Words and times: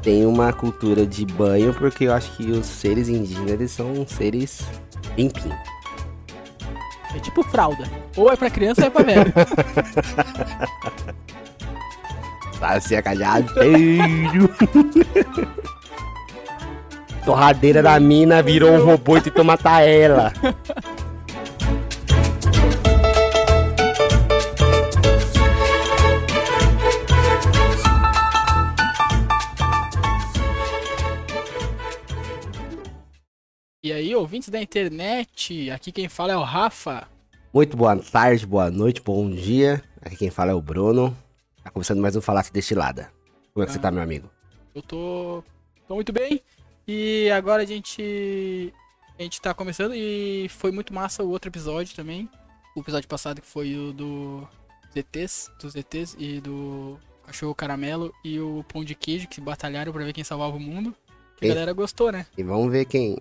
Tem 0.00 0.24
uma 0.24 0.52
cultura 0.52 1.04
de 1.04 1.26
banho, 1.26 1.74
porque 1.74 2.04
eu 2.04 2.12
acho 2.12 2.36
que 2.36 2.48
os 2.52 2.64
seres 2.66 3.08
indígenas 3.08 3.72
são 3.72 4.06
seres 4.06 4.62
limpinhos. 5.18 5.58
É 7.12 7.18
tipo 7.18 7.42
fralda. 7.42 7.90
Ou 8.16 8.30
é 8.30 8.36
pra 8.36 8.48
criança 8.48 8.82
ou 8.82 8.86
é 8.86 8.90
pra 8.90 9.02
velho. 9.02 9.32
Sacia 12.56 13.02
calhadeiro. 13.02 14.48
Torradeira 17.26 17.82
da 17.82 17.98
mina 17.98 18.40
virou 18.44 18.70
um 18.70 18.84
robô 18.84 19.16
e 19.16 19.22
tentou 19.22 19.42
matar 19.42 19.80
ela. 19.80 20.32
E 33.84 33.92
aí, 33.92 34.14
ouvintes 34.14 34.48
da 34.48 34.62
internet, 34.62 35.68
aqui 35.72 35.90
quem 35.90 36.08
fala 36.08 36.32
é 36.32 36.36
o 36.36 36.44
Rafa. 36.44 37.08
Muito 37.52 37.76
boa 37.76 37.96
tarde, 37.96 38.46
boa 38.46 38.70
noite, 38.70 39.02
bom 39.02 39.28
dia. 39.28 39.82
Aqui 40.00 40.14
quem 40.14 40.30
fala 40.30 40.52
é 40.52 40.54
o 40.54 40.62
Bruno. 40.62 41.12
Tá 41.64 41.68
começando 41.68 42.00
mais 42.00 42.14
um 42.14 42.20
Falácia 42.20 42.52
Destilada. 42.52 43.12
Como 43.52 43.64
é 43.64 43.66
que 43.66 43.72
você 43.72 43.80
tá, 43.80 43.90
meu 43.90 44.00
amigo? 44.00 44.30
Eu 44.72 44.82
tô, 44.82 45.42
tô 45.88 45.96
muito 45.96 46.12
bem. 46.12 46.40
E 46.86 47.28
agora 47.32 47.64
a 47.64 47.66
gente 47.66 48.72
a 49.18 49.22
gente 49.24 49.40
tá 49.40 49.52
começando 49.52 49.96
e 49.96 50.48
foi 50.48 50.70
muito 50.70 50.94
massa 50.94 51.24
o 51.24 51.30
outro 51.30 51.50
episódio 51.50 51.96
também. 51.96 52.30
O 52.76 52.80
episódio 52.82 53.08
passado 53.08 53.40
que 53.40 53.48
foi 53.48 53.74
o 53.74 53.92
do 53.92 54.46
ZTs, 54.96 55.50
dos 55.60 55.72
ZTs 55.72 56.14
e 56.20 56.40
do 56.40 57.00
cachorro 57.26 57.52
caramelo 57.52 58.14
e 58.24 58.38
o 58.38 58.64
pão 58.72 58.84
de 58.84 58.94
queijo 58.94 59.26
que 59.26 59.40
batalharam 59.40 59.92
pra 59.92 60.04
ver 60.04 60.12
quem 60.12 60.22
salvava 60.22 60.56
o 60.56 60.60
mundo. 60.60 60.94
Que 61.36 61.46
a 61.46 61.48
galera 61.48 61.72
gostou, 61.72 62.12
né? 62.12 62.26
E 62.38 62.44
vamos 62.44 62.70
ver 62.70 62.84
quem. 62.84 63.18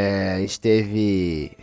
É, 0.00 0.32
a 0.32 0.38
gente 0.40 0.58
teve 0.58 1.54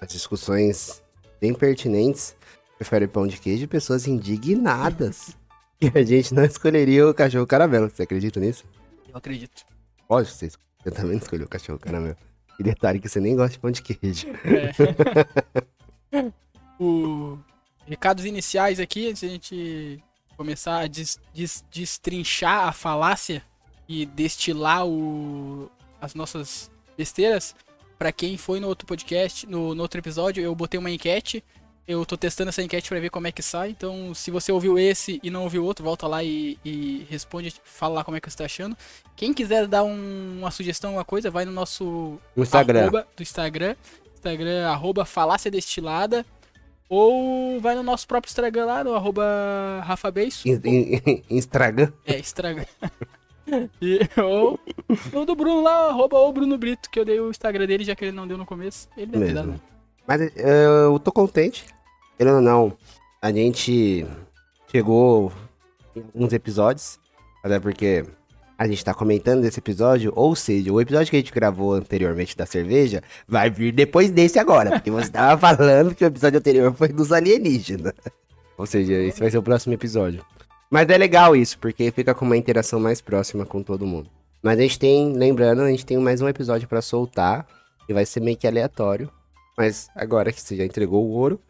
as 0.00 0.08
discussões 0.08 1.00
bem 1.40 1.54
pertinentes. 1.54 2.34
Prefere 2.76 3.06
pão 3.06 3.24
de 3.24 3.38
queijo 3.38 3.62
e 3.64 3.66
pessoas 3.68 4.08
indignadas. 4.08 5.36
que 5.78 5.86
a 5.96 6.02
gente 6.02 6.34
não 6.34 6.44
escolheria 6.44 7.08
o 7.08 7.14
cachorro 7.14 7.46
caramelo. 7.46 7.88
Você 7.88 8.02
acredita 8.02 8.40
nisso? 8.40 8.64
Eu 9.08 9.16
acredito. 9.16 9.64
Lógico 10.10 10.36
que 10.36 10.50
você, 10.50 10.58
você 10.82 10.90
também 10.90 11.18
escolheu 11.18 11.46
o 11.46 11.48
cachorro 11.48 11.78
caramelo. 11.78 12.16
E 12.58 12.64
detalhe 12.64 12.98
que 12.98 13.08
você 13.08 13.20
nem 13.20 13.36
gosta 13.36 13.52
de 13.52 13.58
pão 13.60 13.70
de 13.70 13.80
queijo. 13.80 14.26
É. 16.12 16.32
o 16.80 17.38
recados 17.86 18.24
iniciais 18.24 18.80
aqui, 18.80 19.08
antes 19.08 19.20
de 19.20 19.26
a 19.26 19.30
gente 19.30 20.04
começar 20.36 20.80
a 20.80 20.86
des- 20.88 21.20
des- 21.32 21.64
destrinchar 21.70 22.66
a 22.66 22.72
falácia 22.72 23.40
e 23.88 24.04
destilar 24.04 24.84
o- 24.84 25.70
as 26.00 26.12
nossas 26.16 26.70
besteiras. 26.96 27.54
Pra 27.98 28.10
quem 28.12 28.36
foi 28.36 28.60
no 28.60 28.68
outro 28.68 28.86
podcast, 28.86 29.46
no, 29.46 29.74
no 29.74 29.82
outro 29.82 30.00
episódio, 30.00 30.42
eu 30.42 30.54
botei 30.54 30.78
uma 30.78 30.90
enquete. 30.90 31.42
Eu 31.86 32.04
tô 32.06 32.16
testando 32.16 32.48
essa 32.48 32.62
enquete 32.62 32.88
pra 32.88 32.98
ver 32.98 33.10
como 33.10 33.26
é 33.26 33.32
que 33.32 33.42
sai. 33.42 33.68
Então, 33.70 34.14
se 34.14 34.30
você 34.30 34.50
ouviu 34.50 34.78
esse 34.78 35.20
e 35.22 35.28
não 35.30 35.42
ouviu 35.42 35.62
outro, 35.64 35.84
volta 35.84 36.06
lá 36.06 36.24
e, 36.24 36.58
e 36.64 37.06
responde, 37.10 37.54
fala 37.62 37.96
lá 37.96 38.04
como 38.04 38.16
é 38.16 38.20
que 38.20 38.30
você 38.30 38.38
tá 38.38 38.46
achando. 38.46 38.74
Quem 39.14 39.34
quiser 39.34 39.66
dar 39.66 39.84
um- 39.84 40.38
uma 40.38 40.50
sugestão, 40.50 40.90
alguma 40.90 41.04
coisa, 41.04 41.30
vai 41.30 41.44
no 41.44 41.52
nosso 41.52 42.18
No 42.34 42.42
Instagram. 42.42 42.80
arroba 42.82 43.06
do 43.14 43.22
Instagram. 43.22 43.76
Instagram, 44.14 44.66
arroba 44.66 45.04
falácia 45.04 45.50
destilada. 45.50 46.24
Ou 46.88 47.60
vai 47.60 47.74
no 47.74 47.82
nosso 47.82 48.06
próprio 48.06 48.30
Instagram 48.30 48.64
lá, 48.66 48.82
no 48.84 48.94
arroba 48.94 49.24
Rafa 49.84 50.10
Beiço. 50.10 50.48
Instagram. 51.30 51.92
É, 52.06 52.18
Instagram. 52.18 52.64
E, 53.80 54.00
ou 54.20 54.58
o 55.12 55.24
do 55.24 55.34
Bruno 55.34 55.62
lá, 55.62 55.88
arroba 55.88 56.18
o 56.18 56.32
Bruno 56.32 56.56
Brito, 56.56 56.88
que 56.90 56.98
eu 56.98 57.04
dei 57.04 57.20
o 57.20 57.30
Instagram 57.30 57.66
dele, 57.66 57.84
já 57.84 57.94
que 57.94 58.04
ele 58.04 58.16
não 58.16 58.26
deu 58.26 58.38
no 58.38 58.46
começo. 58.46 58.88
Ele 58.96 59.06
deve 59.06 59.24
Mesmo. 59.24 59.34
dado, 59.34 59.48
né? 59.52 59.60
Mas 60.06 60.20
eh, 60.20 60.64
eu 60.86 60.98
tô 60.98 61.12
contente. 61.12 61.66
Querendo 62.16 62.36
ou 62.36 62.42
não, 62.42 62.76
a 63.20 63.32
gente 63.32 64.06
chegou 64.70 65.32
em 65.96 66.00
alguns 66.00 66.32
episódios. 66.32 66.98
Até 67.42 67.58
porque 67.60 68.04
a 68.56 68.66
gente 68.66 68.84
tá 68.84 68.94
comentando 68.94 69.42
desse 69.42 69.58
episódio. 69.58 70.12
Ou 70.14 70.34
seja, 70.34 70.72
o 70.72 70.80
episódio 70.80 71.10
que 71.10 71.16
a 71.16 71.18
gente 71.18 71.32
gravou 71.32 71.74
anteriormente 71.74 72.36
da 72.36 72.46
cerveja 72.46 73.02
vai 73.26 73.50
vir 73.50 73.72
depois 73.72 74.10
desse 74.10 74.38
agora. 74.38 74.70
Porque 74.70 74.90
você 74.90 75.10
tava 75.10 75.38
falando 75.56 75.94
que 75.94 76.04
o 76.04 76.06
episódio 76.06 76.38
anterior 76.38 76.72
foi 76.74 76.88
dos 76.88 77.12
alienígenas. 77.12 77.92
Ou 78.56 78.66
seja, 78.66 78.92
esse 78.94 79.18
vai 79.18 79.30
ser 79.30 79.38
o 79.38 79.42
próximo 79.42 79.74
episódio. 79.74 80.24
Mas 80.74 80.88
é 80.88 80.98
legal 80.98 81.36
isso, 81.36 81.56
porque 81.60 81.88
fica 81.92 82.12
com 82.12 82.24
uma 82.24 82.36
interação 82.36 82.80
mais 82.80 83.00
próxima 83.00 83.46
com 83.46 83.62
todo 83.62 83.86
mundo. 83.86 84.10
Mas 84.42 84.58
a 84.58 84.62
gente 84.62 84.76
tem, 84.76 85.12
lembrando, 85.12 85.62
a 85.62 85.70
gente 85.70 85.86
tem 85.86 85.96
mais 85.98 86.20
um 86.20 86.28
episódio 86.28 86.66
pra 86.66 86.82
soltar. 86.82 87.46
E 87.88 87.92
vai 87.92 88.04
ser 88.04 88.18
meio 88.18 88.36
que 88.36 88.44
aleatório. 88.44 89.08
Mas 89.56 89.88
agora 89.94 90.32
que 90.32 90.42
você 90.42 90.56
já 90.56 90.64
entregou 90.64 91.04
o 91.04 91.10
ouro, 91.12 91.40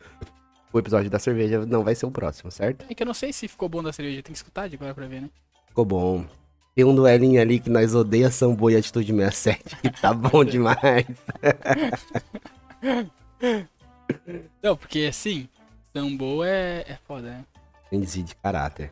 o 0.71 0.79
episódio 0.79 1.09
da 1.09 1.19
cerveja 1.19 1.65
não 1.65 1.83
vai 1.83 1.95
ser 1.95 2.05
o 2.05 2.11
próximo, 2.11 2.51
certo? 2.51 2.85
É 2.87 2.95
que 2.95 3.03
eu 3.03 3.07
não 3.07 3.15
sei 3.15 3.33
se 3.33 3.49
ficou 3.49 3.67
bom 3.67 3.83
da 3.83 3.95
cerveja, 3.95 4.23
tem 4.23 4.31
que 4.31 4.37
escutar 4.37 4.69
de 4.69 4.77
agora 4.77 4.93
pra 4.93 5.07
ver, 5.07 5.23
né? 5.23 5.31
Ficou 5.69 5.87
bom. 5.87 6.27
Tem 6.75 6.85
um 6.85 6.95
duelinho 6.95 7.41
ali 7.41 7.59
que 7.59 7.71
nós 7.71 7.95
odeia 7.95 8.31
Sambo 8.31 8.71
e 8.71 8.77
Atitude 8.77 9.11
67, 9.11 9.77
que 9.77 10.03
tá 10.03 10.13
bom 10.13 10.45
demais. 10.45 11.07
Não, 14.63 14.77
porque 14.77 15.07
assim, 15.09 15.49
Sambo 15.95 16.45
é, 16.45 16.85
é 16.87 16.99
foda, 17.07 17.29
né? 17.29 17.45
Tem 17.89 18.03
de 18.03 18.35
caráter. 18.35 18.91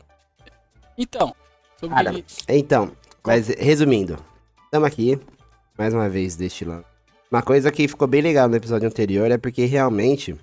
Então, 0.97 1.33
sobre 1.79 1.95
Cara, 1.95 2.23
Então, 2.47 2.91
mas 3.25 3.47
resumindo, 3.47 4.17
estamos 4.65 4.87
aqui, 4.87 5.19
mais 5.77 5.93
uma 5.93 6.09
vez, 6.09 6.35
destilando. 6.35 6.85
Uma 7.31 7.41
coisa 7.41 7.71
que 7.71 7.87
ficou 7.87 8.07
bem 8.07 8.21
legal 8.21 8.47
no 8.47 8.55
episódio 8.55 8.87
anterior 8.87 9.31
é 9.31 9.37
porque 9.37 9.65
realmente 9.65 10.35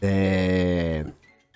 é, 0.00 1.04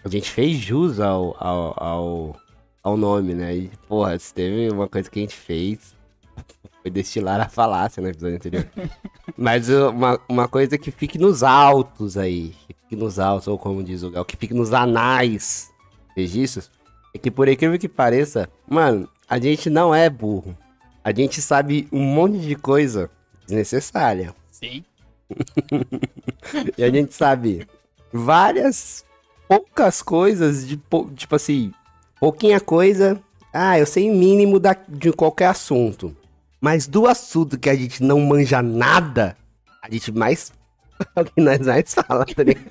a 0.04 0.08
gente 0.08 0.30
fez 0.30 0.58
jus 0.58 1.00
ao, 1.00 1.34
ao, 1.42 1.82
ao, 1.82 2.36
ao 2.82 2.96
nome, 2.96 3.34
né? 3.34 3.56
E, 3.56 3.70
porra, 3.88 4.18
se 4.18 4.34
teve 4.34 4.68
uma 4.70 4.86
coisa 4.86 5.08
que 5.08 5.18
a 5.18 5.22
gente 5.22 5.34
fez, 5.34 5.94
foi 6.82 6.90
destilar 6.90 7.40
a 7.40 7.48
falácia 7.48 8.02
no 8.02 8.08
episódio 8.08 8.36
anterior. 8.36 8.68
Mas 9.34 9.70
uma, 9.70 10.20
uma 10.28 10.46
coisa 10.46 10.76
que 10.76 10.90
fique 10.90 11.18
nos 11.18 11.42
altos 11.42 12.18
aí, 12.18 12.54
que 12.66 12.74
fique 12.74 12.96
nos 12.96 13.18
altos, 13.18 13.48
ou 13.48 13.58
como 13.58 13.82
diz 13.82 14.02
o 14.02 14.10
Gal, 14.10 14.24
que 14.26 14.36
fique 14.36 14.52
nos 14.52 14.74
anais 14.74 15.70
registros, 16.14 16.70
é 17.14 17.18
que 17.18 17.30
por 17.30 17.48
incrível 17.48 17.78
que 17.78 17.88
pareça, 17.88 18.48
mano, 18.68 19.08
a 19.28 19.38
gente 19.38 19.68
não 19.68 19.94
é 19.94 20.08
burro. 20.08 20.56
A 21.04 21.12
gente 21.12 21.42
sabe 21.42 21.88
um 21.92 22.02
monte 22.02 22.38
de 22.38 22.54
coisa 22.54 23.10
desnecessária. 23.46 24.34
sim. 24.50 24.84
E 26.76 26.84
a 26.84 26.90
gente 26.90 27.14
sabe 27.14 27.66
várias 28.12 29.04
poucas 29.48 30.02
coisas 30.02 30.66
de 30.66 30.78
tipo 31.16 31.34
assim, 31.36 31.72
pouquinha 32.20 32.60
coisa. 32.60 33.20
Ah, 33.52 33.78
eu 33.78 33.86
sei 33.86 34.10
o 34.10 34.14
mínimo 34.14 34.58
da, 34.58 34.76
de 34.88 35.12
qualquer 35.12 35.46
assunto. 35.46 36.14
Mas 36.60 36.86
do 36.86 37.06
assunto 37.06 37.58
que 37.58 37.70
a 37.70 37.74
gente 37.74 38.02
não 38.02 38.20
manja 38.20 38.62
nada, 38.62 39.36
a 39.80 39.90
gente 39.90 40.12
mais 40.12 40.52
é 41.16 41.20
o 41.20 41.24
que 41.24 41.40
nós 41.40 41.60
mais 41.60 41.94
fala, 41.94 42.24
tá 42.24 42.42
ligado? 42.42 42.70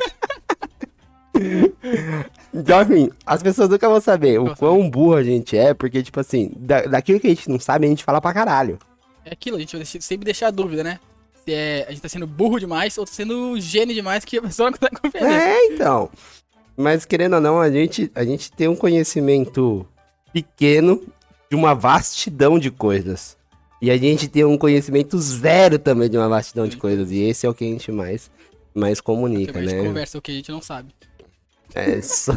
Então, 2.54 2.80
assim, 2.80 3.10
as 3.26 3.42
pessoas 3.42 3.70
nunca 3.70 3.88
vão 3.88 4.02
saber 4.02 4.40
o 4.40 4.56
quão 4.56 4.90
burro 4.90 5.16
a 5.16 5.24
gente 5.24 5.58
é, 5.58 5.74
porque, 5.74 6.04
tipo 6.04 6.20
assim, 6.20 6.52
da, 6.56 6.82
daquilo 6.82 7.20
que 7.20 7.28
a 7.28 7.30
gente 7.30 7.50
não 7.50 7.60
sabe, 7.60 7.86
a 7.86 7.90
gente 7.90 8.04
fala 8.04 8.20
pra 8.20 8.34
caralho. 8.34 8.78
É 9.24 9.32
aquilo, 9.32 9.58
a 9.58 9.60
gente 9.60 9.76
vai 9.76 9.86
sempre 9.86 10.26
deixar 10.26 10.48
a 10.48 10.52
dúvida, 10.52 10.84
né? 10.84 11.00
Se 11.46 11.54
é, 11.54 11.86
a 11.88 11.92
gente 11.92 12.02
tá 12.02 12.10
sendo 12.10 12.28
burro 12.28 12.60
demais 12.60 12.98
ou 12.98 13.06
tá 13.06 13.12
sendo 13.12 13.60
gênio 13.60 13.96
demais 13.96 14.26
que 14.26 14.38
a 14.38 14.42
pessoa 14.42 14.70
não 14.70 14.78
consegue 14.80 15.02
compreender. 15.02 15.34
É, 15.34 15.66
então. 15.68 16.10
Mas 16.76 17.06
querendo 17.06 17.36
ou 17.36 17.42
não, 17.42 17.60
a 17.60 17.70
gente, 17.70 18.12
a 18.14 18.24
gente 18.24 18.52
tem 18.52 18.68
um 18.68 18.76
conhecimento 18.76 19.86
pequeno 20.34 21.02
de 21.50 21.56
uma 21.56 21.74
vastidão 21.74 22.58
de 22.58 22.72
coisas. 22.72 23.38
E 23.82 23.90
a 23.90 23.98
gente 23.98 24.28
tem 24.28 24.46
um 24.46 24.58
conhecimento 24.58 25.18
zero 25.18 25.80
também 25.80 26.10
de 26.10 26.18
uma 26.18 26.30
vastidão 26.30 26.68
de 26.68 26.78
coisas. 26.78 27.12
E 27.12 27.20
esse 27.22 27.46
é 27.46 27.50
o 27.50 27.54
que 27.54 27.64
a 27.64 27.68
gente 27.68 27.92
mais, 27.92 28.30
mais 28.74 29.00
Porque 29.00 29.06
comunica, 29.06 29.60
a 29.60 29.62
gente 29.64 29.76
né? 29.76 29.84
conversa 29.84 30.18
o 30.18 30.22
que 30.22 30.32
a 30.32 30.36
gente 30.36 30.52
não 30.52 30.62
sabe. 30.62 30.94
É 31.76 32.02
só... 32.02 32.34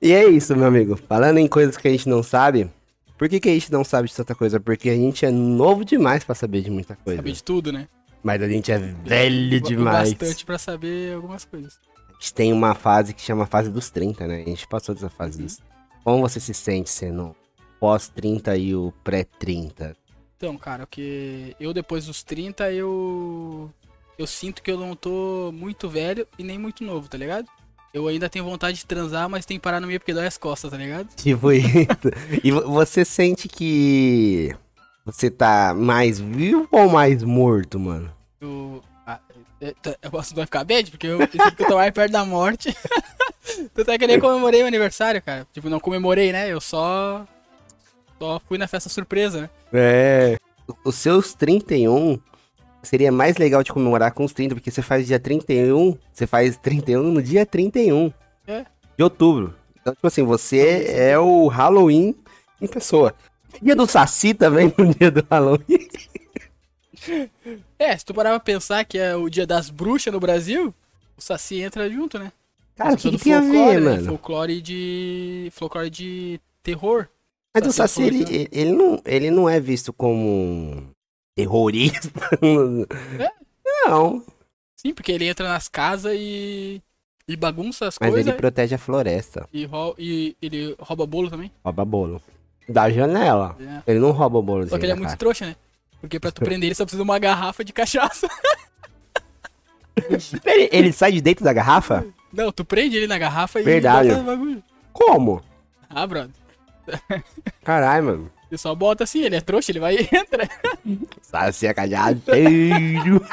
e 0.00 0.12
é 0.12 0.28
isso, 0.28 0.56
meu 0.56 0.66
amigo. 0.66 0.96
Falando 0.96 1.38
em 1.38 1.48
coisas 1.48 1.76
que 1.76 1.88
a 1.88 1.90
gente 1.90 2.08
não 2.08 2.22
sabe, 2.22 2.70
por 3.16 3.28
que, 3.28 3.40
que 3.40 3.48
a 3.48 3.52
gente 3.52 3.70
não 3.70 3.84
sabe 3.84 4.08
de 4.08 4.14
tanta 4.14 4.34
coisa? 4.34 4.58
Porque 4.60 4.90
a 4.90 4.94
gente 4.94 5.24
é 5.24 5.30
novo 5.30 5.84
demais 5.84 6.24
pra 6.24 6.34
saber 6.34 6.62
de 6.62 6.70
muita 6.70 6.96
coisa. 6.96 7.18
Saber 7.18 7.32
de 7.32 7.42
tudo, 7.42 7.72
né? 7.72 7.88
Mas 8.22 8.42
a 8.42 8.48
gente 8.48 8.70
é 8.70 8.78
velho 8.78 9.60
demais. 9.60 10.12
Bastante 10.12 10.44
pra 10.44 10.58
saber 10.58 11.14
algumas 11.14 11.44
coisas. 11.44 11.78
A 12.08 12.12
gente 12.14 12.34
tem 12.34 12.52
uma 12.52 12.74
fase 12.74 13.14
que 13.14 13.22
chama 13.22 13.46
fase 13.46 13.70
dos 13.70 13.90
30, 13.90 14.26
né? 14.26 14.42
A 14.42 14.48
gente 14.48 14.66
passou 14.68 14.94
dessa 14.94 15.10
fase 15.10 15.42
dos... 15.42 15.60
Como 16.04 16.20
você 16.20 16.38
se 16.40 16.54
sente 16.54 16.90
sendo 16.90 17.34
pós-30 17.80 18.58
e 18.60 18.74
o 18.74 18.92
pré-30? 19.02 19.96
Então, 20.36 20.56
cara, 20.56 20.86
porque 20.86 21.54
eu 21.60 21.72
depois 21.72 22.06
dos 22.06 22.24
30, 22.24 22.72
eu. 22.72 23.70
Eu 24.18 24.26
sinto 24.26 24.62
que 24.62 24.70
eu 24.70 24.78
não 24.78 24.94
tô 24.94 25.50
muito 25.52 25.88
velho 25.88 26.26
e 26.38 26.44
nem 26.44 26.58
muito 26.58 26.84
novo, 26.84 27.08
tá 27.08 27.16
ligado? 27.18 27.46
Eu 27.92 28.08
ainda 28.08 28.28
tenho 28.28 28.44
vontade 28.44 28.78
de 28.78 28.86
transar, 28.86 29.28
mas 29.28 29.44
tem 29.44 29.56
que 29.58 29.62
parar 29.62 29.80
no 29.80 29.86
meio 29.86 30.00
porque 30.00 30.14
dói 30.14 30.26
as 30.26 30.38
costas, 30.38 30.70
tá 30.70 30.76
ligado? 30.76 31.08
Tipo 31.16 31.52
isso. 31.52 31.68
e 32.42 32.50
vo- 32.50 32.66
você 32.68 33.04
sente 33.04 33.48
que 33.48 34.54
você 35.04 35.30
tá 35.30 35.74
mais 35.74 36.18
vivo 36.18 36.66
ou 36.70 36.88
mais 36.88 37.22
morto, 37.22 37.78
mano? 37.78 38.10
Eu. 38.40 38.82
Ah, 39.06 39.18
é, 39.60 39.72
tá, 39.82 39.94
eu 40.00 40.10
posso 40.10 40.34
vai 40.34 40.44
ficar 40.46 40.64
bad, 40.64 40.90
porque 40.90 41.06
eu 41.06 41.18
sinto 41.20 41.56
que 41.56 41.62
eu 41.64 41.68
tô 41.68 41.74
mais 41.74 41.90
perto 41.92 42.12
da 42.12 42.24
morte. 42.24 42.74
Tanto 43.74 43.90
é 43.90 43.98
que 43.98 44.04
eu 44.04 44.08
nem 44.08 44.20
comemorei 44.20 44.62
o 44.62 44.66
aniversário, 44.66 45.20
cara. 45.20 45.46
Tipo, 45.52 45.68
não 45.68 45.80
comemorei, 45.80 46.32
né? 46.32 46.48
Eu 46.48 46.60
só. 46.60 47.26
Só 48.18 48.40
fui 48.48 48.56
na 48.56 48.68
festa 48.68 48.88
surpresa, 48.88 49.42
né? 49.42 49.50
É. 49.72 50.36
Os 50.84 50.94
seus 50.94 51.34
31 51.34 52.18
seria 52.82 53.12
mais 53.12 53.36
legal 53.36 53.62
de 53.62 53.72
comemorar 53.72 54.12
com 54.12 54.24
os 54.24 54.32
30, 54.32 54.54
porque 54.54 54.70
você 54.70 54.82
faz 54.82 55.06
dia 55.06 55.18
31, 55.20 55.96
você 56.12 56.26
faz 56.26 56.56
31 56.56 57.02
no 57.12 57.22
dia 57.22 57.46
31 57.46 58.12
É. 58.46 58.64
de 58.96 59.02
outubro. 59.04 59.54
Então, 59.80 59.94
tipo 59.94 60.06
assim, 60.06 60.22
você 60.22 60.84
é 60.88 61.18
o 61.18 61.46
Halloween 61.48 62.14
em 62.60 62.66
pessoa. 62.66 63.14
Dia 63.60 63.76
do 63.76 63.86
Saci 63.86 64.32
também 64.34 64.72
no 64.78 64.94
dia 64.94 65.10
do 65.10 65.24
Halloween. 65.30 65.88
É, 67.78 67.96
se 67.96 68.04
tu 68.04 68.14
parar 68.14 68.30
pra 68.30 68.40
pensar 68.40 68.84
que 68.84 68.96
é 68.98 69.14
o 69.16 69.28
dia 69.28 69.46
das 69.46 69.70
bruxas 69.70 70.12
no 70.12 70.20
Brasil, 70.20 70.72
o 71.16 71.20
Saci 71.20 71.60
entra 71.60 71.90
junto, 71.90 72.18
né? 72.18 72.32
Cara, 72.76 72.94
o 72.94 72.96
que, 72.96 73.10
que 73.10 73.18
tem 73.18 73.34
a 73.34 73.40
ver, 73.40 73.46
folclore, 73.52 73.80
né? 73.80 73.90
mano? 73.90 74.06
Folclore 74.06 74.62
de. 74.62 75.48
Folclore 75.52 75.90
de 75.90 76.40
terror. 76.62 77.08
Mas 77.54 77.66
o 77.66 77.72
Saci 77.72 77.94
Saci, 77.94 78.06
ele, 78.06 78.48
ele, 78.50 78.72
não, 78.72 79.02
ele 79.04 79.30
não 79.30 79.48
é 79.48 79.60
visto 79.60 79.92
como 79.92 80.84
terrorista. 81.34 82.10
Não. 83.86 84.22
Sim, 84.76 84.92
porque 84.94 85.12
ele 85.12 85.26
entra 85.28 85.48
nas 85.48 85.68
casas 85.68 86.12
e. 86.16 86.82
e 87.28 87.36
bagunça 87.36 87.86
as 87.88 87.96
Mas 88.00 88.10
coisas. 88.10 88.26
ele 88.26 88.36
protege 88.36 88.74
a 88.74 88.78
floresta. 88.78 89.48
E, 89.52 89.64
rou- 89.64 89.94
e 89.98 90.36
ele 90.42 90.74
rouba 90.78 91.06
bolo 91.06 91.30
também. 91.30 91.50
Rouba 91.64 91.84
bolo. 91.84 92.20
Da 92.68 92.90
janela. 92.90 93.56
É. 93.60 93.90
Ele 93.92 94.00
não 94.00 94.10
rouba 94.12 94.40
bolo 94.42 94.68
Só 94.68 94.78
que 94.78 94.84
ele 94.84 94.92
é 94.92 94.96
muito 94.96 95.16
trouxa, 95.16 95.46
né? 95.46 95.56
Porque 96.00 96.18
pra 96.18 96.32
tu 96.32 96.42
prender 96.42 96.68
ele 96.68 96.74
só 96.74 96.84
precisa 96.84 97.02
de 97.02 97.08
uma 97.08 97.18
garrafa 97.18 97.64
de 97.64 97.72
cachaça. 97.72 98.28
ele, 100.44 100.68
ele 100.72 100.92
sai 100.92 101.12
de 101.12 101.20
dentro 101.20 101.44
da 101.44 101.52
garrafa? 101.52 102.04
Não, 102.32 102.50
tu 102.50 102.64
prende 102.64 102.96
ele 102.96 103.06
na 103.06 103.18
garrafa 103.18 103.60
e 103.60 103.62
Verdade. 103.62 104.08
no 104.10 104.22
bagulho. 104.22 104.62
Como? 104.92 105.42
Ah, 105.88 106.06
brother. 106.06 106.30
Caralho, 107.62 108.04
mano. 108.04 108.30
Você 108.52 108.58
só 108.58 108.74
bota 108.74 109.04
assim, 109.04 109.22
ele 109.22 109.34
é 109.36 109.40
trouxa, 109.40 109.72
ele 109.72 109.80
vai 109.80 109.96
e 109.96 110.00
entra. 110.14 110.46
Saci 111.22 111.66
é 111.66 111.72
cachaceiro. 111.72 113.24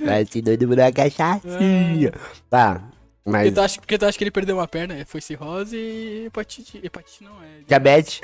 Saci 0.02 0.40
doido 0.40 0.74
da 0.74 0.90
cachaçinha. 0.90 2.14
Tá, 2.48 2.76
Porque 3.22 3.30
mas 3.30 3.52
tu, 3.52 3.60
acha, 3.60 3.78
porque 3.78 3.98
tu 3.98 4.06
acha 4.06 4.16
que 4.16 4.24
ele 4.24 4.30
perdeu 4.30 4.56
uma 4.56 4.66
perna? 4.66 4.94
É, 4.94 5.04
Foi 5.04 5.20
cirrose 5.20 5.76
e 5.76 6.24
hepatite. 6.28 6.80
Hepatite 6.82 7.22
não, 7.24 7.42
é. 7.42 7.60
diabetes. 7.68 8.22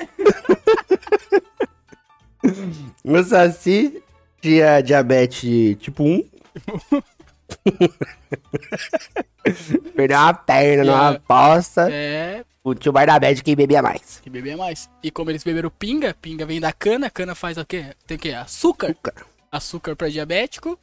o 3.05 3.23
Saci 3.23 4.01
tinha 4.41 4.81
diabetes 4.81 5.77
tipo 5.77 6.03
1. 6.05 6.27
Perdeu 9.95 10.17
uma 10.17 10.33
perna 10.33 10.83
numa 10.85 10.97
Yeah. 10.97 11.17
aposta. 11.17 11.87
É, 11.91 12.43
O 12.69 12.75
tio 12.75 12.91
Barnabé 12.91 13.33
quem 13.35 13.55
bebia 13.55 13.81
mais. 13.81 14.19
que 14.21 14.29
beber 14.29 14.55
mais. 14.55 14.89
E 15.01 15.09
como 15.09 15.29
eles 15.31 15.43
beberam 15.43 15.69
pinga, 15.69 16.15
pinga 16.21 16.45
vem 16.45 16.59
da 16.59 16.71
cana, 16.71 17.09
cana 17.09 17.33
faz 17.33 17.57
o 17.57 17.65
quê? 17.65 17.85
Tem 18.05 18.17
o 18.17 18.19
quê? 18.19 18.29
Açúcar. 18.31 18.91
Açúcar. 18.91 19.25
Açúcar 19.51 19.95
pra 19.95 20.09
diabético. 20.09 20.77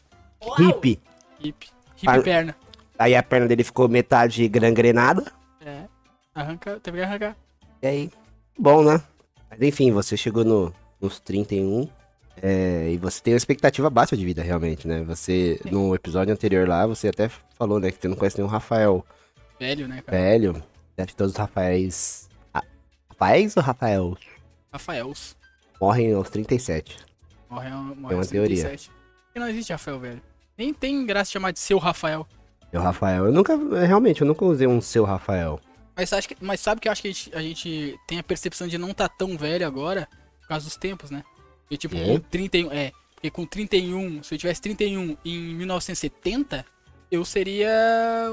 Hip. 0.58 1.00
Hip 1.42 1.66
Par- 2.04 2.22
perna. 2.22 2.56
Aí 2.98 3.14
a 3.14 3.22
perna 3.22 3.46
dele 3.46 3.62
ficou 3.62 3.88
metade 3.88 4.48
gangrenada. 4.48 5.30
É. 5.64 5.84
Arranca, 6.34 6.80
teve 6.82 6.98
que 6.98 7.04
arrancar. 7.04 7.36
E 7.82 7.86
aí, 7.86 8.10
bom, 8.58 8.82
né? 8.82 9.00
Mas 9.50 9.60
enfim, 9.62 9.92
você 9.92 10.16
chegou 10.16 10.44
no, 10.44 10.72
nos 11.00 11.20
31. 11.20 11.88
É, 12.42 12.90
e 12.90 12.98
você 12.98 13.22
tem 13.22 13.32
uma 13.32 13.38
expectativa 13.38 13.88
baixa 13.88 14.16
de 14.16 14.24
vida, 14.24 14.42
realmente, 14.42 14.86
né? 14.86 15.02
Você, 15.04 15.58
no 15.70 15.94
episódio 15.94 16.32
anterior 16.34 16.68
lá, 16.68 16.86
você 16.86 17.08
até 17.08 17.30
falou, 17.56 17.78
né? 17.80 17.90
Que 17.90 17.98
você 18.00 18.08
não 18.08 18.16
conhece 18.16 18.36
nenhum 18.36 18.48
Rafael 18.48 19.04
Velho, 19.58 19.88
né, 19.88 20.02
cara? 20.04 20.18
velho. 20.18 20.62
Acho 20.98 21.08
que 21.08 21.16
todos 21.16 21.32
os 21.32 21.38
Rafaéis. 21.38 22.28
Rafaéis 23.10 23.56
ou 23.56 23.62
Rafael? 23.62 24.16
Rafaels. 24.72 25.36
Morrem 25.80 26.12
aos 26.12 26.30
37. 26.30 26.96
Morre, 27.50 27.70
morre 27.70 27.94
Tem 27.94 28.04
uma 28.04 28.14
aos 28.16 28.28
teoria. 28.28 28.62
37. 28.64 28.90
Porque 29.26 29.40
não 29.40 29.48
existe 29.48 29.72
Rafael, 29.72 30.00
velho. 30.00 30.22
Nem 30.56 30.72
tem 30.72 31.04
graça 31.04 31.30
chamar 31.30 31.50
de 31.52 31.58
seu 31.58 31.78
Rafael. 31.78 32.26
Eu, 32.72 32.80
Rafael, 32.80 33.26
eu 33.26 33.32
nunca. 33.32 33.56
Realmente, 33.86 34.22
eu 34.22 34.26
nunca 34.26 34.44
usei 34.44 34.66
um 34.66 34.80
seu 34.80 35.04
Rafael. 35.04 35.60
Mas, 35.94 36.12
acho 36.12 36.28
que, 36.28 36.36
mas 36.40 36.60
sabe 36.60 36.80
que 36.80 36.88
eu 36.88 36.92
acho 36.92 37.00
que 37.02 37.08
a 37.08 37.12
gente, 37.12 37.34
a 37.34 37.42
gente 37.42 37.98
tem 38.06 38.18
a 38.18 38.22
percepção 38.22 38.66
de 38.66 38.76
não 38.76 38.92
tá 38.92 39.08
tão 39.08 39.36
velho 39.36 39.66
agora 39.66 40.08
por 40.40 40.48
causa 40.48 40.64
dos 40.64 40.76
tempos, 40.76 41.10
né? 41.10 41.22
Porque, 41.62 41.76
tipo, 41.76 41.96
É? 41.96 42.06
com 42.06 42.18
31. 42.20 42.72
É, 42.72 42.92
porque 43.14 43.30
com 43.30 43.46
31, 43.46 44.22
se 44.22 44.34
eu 44.34 44.38
tivesse 44.38 44.60
31 44.60 45.16
em 45.24 45.54
1970, 45.54 46.64
eu 47.10 47.24
seria 47.24 47.70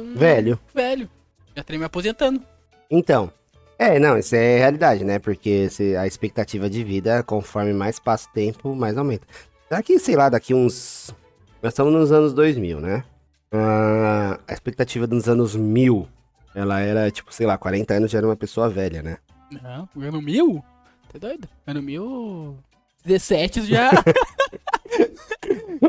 um 0.02 0.16
Velho. 0.16 0.60
velho. 0.74 1.10
Já 1.56 1.62
estaria 1.62 1.80
me 1.80 1.86
aposentando. 1.86 2.42
Então. 2.90 3.32
É, 3.78 4.00
não, 4.00 4.18
isso 4.18 4.36
é 4.36 4.60
realidade, 4.60 5.04
né? 5.04 5.20
Porque 5.20 5.70
se 5.70 5.96
a 5.96 6.08
expectativa 6.08 6.70
de 6.70 6.84
vida, 6.84 7.24
conforme 7.24 7.74
mais 7.74 8.00
passa 8.00 8.30
o 8.30 8.34
tempo, 8.34 8.76
mais 8.76 8.98
aumenta. 8.98 9.28
Daqui, 9.70 10.00
sei 10.00 10.16
lá, 10.16 10.30
daqui 10.30 10.54
uns. 10.54 11.14
Nós 11.62 11.74
estamos 11.74 11.92
nos 11.92 12.12
anos 12.12 12.34
2000, 12.34 12.80
né? 12.80 13.04
Ah, 13.52 14.40
a 14.48 14.54
expectativa 14.54 15.08
dos 15.08 15.28
anos 15.28 15.56
1000, 15.56 16.08
ela 16.56 16.80
era, 16.80 17.10
tipo, 17.12 17.34
sei 17.34 17.46
lá, 17.46 17.58
40 17.58 17.94
anos 17.94 18.12
já 18.12 18.20
era 18.20 18.28
uma 18.28 18.36
pessoa 18.36 18.70
velha, 18.70 19.02
né? 19.02 19.18
Não, 19.52 19.88
ano 20.02 20.22
mil? 20.22 20.64
Tá 21.12 21.20
doido? 21.20 21.48
Ano 21.66 21.82
mil. 21.82 22.58
17 23.06 23.66
já. 23.66 23.92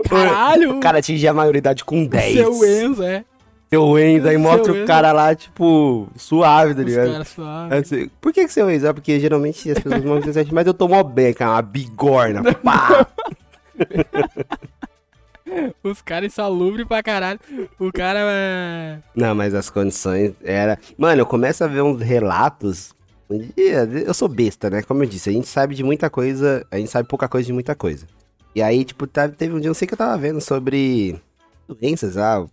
Caralho! 0.08 0.76
O 0.76 0.80
cara 0.80 0.98
atingia 0.98 1.30
a 1.30 1.34
maioridade 1.34 1.84
com 1.84 2.06
10. 2.06 2.34
Seu 2.34 2.64
Enzo, 2.64 3.02
é. 3.02 3.24
Seu 3.74 3.98
Enzo, 3.98 4.28
aí 4.28 4.36
mostra 4.38 4.72
o 4.72 4.86
cara 4.86 5.12
lá, 5.12 5.34
tipo, 5.34 6.08
suave, 6.16 6.74
tá 6.74 6.80
Os 6.80 6.86
ligado? 6.86 7.10
caras 7.12 7.28
suaves. 7.28 7.78
Assim, 7.92 8.10
por 8.20 8.32
que 8.32 8.44
que 8.46 8.52
seu 8.52 8.70
Enzo? 8.70 8.86
É 8.86 8.92
porque 8.92 9.18
geralmente 9.18 9.70
as 9.70 9.78
pessoas 9.78 10.02
vão 10.02 10.20
dizer 10.20 10.46
mas 10.52 10.66
eu 10.66 10.74
tô 10.74 10.86
mó 10.88 11.02
bem, 11.02 11.32
cara, 11.34 11.52
uma 11.52 11.62
bigorna, 11.62 12.42
pá! 12.54 13.06
Os 15.82 16.00
caras 16.00 16.32
insalubres 16.32 16.86
pra 16.86 17.02
caralho. 17.02 17.38
O 17.78 17.92
cara 17.92 18.18
é. 18.22 18.98
Não, 19.14 19.34
mas 19.34 19.54
as 19.54 19.68
condições 19.70 20.32
era. 20.42 20.78
Mano, 20.96 21.20
eu 21.22 21.26
começo 21.26 21.62
a 21.62 21.66
ver 21.66 21.82
uns 21.82 22.00
relatos. 22.00 22.94
Eu 24.06 24.14
sou 24.14 24.28
besta, 24.28 24.70
né? 24.70 24.82
Como 24.82 25.02
eu 25.02 25.06
disse, 25.08 25.30
a 25.30 25.32
gente 25.32 25.46
sabe 25.46 25.74
de 25.74 25.82
muita 25.84 26.08
coisa, 26.10 26.66
a 26.70 26.78
gente 26.78 26.90
sabe 26.90 27.08
pouca 27.08 27.28
coisa 27.28 27.46
de 27.46 27.52
muita 27.52 27.74
coisa. 27.74 28.06
E 28.54 28.62
aí, 28.62 28.84
tipo, 28.84 29.06
tá- 29.06 29.28
teve 29.28 29.54
um 29.54 29.60
dia, 29.60 29.68
não 29.68 29.74
sei 29.74 29.86
que 29.88 29.94
eu 29.94 29.98
tava 29.98 30.16
vendo 30.16 30.40
sobre 30.40 31.20
doenças, 31.68 32.16
ah, 32.16 32.44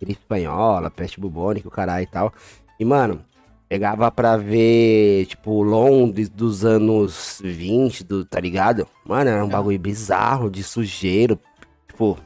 gripe 0.00 0.20
espanhola, 0.20 0.90
peste 0.90 1.20
bubônica, 1.20 1.68
o 1.68 1.70
caralho 1.70 2.04
e 2.04 2.06
tal. 2.06 2.32
E, 2.78 2.84
mano, 2.84 3.24
pegava 3.68 4.10
pra 4.10 4.36
ver, 4.36 5.26
tipo, 5.26 5.62
Londres 5.62 6.28
dos 6.28 6.64
anos 6.64 7.40
20, 7.42 8.04
do, 8.04 8.24
tá 8.24 8.40
ligado? 8.40 8.86
Mano, 9.04 9.30
era 9.30 9.44
um 9.44 9.48
bagulho 9.48 9.78
bizarro, 9.78 10.50
de 10.50 10.62
sujeiro. 10.62 11.38
Tipo, 11.88 12.18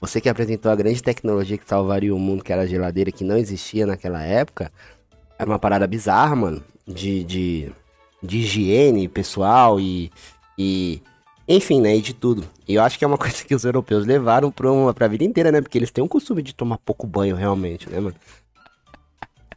você 0.00 0.20
que 0.20 0.28
apresentou 0.28 0.70
a 0.70 0.76
grande 0.76 1.02
tecnologia 1.02 1.58
que 1.58 1.68
salvaria 1.68 2.14
o 2.14 2.18
mundo, 2.18 2.44
que 2.44 2.52
era 2.52 2.62
a 2.62 2.66
geladeira, 2.66 3.10
que 3.10 3.24
não 3.24 3.36
existia 3.36 3.86
naquela 3.86 4.22
época, 4.22 4.72
era 5.38 5.48
uma 5.48 5.58
parada 5.58 5.86
bizarra, 5.86 6.36
mano. 6.36 6.62
De, 6.86 7.24
de, 7.24 7.72
de 8.22 8.38
higiene 8.38 9.08
pessoal 9.08 9.80
e, 9.80 10.10
e. 10.56 11.02
Enfim, 11.48 11.80
né? 11.80 11.96
E 11.96 12.00
de 12.02 12.12
tudo. 12.14 12.44
E 12.66 12.74
eu 12.74 12.82
acho 12.82 12.98
que 12.98 13.04
é 13.04 13.08
uma 13.08 13.18
coisa 13.18 13.44
que 13.44 13.54
os 13.54 13.64
europeus 13.64 14.04
levaram 14.06 14.50
pra, 14.50 14.70
uma, 14.70 14.92
pra 14.92 15.08
vida 15.08 15.24
inteira, 15.24 15.52
né? 15.52 15.60
Porque 15.60 15.78
eles 15.78 15.90
têm 15.90 16.02
um 16.02 16.08
costume 16.08 16.42
de 16.42 16.54
tomar 16.54 16.78
pouco 16.78 17.06
banho, 17.06 17.36
realmente, 17.36 17.88
né, 17.88 18.00
mano? 18.00 18.16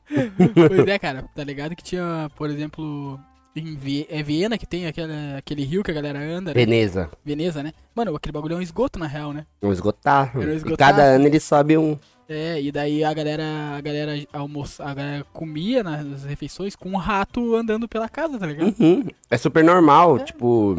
Pois 0.10 0.88
é, 0.88 0.98
cara. 1.00 1.26
Tá 1.36 1.44
ligado 1.44 1.76
que 1.76 1.84
tinha, 1.84 2.30
por 2.36 2.50
exemplo. 2.50 3.20
Em 3.56 3.76
Vi- 3.76 4.06
é 4.10 4.22
Viena 4.24 4.58
que 4.60 4.66
tem 4.66 4.86
aquela, 4.86 5.38
aquele 5.38 5.64
rio 5.64 5.84
que 5.84 5.90
a 5.92 5.94
galera 5.94 6.20
anda, 6.20 6.52
né? 6.52 6.54
Veneza. 6.54 7.10
Veneza, 7.26 7.62
né? 7.64 7.74
Mano, 7.96 8.16
aquele 8.16 8.32
bagulho 8.32 8.54
é 8.54 8.58
um 8.58 8.62
esgoto, 8.62 8.98
na 9.00 9.08
real, 9.08 9.34
né? 9.34 9.46
Um 9.62 9.72
esgotar. 9.72 10.32
Era 10.36 10.50
um 10.52 10.54
E 10.54 10.56
esgotar. 10.56 10.90
cada 10.92 11.04
ano 11.04 11.26
ele 11.26 11.40
sobe 11.40 11.76
um. 11.78 11.98
É, 12.30 12.62
e 12.62 12.72
daí 12.72 13.04
a 13.04 13.12
galera, 13.12 13.44
a 13.76 13.82
galera 13.82 14.14
almoça, 14.32 14.84
a 14.86 14.94
galera 14.94 15.26
comia 15.34 15.82
nas 15.84 16.24
refeições 16.24 16.76
com 16.76 16.90
um 16.90 16.96
rato 16.96 17.56
andando 17.56 17.88
pela 17.88 18.08
casa, 18.08 18.38
tá 18.38 18.46
ligado? 18.46 18.74
Uhum. 18.80 19.04
É 19.32 19.36
super 19.38 19.64
normal, 19.64 20.20
tipo, 20.20 20.78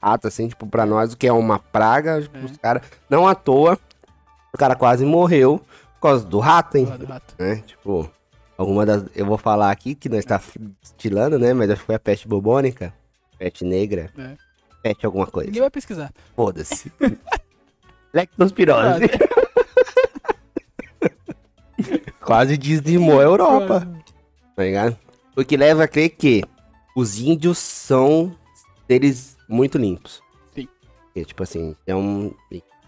rato, 0.00 0.28
assim, 0.28 0.48
tipo, 0.48 0.66
pra 0.66 0.86
nós 0.86 1.12
o 1.12 1.16
que 1.16 1.26
é 1.26 1.32
uma 1.32 1.58
praga, 1.58 2.22
tipo, 2.22 2.38
É. 2.38 2.44
os 2.44 2.56
caras, 2.56 2.82
não 3.10 3.26
à 3.26 3.34
toa, 3.34 3.78
o 4.52 4.58
cara 4.58 4.74
quase 4.74 5.04
morreu 5.04 5.58
por 5.94 6.08
causa 6.08 6.24
do 6.24 6.38
rato, 6.38 6.76
hein? 6.76 6.84
Do 6.84 7.06
rato. 7.06 7.34
né? 7.38 7.56
Tipo, 7.66 8.08
alguma 8.58 8.84
das. 8.86 9.04
Eu 9.14 9.26
vou 9.26 9.38
falar 9.38 9.70
aqui 9.70 9.94
que 9.94 10.08
nós 10.08 10.24
tá 10.24 10.40
estilando, 10.82 11.38
né? 11.38 11.52
Mas 11.54 11.70
acho 11.70 11.80
que 11.80 11.86
foi 11.86 11.94
a 11.94 11.98
peste 12.00 12.26
bubônica, 12.28 12.92
peste 13.38 13.64
negra. 13.64 14.10
É. 14.18 14.36
Pet 14.82 15.06
alguma 15.06 15.26
coisa. 15.26 15.46
Ninguém 15.46 15.62
vai 15.62 15.70
pesquisar. 15.70 16.12
Foda-se. 16.34 16.92
Lectospirose. 18.12 19.04
Quase 22.20 22.56
dizimou 22.56 23.20
a 23.20 23.24
Europa, 23.24 23.86
tá 24.54 24.62
ligado? 24.62 24.96
O 25.36 25.44
que 25.44 25.56
leva 25.56 25.84
a 25.84 25.88
crer 25.88 26.10
que 26.10 26.44
os 26.94 27.18
índios 27.18 27.58
são 27.58 28.34
seres 28.86 29.31
muito 29.48 29.78
limpos. 29.78 30.22
Sim. 30.54 30.68
Tipo 31.24 31.42
assim, 31.42 31.76
é 31.86 31.94
um. 31.94 32.32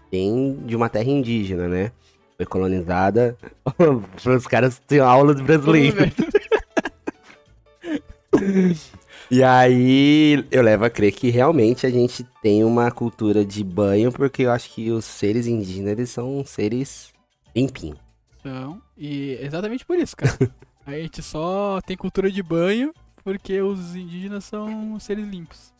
Tem 0.09 0.57
de 0.65 0.75
uma 0.75 0.89
terra 0.89 1.09
indígena, 1.09 1.67
né? 1.67 1.91
Foi 2.37 2.45
colonizada. 2.45 3.37
Os 4.25 4.47
caras 4.47 4.79
têm 4.79 4.99
aula 4.99 5.33
de 5.33 5.43
brasileiro. 5.43 5.97
E 9.31 9.43
aí 9.43 10.45
eu 10.51 10.61
levo 10.61 10.85
a 10.85 10.89
crer 10.89 11.11
que 11.11 11.31
realmente 11.31 11.87
a 11.87 11.89
gente 11.89 12.23
tem 12.43 12.63
uma 12.63 12.91
cultura 12.91 13.43
de 13.43 13.63
banho, 13.63 14.11
porque 14.11 14.43
eu 14.43 14.51
acho 14.51 14.71
que 14.71 14.91
os 14.91 15.03
seres 15.03 15.47
indígenas 15.47 15.93
eles 15.93 16.09
são 16.11 16.45
seres 16.45 17.11
limpinhos. 17.55 17.97
São. 18.43 18.79
E 18.95 19.31
exatamente 19.41 19.83
por 19.83 19.97
isso, 19.97 20.15
cara. 20.15 20.37
a 20.85 20.91
gente 20.91 21.23
só 21.23 21.81
tem 21.81 21.97
cultura 21.97 22.31
de 22.31 22.43
banho 22.43 22.93
porque 23.23 23.59
os 23.61 23.95
indígenas 23.95 24.45
são 24.45 24.99
seres 24.99 25.27
limpos. 25.27 25.73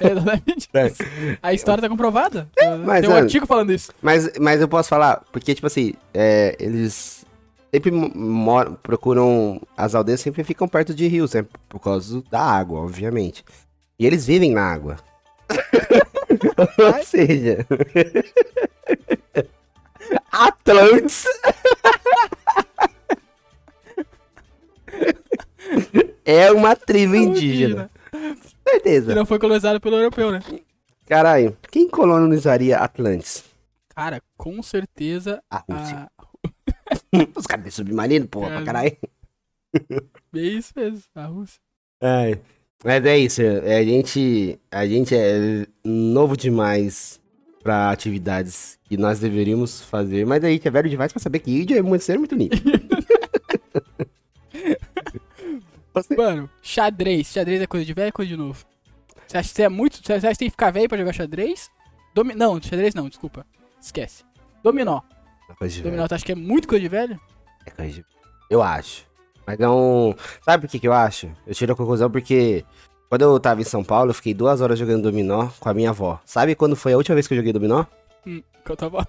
É 0.00 0.06
exatamente 0.12 0.68
É. 0.72 0.92
A 1.42 1.52
história 1.52 1.82
tá 1.82 1.88
comprovada. 1.88 2.48
mas, 2.84 3.00
tem 3.00 3.08
um 3.10 3.12
mano, 3.12 3.24
artigo 3.24 3.46
falando 3.46 3.72
isso. 3.72 3.92
Mas, 4.00 4.30
mas 4.38 4.60
eu 4.60 4.68
posso 4.68 4.88
falar, 4.88 5.22
porque, 5.32 5.54
tipo 5.54 5.66
assim, 5.66 5.94
é, 6.14 6.56
eles 6.58 7.24
sempre 7.72 7.90
mo- 7.90 8.10
moram, 8.14 8.74
procuram. 8.74 9.60
As 9.76 9.94
aldeias 9.94 10.20
sempre 10.20 10.42
ficam 10.44 10.66
perto 10.66 10.94
de 10.94 11.06
rios, 11.06 11.34
né? 11.34 11.44
Por 11.68 11.78
causa 11.80 12.22
da 12.30 12.40
água, 12.40 12.80
obviamente. 12.80 13.44
E 13.98 14.06
eles 14.06 14.24
vivem 14.26 14.52
na 14.52 14.62
água. 14.62 14.96
Ou 16.96 17.04
seja. 17.04 17.66
Atlantis. 20.32 21.24
é 26.24 26.50
uma 26.50 26.74
tribo 26.76 27.14
indígena. 27.16 27.90
Que 28.70 28.84
Certeza. 28.84 29.14
não 29.14 29.26
foi 29.26 29.38
colonizado 29.38 29.80
pelo 29.80 29.96
europeu, 29.96 30.30
né? 30.30 30.40
Caralho, 31.06 31.56
quem 31.70 31.88
colonizaria 31.88 32.78
Atlantis? 32.78 33.44
Cara, 33.94 34.22
com 34.36 34.62
certeza 34.62 35.42
A 35.50 35.58
Rússia. 35.58 36.08
a... 36.16 36.20
Os 37.38 37.46
caras 37.46 37.64
têm 37.64 37.70
submarino, 37.72 38.26
porra, 38.28 38.46
pra 38.48 38.62
Cara. 38.62 38.66
caralho. 38.66 38.96
É 40.34 40.38
isso 40.40 40.72
mesmo, 40.76 41.02
a 41.14 41.26
Rússia. 41.26 41.60
É, 42.00 42.38
mas 42.84 43.04
é 43.04 43.18
isso, 43.18 43.42
é, 43.42 43.76
a 43.78 43.84
gente, 43.84 44.58
a 44.70 44.86
gente 44.86 45.14
é 45.14 45.66
novo 45.84 46.36
demais 46.36 47.20
pra 47.62 47.90
atividades 47.90 48.78
que 48.84 48.96
nós 48.96 49.20
deveríamos 49.20 49.82
fazer, 49.82 50.24
mas 50.26 50.42
a 50.42 50.48
gente 50.48 50.66
é 50.66 50.70
velho 50.70 50.88
demais 50.88 51.12
pra 51.12 51.20
saber 51.20 51.40
que 51.40 51.60
índio 51.62 51.76
é 51.76 51.82
muito 51.82 52.02
ser 52.02 52.18
muito 52.18 52.34
limpo. 52.34 52.56
Você- 55.94 56.16
Mano, 56.16 56.48
xadrez. 56.62 57.26
Xadrez 57.28 57.60
é 57.62 57.66
coisa 57.66 57.84
de 57.86 57.92
velho 57.92 58.08
é 58.08 58.12
coisa 58.12 58.28
de 58.28 58.36
novo? 58.36 58.64
Você 59.26 59.36
acha 59.38 59.48
que 59.48 59.54
você 59.54 59.62
é 59.62 59.68
muito. 59.68 60.00
Você 60.04 60.12
acha 60.12 60.28
que 60.30 60.38
tem 60.38 60.48
que 60.48 60.52
ficar 60.52 60.70
velho 60.70 60.88
pra 60.88 60.98
jogar 60.98 61.12
xadrez? 61.12 61.70
Domi... 62.14 62.34
Não, 62.34 62.60
xadrez 62.60 62.94
não, 62.94 63.08
desculpa. 63.08 63.46
Esquece. 63.80 64.24
Dominó. 64.62 65.00
É 65.48 65.54
coisa 65.54 65.74
de 65.74 65.82
Dominó, 65.82 65.98
velho, 66.02 66.08
tu 66.08 66.14
acha 66.14 66.24
que 66.24 66.32
é 66.32 66.36
muito 66.36 66.68
coisa 66.68 66.82
de 66.82 66.88
velho? 66.88 67.20
é 67.66 67.70
coisa 67.70 67.92
de- 67.92 68.04
Eu 68.48 68.62
acho. 68.62 69.06
Mas 69.46 69.58
não. 69.58 70.14
Sabe 70.44 70.66
por 70.66 70.70
que, 70.70 70.78
que 70.78 70.86
eu 70.88 70.92
acho? 70.92 71.30
Eu 71.46 71.54
tiro 71.54 71.72
a 71.72 71.76
conclusão 71.76 72.10
porque 72.10 72.64
quando 73.08 73.22
eu 73.22 73.40
tava 73.40 73.60
em 73.60 73.64
São 73.64 73.82
Paulo, 73.82 74.10
eu 74.10 74.14
fiquei 74.14 74.32
duas 74.34 74.60
horas 74.60 74.78
jogando 74.78 75.02
dominó 75.02 75.48
com 75.58 75.68
a 75.68 75.74
minha 75.74 75.90
avó. 75.90 76.20
Sabe 76.24 76.54
quando 76.54 76.76
foi 76.76 76.92
a 76.92 76.96
última 76.96 77.14
vez 77.14 77.26
que 77.26 77.34
eu 77.34 77.38
joguei 77.38 77.52
dominó? 77.52 77.84
Hum, 78.26 78.42
que 78.64 78.70
eu 78.70 78.76
tava. 78.76 79.06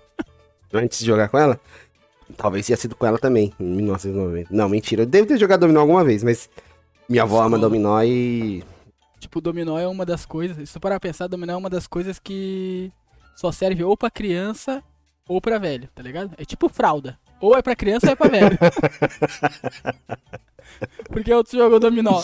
antes 0.74 1.00
de 1.00 1.06
jogar 1.06 1.30
com 1.30 1.38
ela. 1.38 1.60
Talvez 2.38 2.66
tenha 2.66 2.78
sido 2.78 2.96
com 2.96 3.06
ela 3.06 3.18
também, 3.20 3.54
em 3.60 3.64
1990. 3.66 4.50
Não, 4.52 4.70
mentira. 4.70 5.02
Eu 5.04 5.06
devo 5.06 5.28
ter 5.28 5.38
jogado 5.38 5.60
dominó 5.62 5.82
alguma 5.82 6.04
vez, 6.04 6.24
mas 6.24 6.50
minha 7.10 7.24
avó 7.24 7.42
ama 7.42 7.58
dominó 7.58 8.02
e. 8.04 8.64
Tipo, 9.20 9.40
dominó 9.42 9.78
é 9.78 9.88
uma 9.88 10.06
das 10.06 10.26
coisas. 10.26 10.68
Se 10.68 10.74
tu 10.74 10.80
parar 10.80 11.00
pra 11.00 11.10
pensar, 11.10 11.28
dominó 11.28 11.54
é 11.54 11.58
uma 11.58 11.70
das 11.70 11.86
coisas 11.88 12.18
que 12.20 12.92
só 13.36 13.52
serve 13.52 13.84
ou 13.84 13.96
pra 13.96 14.10
criança 14.10 14.84
ou 15.28 15.40
pra 15.40 15.58
velho, 15.60 15.88
tá 15.94 16.02
ligado? 16.02 16.32
É 16.38 16.46
tipo 16.46 16.68
fralda. 16.70 17.18
Ou 17.40 17.56
é 17.56 17.62
pra 17.62 17.76
criança 17.76 18.08
ou 18.08 18.14
é 18.14 18.16
pra 18.16 18.28
velho. 18.30 18.58
Porque 21.10 21.34
outro 21.34 21.58
jogou 21.58 21.80
dominó 21.80 22.22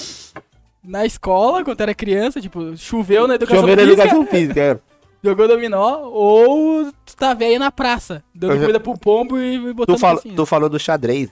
na 0.84 1.06
escola, 1.06 1.64
quando 1.64 1.82
era 1.82 1.94
criança, 1.94 2.40
tipo, 2.40 2.76
choveu 2.78 3.28
na 3.28 3.36
educação 3.36 3.62
Chovendo 3.62 3.82
física, 3.82 4.02
educação 4.04 4.26
física. 4.26 4.60
é. 4.62 4.80
jogou 5.24 5.48
dominó, 5.48 6.02
ou 6.06 6.92
tu 7.06 7.16
tá 7.16 7.34
velho 7.34 7.60
na 7.60 7.72
praça, 7.72 8.24
dando 8.34 8.54
já- 8.54 8.60
comida 8.62 8.80
pro 8.80 8.98
pombo 8.98 9.38
e 9.38 9.74
botando 9.74 9.96
Tu, 9.96 10.00
fal- 10.00 10.16
passinho. 10.16 10.36
tu 10.36 10.46
falou 10.46 10.70
do 10.70 10.80
xadrez. 10.80 11.30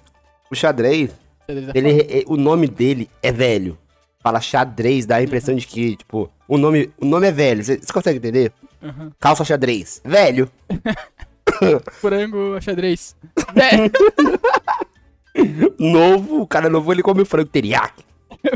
O 0.51 0.55
xadrez, 0.55 1.11
ele, 1.47 2.01
é- 2.01 2.23
o 2.27 2.35
nome 2.37 2.67
dele 2.67 3.09
é 3.21 3.31
velho. 3.31 3.77
Fala 4.21 4.41
xadrez, 4.41 5.05
dá 5.05 5.17
a 5.17 5.23
impressão 5.23 5.55
de 5.55 5.67
que, 5.67 5.95
tipo, 5.97 6.31
o 6.47 6.57
nome, 6.57 6.89
o 6.99 7.05
nome 7.05 7.27
é 7.27 7.31
velho. 7.31 7.63
Você 7.63 7.77
você 7.77 7.93
consegue 7.93 8.17
entender? 8.17 8.51
Aham. 8.81 9.11
Calça 9.19 9.45
xadrez. 9.45 10.01
Velho. 10.03 10.49
Frango 12.01 12.59
xadrez. 12.61 13.15
Velho. 13.53 13.91
Novo, 15.77 16.41
o 16.41 16.47
cara 16.47 16.69
novo 16.69 16.91
ele 16.91 17.03
come 17.03 17.23
frango 17.25 17.49
teriyaki. 17.49 18.03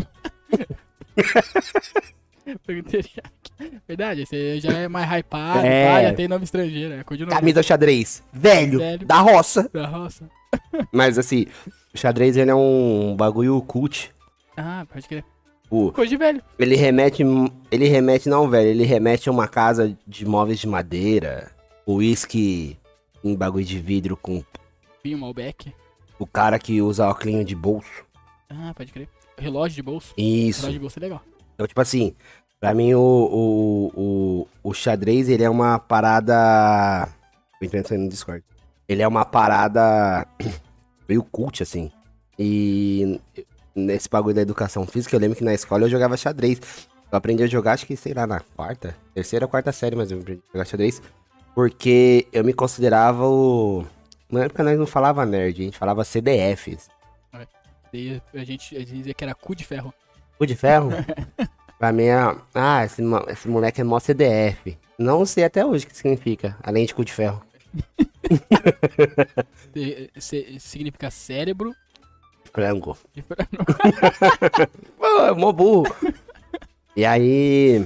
Frango 2.66 2.84
teriyaki. 2.84 3.82
Verdade, 3.88 4.22
esse 4.22 4.60
já 4.62 4.72
é 4.72 4.88
mais 4.88 5.10
hypado, 5.12 5.66
É. 5.66 6.04
já 6.10 6.14
tem 6.14 6.28
nome 6.28 6.46
estrangeiro, 6.46 6.94
é. 6.94 7.04
Camisa 7.28 7.62
xadrez. 7.62 8.24
Velho. 8.32 8.80
Velho. 8.80 9.06
Da 9.06 9.20
roça. 9.20 9.70
Da 9.74 9.88
roça. 9.88 10.30
Mas 10.92 11.18
assim, 11.18 11.46
o 11.94 11.98
xadrez 11.98 12.38
ele 12.38 12.52
é 12.52 12.56
um 12.56 13.16
bagulho 13.16 13.62
cult. 13.62 14.12
Ah, 14.56 14.86
pode 14.92 15.08
crer. 15.08 15.24
O, 15.70 15.92
Coisa 15.92 16.10
de 16.10 16.18
velho. 16.18 16.42
Ele 16.58 16.76
remete. 16.76 17.24
Ele 17.72 17.88
remete, 17.88 18.28
não, 18.28 18.50
velho. 18.50 18.70
Ele 18.70 18.84
remete 18.84 19.30
a 19.30 19.32
uma 19.32 19.48
casa 19.48 19.96
de 20.08 20.26
móveis 20.26 20.60
de 20.60 20.68
madeira. 20.68 21.52
Uísque 21.88 22.78
em 23.24 23.36
bagulho 23.36 23.66
de 23.66 23.80
vidro 23.80 24.18
com 24.18 24.44
Vinho 25.04 25.18
Malbec. 25.18 25.74
o 26.18 26.26
cara 26.26 26.58
que 26.60 26.82
usa 26.82 27.08
óculos 27.08 27.46
de 27.46 27.56
bolso. 27.56 28.06
Ah, 28.50 28.74
pode 28.76 28.92
crer. 28.92 29.08
Relógio 29.38 29.76
de 29.76 29.82
bolso. 29.84 30.14
Isso. 30.18 30.62
Relógio 30.62 30.80
de 30.80 30.82
bolso 30.82 31.00
é 31.00 31.02
legal. 31.02 31.22
Então, 31.54 31.68
tipo 31.68 31.82
assim, 31.82 32.16
pra 32.60 32.74
mim 32.74 32.94
o, 32.94 33.00
o, 33.02 33.92
o, 33.96 34.48
o 34.70 34.74
xadrez, 34.74 35.30
ele 35.30 35.44
é 35.44 35.50
uma 35.50 35.78
parada. 35.80 37.08
Tô 37.60 37.66
entrando 37.78 38.02
no 38.02 38.10
Discord. 38.10 38.44
Ele 38.88 39.02
é 39.02 39.08
uma 39.08 39.24
parada 39.26 40.26
meio 41.10 41.24
cult, 41.24 41.64
assim. 41.64 41.92
E 42.38 43.20
nesse 43.76 44.08
bagulho 44.08 44.36
da 44.36 44.42
educação 44.42 44.86
física, 44.86 45.16
eu 45.16 45.20
lembro 45.20 45.36
que 45.36 45.44
na 45.44 45.54
escola 45.54 45.84
eu 45.84 45.90
jogava 45.90 46.16
xadrez. 46.16 46.62
Eu 47.12 47.18
aprendi 47.18 47.42
a 47.42 47.48
jogar, 47.48 47.74
acho 47.74 47.88
que, 47.88 47.98
sei 47.98 48.14
lá, 48.14 48.28
na 48.28 48.40
quarta, 48.40 48.96
terceira 49.16 49.46
ou 49.46 49.50
quarta 49.50 49.72
série, 49.72 49.96
mas 49.96 50.12
eu 50.12 50.20
aprendi 50.20 50.42
a 50.50 50.52
jogar 50.54 50.66
xadrez. 50.66 51.02
Porque 51.56 52.28
eu 52.32 52.44
me 52.44 52.54
considerava 52.54 53.28
o. 53.28 53.84
Na 54.32 54.44
época 54.44 54.64
nós 54.64 54.78
não 54.78 54.86
falava 54.86 55.26
nerd, 55.26 55.60
a 55.60 55.66
gente 55.66 55.78
falava 55.78 56.06
CDFs. 56.06 56.88
Daí 57.92 58.22
a 58.36 58.44
gente, 58.44 58.86
dizia 58.86 59.14
que 59.16 59.24
era 59.24 59.34
cu 59.34 59.56
de 59.56 59.66
ferro. 59.66 59.92
Cu 60.38 60.46
de 60.46 60.56
ferro? 60.56 60.92
pra 61.80 61.92
mim 61.92 62.04
é. 62.04 62.36
Ah, 62.54 62.86
esse, 62.86 63.02
esse 63.28 63.48
moleque 63.50 63.82
é 63.82 63.84
mó 63.84 64.00
CDF. 64.00 64.78
Não 65.00 65.26
sei 65.26 65.44
até 65.44 65.66
hoje 65.66 65.86
o 65.86 65.88
que 65.88 65.98
significa, 65.98 66.56
além 66.62 66.86
de 66.86 66.94
cu 66.94 67.04
de 67.04 67.12
ferro. 67.12 67.42
Significa 70.60 71.10
cérebro 71.12 71.74
Frango. 72.54 72.98
de 73.14 73.22
frango. 73.22 73.48
Pô, 74.98 75.06
é 75.26 75.32
mó 75.34 75.52
burro. 75.52 75.84
e 76.96 77.06
aí, 77.06 77.86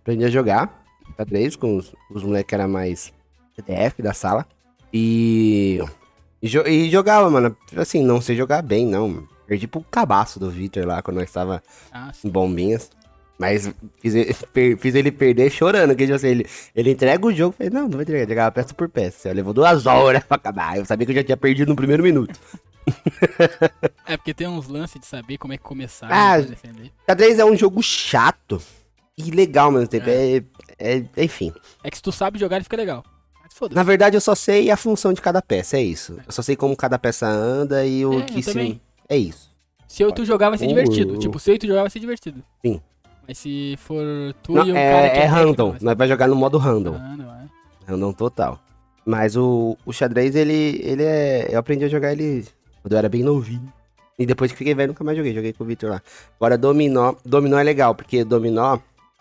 aprendi 0.00 0.24
a 0.24 0.30
jogar 0.30 0.82
xadrez 1.16 1.56
com 1.56 1.76
os, 1.76 1.92
os 2.10 2.22
moleques 2.22 2.48
que 2.48 2.54
era 2.54 2.68
mais 2.68 3.12
CDF 3.56 4.02
da 4.02 4.12
sala. 4.14 4.46
E, 4.92 5.80
e, 6.40 6.48
jo- 6.48 6.66
e 6.66 6.90
jogava, 6.90 7.28
mano. 7.30 7.56
Assim, 7.76 8.02
não 8.04 8.20
sei 8.20 8.36
jogar 8.36 8.62
bem, 8.62 8.86
não. 8.86 9.26
Perdi 9.46 9.66
pro 9.66 9.82
cabaço 9.82 10.38
do 10.40 10.50
Victor 10.50 10.86
lá 10.86 11.02
quando 11.02 11.18
nós 11.18 11.30
tava 11.32 11.62
Ah, 11.92 12.12
em 12.24 12.28
bombinhas. 12.28 12.90
Mas 13.38 13.68
fiz 14.00 14.14
ele, 14.14 14.34
fiz 14.76 14.94
ele 14.94 15.10
perder 15.10 15.50
chorando, 15.50 15.94
que 15.96 16.04
tipo 16.04 16.14
assim, 16.14 16.28
ele, 16.28 16.46
ele 16.74 16.90
entrega 16.92 17.26
o 17.26 17.32
jogo, 17.34 17.54
falei, 17.56 17.70
não, 17.70 17.82
não 17.82 17.90
vai 17.96 18.02
entregar, 18.02 18.28
jogava 18.28 18.52
peça 18.52 18.72
por 18.74 18.88
peça. 18.88 19.32
Levou 19.32 19.52
duas 19.52 19.86
horas 19.86 20.22
pra 20.22 20.36
acabar, 20.36 20.78
eu 20.78 20.84
sabia 20.84 21.04
que 21.04 21.12
eu 21.12 21.16
já 21.16 21.24
tinha 21.24 21.36
perdido 21.36 21.68
no 21.68 21.76
primeiro 21.76 22.02
minuto. 22.02 22.38
É 24.06 24.16
porque 24.18 24.34
tem 24.34 24.46
uns 24.46 24.68
lances 24.68 25.00
de 25.00 25.06
saber 25.06 25.38
como 25.38 25.54
é 25.54 25.56
que 25.56 25.62
começar 25.62 26.06
Ah, 26.10 26.38
defender. 26.38 26.92
Xadrez 27.08 27.38
é 27.38 27.44
um 27.44 27.56
jogo 27.56 27.82
chato 27.82 28.60
e 29.16 29.30
legal 29.30 29.66
ao 29.66 29.72
mesmo 29.72 29.88
tempo, 29.88 30.08
é, 30.08 30.42
é- 30.78 31.04
enfim. 31.16 31.52
É 31.82 31.90
que 31.90 31.96
se 31.96 32.02
tu 32.02 32.12
sabe 32.12 32.38
jogar, 32.38 32.56
ele 32.56 32.64
fica 32.64 32.76
legal. 32.76 33.02
Na 33.70 33.82
verdade, 33.82 34.16
eu 34.16 34.20
só 34.20 34.34
sei 34.34 34.70
a 34.70 34.76
função 34.76 35.12
de 35.12 35.22
cada 35.22 35.40
peça, 35.40 35.76
é 35.78 35.82
isso. 35.82 36.18
Eu 36.26 36.32
só 36.32 36.42
sei 36.42 36.56
como 36.56 36.76
cada 36.76 36.98
peça 36.98 37.26
anda 37.26 37.86
e 37.86 38.04
o 38.04 38.20
É, 38.20 38.22
que 38.24 38.42
se... 38.42 38.80
É 39.08 39.16
isso. 39.16 39.50
Se 39.86 40.02
eu 40.02 40.08
e 40.08 40.12
tu 40.12 40.24
jogar, 40.24 40.48
vai 40.50 40.58
ser 40.58 40.66
divertido. 40.66 41.16
Tipo, 41.18 41.38
se 41.38 41.50
eu 41.50 41.54
e 41.54 41.58
tu 41.58 41.66
jogar, 41.66 41.82
vai 41.82 41.90
ser 41.90 42.00
divertido. 42.00 42.42
Sim. 42.64 42.80
Mas 43.26 43.38
se 43.38 43.76
for 43.78 44.04
tu 44.42 44.52
Não, 44.52 44.66
e 44.66 44.72
o 44.72 44.76
é, 44.76 44.92
cara 44.92 45.10
que 45.10 45.18
é 45.18 45.20
técnico, 45.22 45.34
random. 45.34 45.76
Nós 45.80 45.96
vai 45.96 46.08
jogar 46.08 46.28
no 46.28 46.36
modo 46.36 46.58
random. 46.58 46.92
random, 46.92 47.24
é. 47.24 47.90
Random 47.90 48.12
total. 48.12 48.60
Mas 49.04 49.36
o, 49.36 49.76
o 49.84 49.92
xadrez, 49.92 50.34
ele, 50.34 50.80
ele 50.82 51.02
é. 51.02 51.48
Eu 51.50 51.58
aprendi 51.58 51.84
a 51.84 51.88
jogar 51.88 52.12
ele 52.12 52.46
quando 52.82 52.92
eu 52.92 52.98
era 52.98 53.08
bem 53.08 53.22
novinho. 53.22 53.72
E 54.18 54.24
depois 54.24 54.52
que 54.52 54.58
fiquei 54.58 54.74
velho, 54.74 54.88
nunca 54.88 55.02
mais 55.02 55.16
joguei. 55.16 55.34
Joguei 55.34 55.52
com 55.52 55.64
o 55.64 55.66
Victor 55.66 55.90
lá. 55.90 56.02
Agora, 56.36 56.56
dominó. 56.56 57.14
Dominó 57.24 57.58
é 57.58 57.62
legal, 57.62 57.94
porque 57.94 58.24
dominó, 58.24 58.78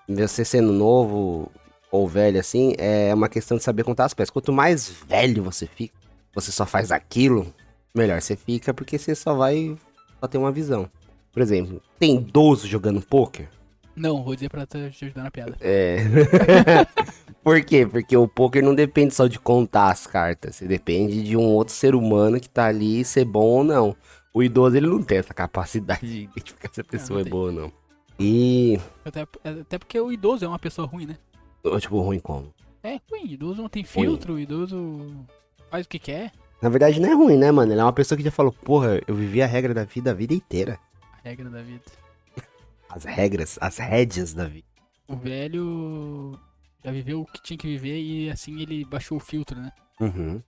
você 0.08 0.46
sendo 0.46 0.72
novo 0.72 1.52
ou 1.92 2.08
velho 2.08 2.40
assim, 2.40 2.74
é 2.78 3.14
uma 3.14 3.30
questão 3.30 3.58
de 3.58 3.64
saber 3.64 3.84
contar 3.84 4.06
as 4.06 4.14
peças. 4.14 4.32
Quanto 4.32 4.52
mais 4.52 4.90
velho 5.08 5.44
você 5.44 5.68
fica, 5.68 5.94
você 6.34 6.52
só 6.52 6.66
faz 6.66 6.92
aquilo, 6.92 7.54
melhor 7.94 8.22
você 8.22 8.36
fica, 8.36 8.74
porque 8.74 8.98
você 8.98 9.16
só 9.16 9.34
vai. 9.34 9.76
Só 10.20 10.28
ter 10.28 10.38
uma 10.38 10.52
visão. 10.52 10.90
Por 11.32 11.42
exemplo, 11.42 11.82
tem 12.00 12.16
idoso 12.16 12.68
jogando 12.68 13.02
poker? 13.02 13.50
Não, 13.96 14.24
vou 14.24 14.36
dizer 14.36 14.50
pra 14.50 14.66
te 14.66 14.78
ajudar 14.78 15.24
na 15.24 15.32
piada. 15.32 15.56
É. 15.62 15.98
Por 17.44 17.62
quê? 17.64 17.86
Porque 17.86 18.16
o 18.16 18.28
poker 18.28 18.64
não 18.64 18.74
depende 18.74 19.14
só 19.14 19.28
de 19.28 19.38
contar 19.38 19.92
as 19.92 20.08
cartas. 20.08 20.56
Você 20.56 20.68
depende 20.68 21.22
de 21.22 21.36
um 21.36 21.44
outro 21.44 21.74
ser 21.74 21.94
humano 21.94 22.40
que 22.40 22.50
tá 22.50 22.66
ali 22.66 23.04
ser 23.04 23.26
bom 23.26 23.46
ou 23.46 23.64
não. 23.64 23.96
O 24.34 24.42
idoso, 24.42 24.78
ele 24.78 24.88
não 24.88 25.04
tem 25.04 25.20
essa 25.20 25.34
capacidade 25.34 26.08
de 26.08 26.24
identificar 26.24 26.70
se 26.74 26.82
a 26.82 26.84
pessoa 26.84 27.22
é 27.22 27.24
boa 27.24 27.48
ou 27.48 27.52
não. 27.52 27.72
E. 28.20 28.80
Até, 29.04 29.28
até 29.44 29.78
porque 29.78 30.00
o 30.00 30.12
idoso 30.12 30.46
é 30.46 30.48
uma 30.48 30.58
pessoa 30.58 30.88
ruim, 30.88 31.06
né? 31.06 31.18
Tipo, 31.80 32.02
ruim 32.02 32.20
como? 32.20 32.54
É 32.82 33.00
ruim, 33.10 33.32
idoso 33.32 33.62
não 33.62 33.70
tem 33.70 33.84
filtro, 33.84 34.40
idoso 34.40 35.06
faz 35.70 35.86
o 35.86 35.90
que 35.90 36.00
quer. 36.00 36.32
Na 36.62 36.70
verdade, 36.70 37.00
não 37.00 37.10
é 37.10 37.14
ruim, 37.14 37.38
né, 37.38 37.52
mano? 37.52 37.72
Ele 37.72 37.82
é 37.82 37.84
uma 37.84 37.94
pessoa 37.94 38.18
que 38.18 38.24
já 38.24 38.32
falou, 38.32 38.52
porra, 38.52 39.02
eu 39.06 39.14
vivi 39.14 39.42
a 39.42 39.46
regra 39.46 39.74
da 39.74 39.84
vida 39.84 40.12
a 40.12 40.14
vida 40.14 40.34
inteira. 40.34 40.80
A 41.14 41.28
regra 41.28 41.50
da 41.50 41.62
vida. 41.62 41.84
As 42.96 43.06
regras, 43.06 43.58
as 43.60 43.78
rédeas 43.78 44.34
da 44.34 44.46
vida. 44.46 44.68
O 45.08 45.16
velho 45.16 46.38
já 46.84 46.92
viveu 46.92 47.22
o 47.22 47.26
que 47.26 47.42
tinha 47.42 47.58
que 47.58 47.66
viver 47.66 48.00
e 48.00 48.30
assim 48.30 48.62
ele 48.62 48.86
baixou 48.86 49.18
o 49.18 49.20
filtro, 49.20 49.60
né? 49.60 49.72
Uhum. 50.00 50.40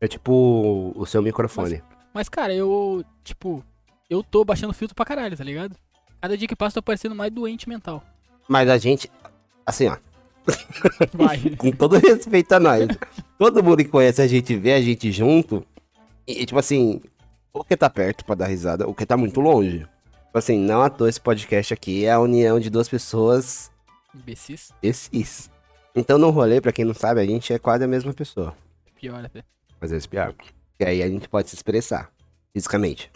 É 0.00 0.06
tipo 0.06 0.92
o 0.94 1.06
seu 1.06 1.22
microfone. 1.22 1.82
Mas, 2.12 2.28
cara, 2.28 2.54
eu, 2.54 3.02
tipo, 3.22 3.64
eu 4.10 4.22
tô 4.22 4.44
baixando 4.44 4.74
filtro 4.74 4.94
pra 4.94 5.06
caralho, 5.06 5.36
tá 5.36 5.42
ligado? 5.42 5.74
Cada 6.20 6.36
dia 6.36 6.46
que 6.46 6.54
passa 6.54 6.78
eu 6.78 6.82
tô 6.82 6.86
parecendo 6.86 7.14
mais 7.14 7.32
doente 7.32 7.68
mental. 7.68 8.04
Mas 8.46 8.68
a 8.68 8.76
gente, 8.76 9.10
assim, 9.64 9.88
ó, 9.88 9.96
Vai. 11.14 11.38
com 11.56 11.70
todo 11.72 11.96
respeito 11.96 12.52
a 12.52 12.60
nós, 12.60 12.86
todo 13.38 13.64
mundo 13.64 13.78
que 13.78 13.88
conhece 13.88 14.20
a 14.20 14.26
gente 14.26 14.54
vê 14.56 14.74
a 14.74 14.82
gente 14.82 15.10
junto, 15.10 15.66
e, 16.26 16.42
e, 16.42 16.46
tipo 16.46 16.58
assim, 16.58 17.00
o 17.50 17.64
que 17.64 17.76
tá 17.76 17.88
perto 17.88 18.26
pra 18.26 18.34
dar 18.34 18.46
risada, 18.46 18.86
o 18.86 18.94
que 18.94 19.06
tá 19.06 19.16
muito 19.16 19.40
longe. 19.40 19.86
Tipo 20.34 20.40
assim, 20.40 20.58
não 20.58 20.82
à 20.82 20.90
toa 20.90 21.08
esse 21.08 21.20
podcast 21.20 21.72
aqui 21.72 22.06
é 22.06 22.10
a 22.10 22.18
união 22.18 22.58
de 22.58 22.68
duas 22.68 22.88
pessoas 22.88 23.70
Imbecis. 24.12 24.72
esses. 24.82 25.48
Então 25.94 26.18
no 26.18 26.28
rolê, 26.30 26.60
pra 26.60 26.72
quem 26.72 26.84
não 26.84 26.92
sabe, 26.92 27.20
a 27.20 27.24
gente 27.24 27.52
é 27.52 27.58
quase 27.60 27.84
a 27.84 27.86
mesma 27.86 28.12
pessoa. 28.12 28.52
Pior 28.96 29.24
até. 29.24 29.44
Mas 29.80 29.92
é 29.92 30.00
pior. 30.08 30.34
E 30.80 30.84
aí 30.84 31.04
a 31.04 31.08
gente 31.08 31.28
pode 31.28 31.48
se 31.50 31.54
expressar, 31.54 32.10
fisicamente. 32.52 33.12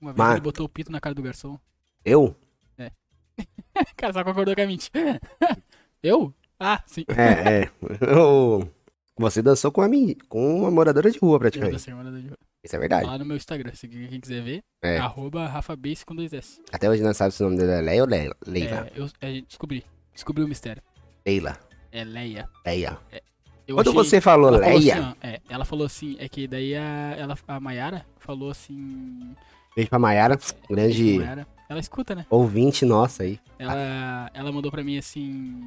Uma 0.00 0.10
vez 0.12 0.16
Mas- 0.18 0.32
ele 0.32 0.40
botou 0.40 0.66
o 0.66 0.68
pito 0.68 0.90
na 0.90 0.98
cara 1.00 1.14
do 1.14 1.22
garçom. 1.22 1.56
Eu? 2.04 2.34
cara, 3.96 4.12
só 4.12 4.24
concordou 4.24 4.56
com 4.56 4.62
a 4.62 4.66
mentira. 4.66 5.20
eu? 6.02 6.34
Ah, 6.58 6.82
sim. 6.86 7.04
É, 7.08 7.62
é. 7.62 7.70
Eu- 8.04 8.68
Você 9.16 9.40
dançou 9.42 9.70
com 9.70 9.80
uma, 9.80 9.88
com 10.28 10.58
uma 10.58 10.72
moradora 10.72 11.08
de 11.08 11.20
rua, 11.20 11.34
Eu 11.34 11.38
da 11.38 11.42
praticamente. 11.44 11.80
semana 11.82 12.10
do 12.10 12.20
jogo. 12.20 12.36
Isso 12.66 12.74
é 12.74 12.78
verdade. 12.80 13.06
Lá 13.06 13.16
no 13.16 13.24
meu 13.24 13.36
Instagram, 13.36 13.72
se 13.74 13.86
quem 13.86 14.20
quiser 14.20 14.42
ver, 14.42 14.62
É. 14.82 14.98
arroba 14.98 15.46
RafaBase 15.46 16.04
com 16.04 16.16
dois 16.16 16.32
S. 16.32 16.60
Até 16.72 16.90
hoje 16.90 17.00
não 17.00 17.14
sabe 17.14 17.32
se 17.32 17.40
o 17.42 17.46
nome 17.48 17.56
dela 17.58 17.72
é 17.74 17.80
Leia 17.80 18.02
ou 18.02 18.08
Leila? 18.08 18.34
É, 18.44 18.92
eu 18.96 19.08
é, 19.20 19.40
descobri. 19.42 19.84
Descobri 20.12 20.42
o 20.42 20.48
mistério. 20.48 20.82
Leila. 21.24 21.56
É 21.92 22.02
Leia. 22.02 22.48
Leia. 22.66 22.98
Eu 23.68 23.76
Quando 23.76 23.90
achei- 23.90 24.02
você 24.04 24.20
falou 24.20 24.48
ela 24.48 24.58
falou 24.64 24.78
Leia, 24.78 24.94
assim, 24.94 25.02
ó, 25.22 25.26
é, 25.26 25.40
ela 25.48 25.64
falou 25.64 25.86
assim, 25.86 26.16
é 26.18 26.28
que 26.28 26.46
daí 26.48 26.74
a, 26.74 27.14
ela, 27.16 27.38
a 27.46 27.60
Mayara 27.60 28.04
falou 28.18 28.50
assim. 28.50 29.34
beijo 29.74 29.88
pra 29.88 29.98
Mayara, 29.98 30.36
grande 30.68 31.18
Mayara, 31.18 31.46
ela 31.68 31.80
escuta, 31.80 32.14
né? 32.14 32.26
ouvinte 32.30 32.84
nossa 32.84 33.22
aí. 33.22 33.38
Ela, 33.58 34.30
ela 34.34 34.50
mandou 34.52 34.70
pra 34.72 34.82
mim 34.82 34.98
assim. 34.98 35.62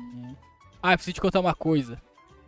Ah, 0.83 0.93
eu 0.93 0.97
preciso 0.97 1.15
te 1.15 1.21
contar 1.21 1.39
uma 1.39 1.53
coisa. 1.55 2.01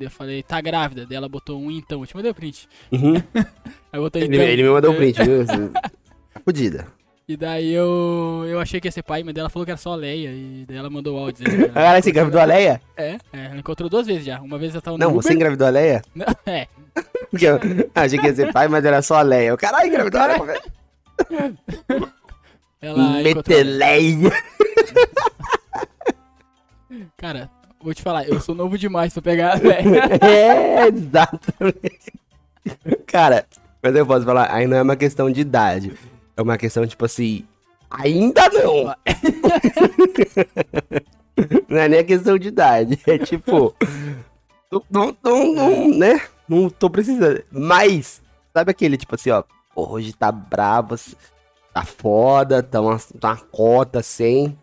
Eu 0.06 0.12
falei, 0.12 0.42
tá 0.44 0.60
grávida? 0.62 1.06
Daí 1.06 1.16
ela 1.18 1.30
botou 1.30 1.60
um 1.60 1.70
então. 1.72 2.02
Eu 2.02 2.08
te 2.08 2.16
mandei 2.16 2.32
o 2.32 2.36
print. 2.36 2.68
Uhum. 2.92 3.16
Aí 3.36 4.00
eu 4.00 4.02
botei 4.02 4.24
Ele, 4.24 4.36
então. 4.36 4.48
ele 4.48 4.64
me 4.64 4.70
mandou 4.70 4.92
um 4.92 4.96
print, 4.96 5.24
viu? 5.24 5.46
Tá 6.34 6.40
fodida. 6.46 6.88
E 7.28 7.36
daí 7.38 7.72
eu, 7.74 8.46
eu 8.48 8.60
achei 8.60 8.80
que 8.82 8.88
ia 8.88 8.92
ser 8.92 9.04
pai, 9.04 9.22
mas 9.24 9.34
daí 9.34 9.42
ela 9.42 9.50
falou 9.50 9.66
que 9.66 9.72
era 9.72 9.78
só 9.78 9.92
a 9.94 9.96
Leia. 9.96 10.30
E 10.32 10.66
daí 10.68 10.78
ela 10.78 10.90
mandou 10.90 11.16
o 11.18 11.20
áudio. 11.20 11.44
dizendo 11.46 11.68
que 11.72 11.78
ela- 11.78 12.02
você 12.02 12.10
engravidou 12.10 12.40
a 12.42 12.46
Leia? 12.46 12.82
É, 12.98 13.10
é, 13.34 13.46
ela 13.48 13.58
encontrou 13.58 13.90
duas 13.90 14.08
vezes 14.08 14.26
já. 14.26 14.40
Uma 14.42 14.58
vez 14.58 14.72
ela 14.74 14.82
tava 14.82 14.98
no 14.98 15.04
Não, 15.04 15.12
Uber. 15.12 15.22
você 15.24 15.34
engravidou 15.34 15.68
a 15.68 15.70
Leia? 15.70 16.02
Não, 16.16 16.26
é, 16.46 16.68
eu 17.42 17.60
achei 17.96 18.18
que 18.20 18.28
ia 18.28 18.34
ser 18.36 18.52
pai, 18.54 18.68
mas 18.70 18.84
era 18.86 19.02
só 19.02 19.16
a 19.16 19.22
Leia. 19.22 19.50
Eu, 19.50 19.58
caralho, 19.58 19.88
engravidou 19.88 20.22
a 20.22 20.26
Leia. 20.28 20.44
velho. 20.46 20.64
ela 22.82 23.22
encontrou. 23.22 23.36
Meteleia. 23.36 24.32
Cara, 27.18 27.50
vou 27.84 27.94
te 27.94 28.02
falar, 28.02 28.28
eu 28.28 28.40
sou 28.40 28.56
novo 28.56 28.78
demais 28.78 29.14
pra 29.14 29.22
pegar 29.22 29.54
a 29.58 29.60
Leia. 29.60 30.20
É, 30.22 30.88
exatamente. 30.88 32.14
Cara, 33.08 33.46
mas 33.82 33.96
eu 33.96 34.06
posso 34.06 34.26
falar, 34.26 34.54
aí 34.54 34.68
não 34.68 34.78
é 34.78 34.82
uma 34.82 34.96
questão 34.96 35.32
de 35.32 35.42
idade. 35.42 35.94
É 36.38 36.42
uma 36.42 36.58
questão, 36.58 36.86
tipo 36.86 37.04
assim, 37.06 37.46
ainda 37.90 38.48
não. 38.50 38.96
não 41.68 41.78
é 41.78 41.90
nem 41.90 42.00
a 42.00 42.04
questão 42.04 42.38
de 42.38 42.48
idade. 42.48 43.00
É 43.08 43.18
tipo, 43.18 43.76
não, 44.72 44.84
não, 44.90 45.18
não, 45.24 45.54
não, 45.54 45.90
né? 45.98 46.22
Não 46.48 46.70
tô 46.70 46.90
precisando. 46.90 47.44
Mas, 47.52 48.22
sabe 48.54 48.72
aquele, 48.72 48.98
tipo 48.98 49.16
assim, 49.16 49.32
ó, 49.32 49.44
hoje 49.76 50.14
tá 50.14 50.32
brabo, 50.32 50.96
tá 51.74 51.84
foda, 51.84 52.62
tá 52.62 52.80
uma, 52.80 53.00
tá 53.20 53.30
uma 53.30 53.38
cota 53.38 54.04
sem. 54.04 54.58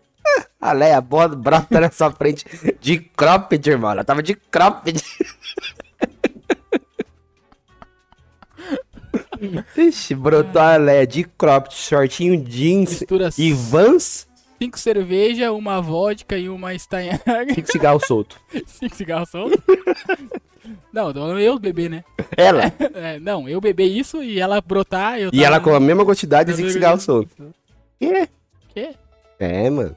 A 0.61 0.73
Leia 0.73 1.01
bota, 1.01 1.37
brota 1.37 1.81
na 1.81 1.91
sua 1.91 2.11
frente 2.11 2.45
de 2.81 2.99
cropped, 2.99 3.69
irmão. 3.71 3.93
Ela 3.93 4.05
tava 4.05 4.23
de 4.23 4.35
cropped. 4.35 5.01
Ixi, 9.77 10.15
brotou 10.17 10.61
a 10.61 10.77
Leia 10.77 11.07
de 11.07 11.23
cropped, 11.23 11.75
shortinho 11.75 12.43
jeans 12.43 12.91
Mistura 13.01 13.29
e 13.39 13.53
vans, 13.53 14.27
cinco 14.61 14.79
cerveja, 14.79 15.53
uma 15.53 15.81
vodka 15.81 16.37
e 16.37 16.49
uma 16.49 16.77
Steinhagen. 16.77 17.55
cinco 17.55 17.71
cigarros 17.71 18.05
solto. 18.07 18.41
cinco 18.67 18.97
cigarros 18.97 19.31
soltos. 19.31 19.61
Não, 20.93 21.11
eu 21.39 21.59
beber, 21.59 21.89
né? 21.89 22.05
Ela. 22.37 22.73
É, 22.95 23.21
não, 23.21 23.49
eu 23.49 23.61
beber 23.61 23.87
isso 23.87 24.23
e 24.25 24.41
ela 24.41 24.61
brotar, 24.61 25.21
eu 25.21 25.31
E 25.33 25.45
ela 25.45 25.61
com 25.61 25.73
a 25.73 25.79
mesma 25.79 26.05
quantidade 26.05 26.51
de 26.51 26.57
cinco 26.57 26.71
cigarros 26.71 27.05
soltos. 27.05 27.33
Que? 28.01 28.29
Quê? 28.75 28.95
É, 29.39 29.71
mano. 29.71 29.97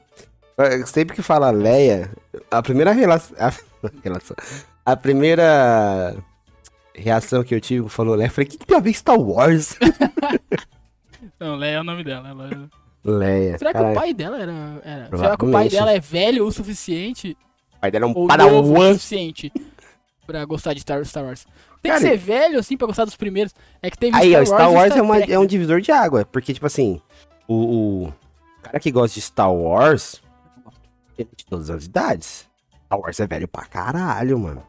Sempre 0.86 1.14
que 1.16 1.22
fala 1.22 1.50
Leia, 1.50 2.10
a 2.50 2.62
primeira 2.62 2.92
relação. 2.92 3.36
A, 3.38 3.52
relação- 4.02 4.36
a 4.84 4.96
primeira 4.96 6.16
reação 6.94 7.42
que 7.42 7.54
eu 7.54 7.60
tive 7.60 7.88
falou 7.88 8.14
Leia, 8.14 8.26
eu 8.28 8.30
falei, 8.32 8.46
o 8.48 8.50
que, 8.50 8.58
que 8.58 8.66
tem 8.66 8.76
a 8.76 8.80
ver 8.80 8.92
Star 8.94 9.18
Wars? 9.18 9.76
Não, 11.38 11.56
Leia 11.56 11.76
é 11.76 11.80
o 11.80 11.84
nome 11.84 12.04
dela. 12.04 12.28
ela- 12.28 12.68
Leia. 13.04 13.58
Será 13.58 13.72
que 13.74 13.80
o 13.82 13.94
pai 13.94 14.14
dela 14.14 14.40
era. 14.40 14.52
era... 14.84 15.16
Será 15.16 15.36
que 15.36 15.44
o 15.44 15.50
pai 15.50 15.68
dela 15.68 15.92
é 15.92 15.98
velho 15.98 16.46
o 16.46 16.52
suficiente 16.52 17.36
O 17.76 17.80
pai 17.80 17.90
dela 17.90 18.04
é 18.04 18.08
um 18.08 18.12
novo 18.12 18.24
o 18.24 18.28
padawan. 18.28 18.92
suficiente 18.92 19.52
pra 20.24 20.44
gostar 20.44 20.72
de 20.72 20.80
Star, 20.80 21.04
Star 21.04 21.24
Wars? 21.24 21.44
Tem 21.82 21.90
Cara, 21.90 22.00
que 22.04 22.08
ser 22.10 22.16
velho 22.16 22.60
assim 22.60 22.76
pra 22.76 22.86
gostar 22.86 23.04
dos 23.04 23.16
primeiros. 23.16 23.52
É 23.82 23.90
que 23.90 23.98
teve 23.98 24.16
Aí, 24.16 24.36
ó, 24.36 24.44
Star 24.44 24.70
e 24.70 24.74
Wars 24.74 24.96
é, 24.96 25.02
uma- 25.02 25.16
Trek, 25.16 25.32
é 25.32 25.38
um 25.38 25.46
divisor 25.46 25.80
de 25.80 25.90
água. 25.90 26.24
Porque, 26.24 26.54
tipo 26.54 26.64
assim, 26.64 27.00
o, 27.48 28.04
o 28.06 28.12
cara 28.62 28.78
que 28.78 28.92
gosta 28.92 29.14
de 29.16 29.20
Star 29.20 29.52
Wars, 29.52 30.21
é 30.21 30.21
de 31.18 31.44
todas 31.46 31.70
as 31.70 31.84
idades. 31.84 32.46
Star 32.86 33.00
Wars 33.00 33.20
é 33.20 33.26
velho 33.26 33.48
pra 33.48 33.64
caralho, 33.66 34.38
mano. 34.38 34.62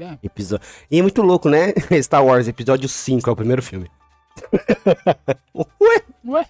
É, 0.00 0.18
Episódio... 0.22 0.66
E 0.90 0.98
é 0.98 1.02
muito 1.02 1.22
louco, 1.22 1.48
né? 1.48 1.72
Star 2.02 2.24
Wars, 2.24 2.48
episódio 2.48 2.88
5 2.88 3.28
é 3.28 3.32
o 3.32 3.36
primeiro 3.36 3.62
filme. 3.62 3.90
Ué? 5.54 6.02
Ué? 6.26 6.46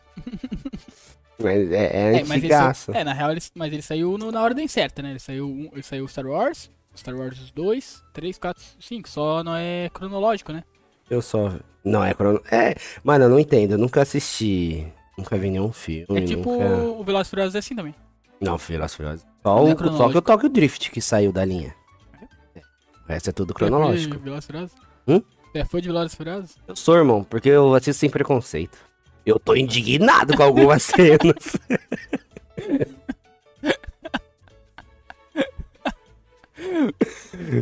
Mas 1.39 1.71
é, 1.71 1.85
é, 1.87 2.17
É, 2.17 2.23
antigaço. 2.23 2.93
saiu, 2.93 3.01
é, 3.01 3.05
na 3.05 3.13
real, 3.13 3.31
ele, 3.33 3.41
mas 3.55 3.73
ele 3.73 3.83
saiu 3.83 4.17
no- 4.17 4.33
na 4.33 4.43
ordem 4.43 4.67
certa, 4.67 5.03
né? 5.03 5.11
Ele 5.11 5.19
saiu, 5.19 5.69
ele 5.73 5.83
saiu 5.83 6.09
Star 6.09 6.27
Wars, 6.27 6.71
Star 6.97 7.15
Wars 7.15 7.51
2, 7.53 8.03
3, 8.15 8.39
4, 8.39 8.65
5. 8.81 9.09
Só 9.09 9.45
não 9.45 9.55
é 9.55 9.91
cronológico, 9.93 10.53
né? 10.53 10.65
Eu 11.11 11.21
só... 11.21 11.53
Não, 11.85 12.03
é 12.03 12.15
crono... 12.15 12.41
É, 12.51 12.75
mano, 13.05 13.27
eu 13.27 13.29
não 13.29 13.39
entendo. 13.39 13.73
Eu 13.73 13.79
nunca 13.79 14.03
assisti... 14.03 14.87
Nunca 15.17 15.37
vi 15.39 15.51
nenhum 15.51 15.73
filme. 15.73 16.07
É 16.11 16.25
tipo 16.25 16.51
nunca... 16.51 16.65
o 17.01 17.05
Velozes 17.05 17.31
Furiosos 17.31 17.55
é 17.55 17.59
assim 17.59 17.75
também. 17.77 17.95
Não, 18.41 18.57
Velozes 18.59 18.97
Furiosos. 18.97 19.27
Só, 19.47 19.63
Não 19.63 19.69
é 19.69 19.75
o, 19.75 19.97
só 19.97 20.11
que 20.11 20.19
o 20.19 20.23
Tokyo 20.23 20.49
Drift 20.49 20.91
que 20.91 21.01
saiu 21.01 21.31
da 21.31 21.45
linha. 21.45 21.73
O 23.05 23.13
resto 23.13 23.31
é 23.31 23.33
tudo 23.33 23.55
cronológico. 23.55 24.17
É? 24.17 25.13
Hum? 25.13 25.23
É 25.55 25.65
fã 25.65 25.81
de 25.81 25.87
Velozes 25.87 26.17
Furiosos? 26.17 26.57
Eu 26.67 26.75
sou, 26.75 26.97
irmão, 26.97 27.23
porque 27.23 27.51
eu 27.51 27.73
assisto 27.73 28.01
sem 28.01 28.11
preconceito. 28.11 28.77
Eu 29.25 29.39
tô 29.39 29.55
indignado 29.55 30.37
com 30.37 30.43
algumas 30.43 30.83
cenas. 30.91 31.57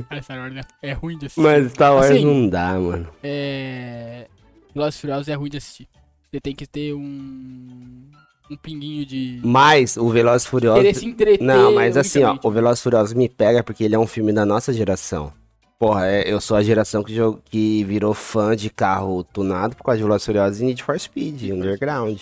Cara, 0.08 0.22
Star 0.22 0.38
Wars 0.38 0.56
é, 0.56 0.88
é 0.88 0.92
ruim 0.94 1.18
de 1.18 1.26
assistir. 1.26 1.42
Mas 1.42 1.70
Star 1.72 1.92
Wars 1.92 2.10
Assim, 2.10 2.24
não 2.24 2.48
dá, 2.48 2.78
mano. 2.80 3.08
É. 3.22 4.26
Velozes 4.74 5.00
Furiosos 5.00 5.28
é 5.28 5.34
ruim 5.34 5.50
de 5.50 5.58
assistir. 5.58 5.86
Você 6.32 6.40
tem 6.40 6.54
que 6.54 6.66
ter 6.66 6.94
um. 6.94 8.08
Um 8.50 8.56
pinguinho 8.56 9.06
de. 9.06 9.40
Mas 9.42 9.96
o 9.96 10.08
Velozes 10.10 10.46
e 10.46 10.50
Furiosos... 10.50 10.82
Querer 10.82 10.94
se 10.94 11.06
entreter. 11.06 11.44
Não, 11.44 11.72
mas 11.74 11.96
assim, 11.96 12.22
ó, 12.22 12.36
o 12.42 12.50
Velozes 12.50 12.80
e 12.80 12.82
Furiosos 12.82 13.14
me 13.14 13.28
pega 13.28 13.62
porque 13.64 13.84
ele 13.84 13.94
é 13.94 13.98
um 13.98 14.06
filme 14.06 14.32
da 14.32 14.44
nossa 14.44 14.72
geração. 14.72 15.32
Porra, 15.78 16.06
é- 16.06 16.30
eu 16.30 16.40
sou 16.40 16.56
a 16.56 16.62
geração 16.62 17.02
que, 17.02 17.14
jo- 17.14 17.40
que 17.50 17.82
virou 17.84 18.12
fã 18.14 18.54
de 18.54 18.68
carro 18.70 19.24
tunado 19.24 19.74
por 19.76 19.82
causa 19.84 19.96
de 19.98 20.02
Velozes 20.04 20.22
e 20.24 20.26
Furiosos 20.26 20.60
e 20.60 20.64
Need 20.64 20.82
for 20.82 20.98
Speed, 21.00 21.42
Underground. 21.50 22.20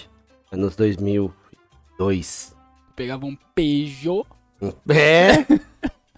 Anos 0.51 0.77
2002. 0.77 2.55
Pegava 2.95 3.27
um 3.27 3.37
Peugeot. 3.55 4.27
É? 4.89 5.45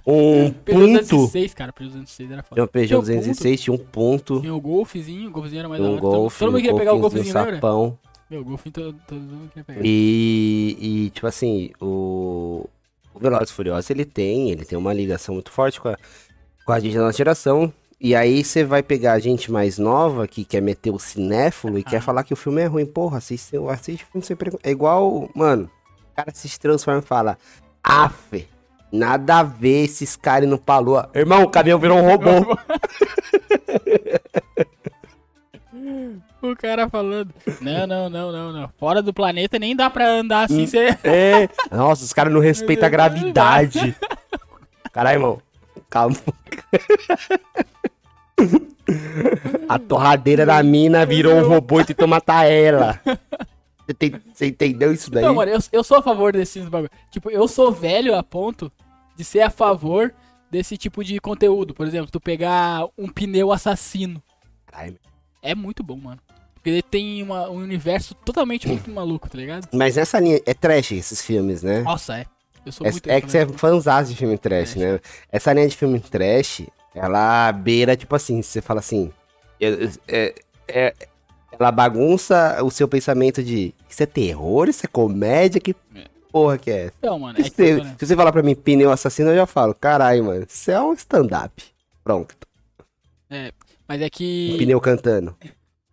Um 0.07 0.51
Peugeot 0.51 0.99
ponto. 0.99 1.17
206, 1.17 1.55
cara. 1.55 1.73
Peugeot 1.73 1.95
206 2.01 2.31
era 2.31 2.43
Tinha 2.43 2.49
foda. 2.51 2.63
um 2.63 2.67
Peugeot 2.67 2.89
Tinha 2.89 2.99
um 2.99 3.23
206, 3.23 3.61
tinha 3.63 3.75
um 3.75 3.79
ponto, 3.79 4.39
Tinha 4.43 4.55
o 4.55 4.61
Golfzinho. 4.61 5.29
O 5.31 5.33
Golfzinho 5.33 5.61
era 5.61 5.69
mais 5.71 5.81
da 5.81 5.89
um 5.89 5.93
hora. 5.93 6.01
Todo- 6.03 6.11
Golf, 6.13 6.39
Todo 6.39 6.47
mundo 6.49 6.59
um 6.59 6.61
queria 6.61 6.77
pegar 6.79 6.93
o 6.93 6.99
Golfzinho, 6.99 7.25
um 7.25 7.39
lembra? 7.39 7.55
sapão. 7.55 7.99
Meu, 8.31 8.41
o 8.41 8.45
Golfinho 8.45 8.73
todo, 8.73 9.01
todo 9.07 9.21
mundo 9.21 9.49
queria 9.49 9.65
pegar. 9.65 9.81
E, 9.85 10.77
e, 10.81 11.11
tipo 11.11 11.27
assim, 11.27 11.71
o, 11.81 12.69
o 13.13 13.19
Velozes 13.21 13.51
Furiosos, 13.51 13.91
ele 13.91 14.05
tem, 14.05 14.51
ele 14.51 14.65
tem 14.65 14.79
uma 14.79 14.93
ligação 14.93 15.35
muito 15.35 15.51
forte 15.51 15.81
com 15.81 15.89
a, 15.89 15.97
com 16.65 16.73
a 16.73 16.81
gente 16.81 16.97
da 16.97 17.03
nossa 17.03 17.19
geração. 17.19 17.73
E 18.01 18.15
aí 18.15 18.43
você 18.43 18.65
vai 18.65 18.83
pegar 18.83 19.13
a 19.13 19.19
gente 19.19 19.53
mais 19.53 19.79
nova, 19.79 20.27
que 20.27 20.45
quer 20.45 20.61
meter 20.61 20.91
o 20.91 20.99
cinéfilo 20.99 21.79
e 21.79 21.85
quer 21.85 22.01
falar 22.01 22.25
que 22.25 22.33
o 22.33 22.37
filme 22.37 22.61
é 22.61 22.67
ruim. 22.67 22.87
Porra, 22.87 23.19
assiste, 23.19 23.57
assiste 23.71 24.05
o 24.05 24.07
filme 24.07 24.27
sem 24.27 24.37
preconceito. 24.37 24.67
É 24.67 24.71
igual, 24.71 25.31
mano, 25.35 25.71
o 26.13 26.17
cara 26.17 26.33
se 26.35 26.59
transforma 26.59 27.01
e 27.01 27.07
fala, 27.07 27.39
af, 27.83 28.49
nada 28.93 29.41
a 29.41 29.43
ver 29.43 29.85
esses 29.85 30.17
caras 30.17 30.49
no 30.49 30.59
palua. 30.59 31.11
Irmão, 31.15 31.45
o 31.45 31.51
caminhão 31.51 31.79
virou 31.79 31.99
um 31.99 32.09
robô. 32.09 32.59
O 36.43 36.55
cara 36.57 36.89
falando. 36.89 37.33
Não, 37.61 37.87
não, 37.87 38.11
não, 38.11 38.33
não, 38.33 38.53
não. 38.53 38.71
Fora 38.79 39.01
do 39.03 39.13
planeta 39.15 39.59
nem 39.59 39.75
dá 39.75 39.89
pra 39.89 40.09
andar 40.09 40.45
assim. 40.45 40.67
Cê... 40.67 40.97
É. 41.03 41.49
Nossa, 41.71 42.05
os 42.05 42.13
caras 42.13 42.33
não 42.33 42.41
respeitam 42.41 42.87
a 42.87 42.91
gravidade. 42.91 43.97
Caralho, 44.93 45.17
irmão. 45.17 45.43
Calma. 45.91 46.17
A 49.69 49.79
torradeira 49.79 50.45
da 50.45 50.63
mina 50.63 51.07
virou 51.07 51.35
um 51.37 51.49
robô 51.49 51.81
e 51.81 51.85
tentou 51.85 52.07
matar 52.09 52.45
ela. 52.45 53.01
Você, 53.87 53.95
tem- 53.95 54.15
você 54.33 54.47
entendeu 54.47 54.93
isso 54.93 55.11
daí? 55.11 55.25
Não, 55.25 55.35
mano, 55.35 55.51
eu, 55.53 55.59
eu 55.73 55.85
sou 55.85 55.99
a 55.99 56.03
favor 56.03 56.33
desses 56.33 56.69
bagulho. 56.69 56.91
Tipo, 57.11 57.31
eu 57.31 57.47
sou 57.49 57.73
velho 57.73 58.15
a 58.17 58.23
ponto 58.23 58.71
de 59.17 59.25
ser 59.25 59.41
a 59.41 59.51
favor 59.51 60.13
desse 60.51 60.77
tipo 60.77 61.03
de 61.05 61.19
conteúdo. 61.19 61.75
Por 61.75 61.87
exemplo, 61.87 62.11
tu 62.11 62.21
pegar 62.21 62.87
um 62.99 63.09
pneu 63.09 63.53
assassino. 63.53 64.23
Caralho. 64.67 64.99
É 65.45 65.55
muito 65.55 65.83
bom, 65.83 65.97
mano. 65.97 66.19
Porque 66.55 66.71
ele 66.71 66.83
tem 66.83 67.23
uma- 67.23 67.51
um 67.51 67.57
universo 67.59 68.15
totalmente 68.15 68.67
muito 68.67 68.91
maluco, 68.91 69.29
tá 69.29 69.37
ligado? 69.37 69.69
Mas 69.73 69.97
nessa 69.97 70.19
linha, 70.19 70.41
é 70.47 70.55
trash 70.55 70.93
esses 70.93 71.21
filmes, 71.23 71.63
né? 71.63 71.83
Nossa, 71.83 72.19
é. 72.19 72.27
Eu 72.65 72.73
sou 72.73 72.87
É, 72.87 72.91
muito 72.91 73.11
é 73.11 73.21
que 73.21 73.31
você 73.31 73.39
é 73.39 73.47
fãzão 73.47 74.03
de 74.03 74.17
filme 74.17 74.39
trash, 74.39 74.77
né? 74.77 74.99
Essa 75.31 75.53
linha 75.53 75.69
de 75.69 75.77
filme 75.77 76.01
trash, 76.01 76.63
ela 76.95 77.53
beira, 77.53 77.95
tipo 77.95 78.17
assim, 78.17 78.41
você 78.41 78.63
fala 78.63 78.81
assim. 78.81 79.13
é- 79.61 79.89
é- 80.09 80.35
é- 80.67 80.95
ela 81.59 81.71
bagunça 81.71 82.63
o 82.65 82.71
seu 82.71 82.89
pensamento 82.89 83.43
de 83.43 83.73
isso 83.89 84.03
é 84.03 84.07
terror, 84.07 84.69
isso 84.69 84.85
é 84.85 84.89
comédia, 84.89 85.61
que 85.61 85.77
É. 85.95 86.05
porra 86.33 86.59
que 86.59 86.71
é? 86.71 86.91
Então, 86.99 87.19
mano, 87.19 87.39
é 87.39 87.43
Se 87.45 87.75
mano, 87.77 87.97
se 87.99 88.07
você 88.07 88.17
falar 88.17 88.33
pra 88.33 88.43
mim 88.43 88.55
pneu 88.55 88.91
assassino, 88.91 89.31
eu 89.31 89.37
já 89.37 89.47
falo, 89.47 89.75
caralho, 89.75 90.25
mano, 90.25 90.47
isso 90.49 90.71
é 90.71 90.81
um 90.81 90.93
stand-up. 90.95 91.63
Pronto. 92.03 92.35
Mas 93.95 94.03
é 94.03 94.11
que. 94.11 94.51
Um 94.55 94.59
pneu 94.59 94.81
cantando. 94.81 95.37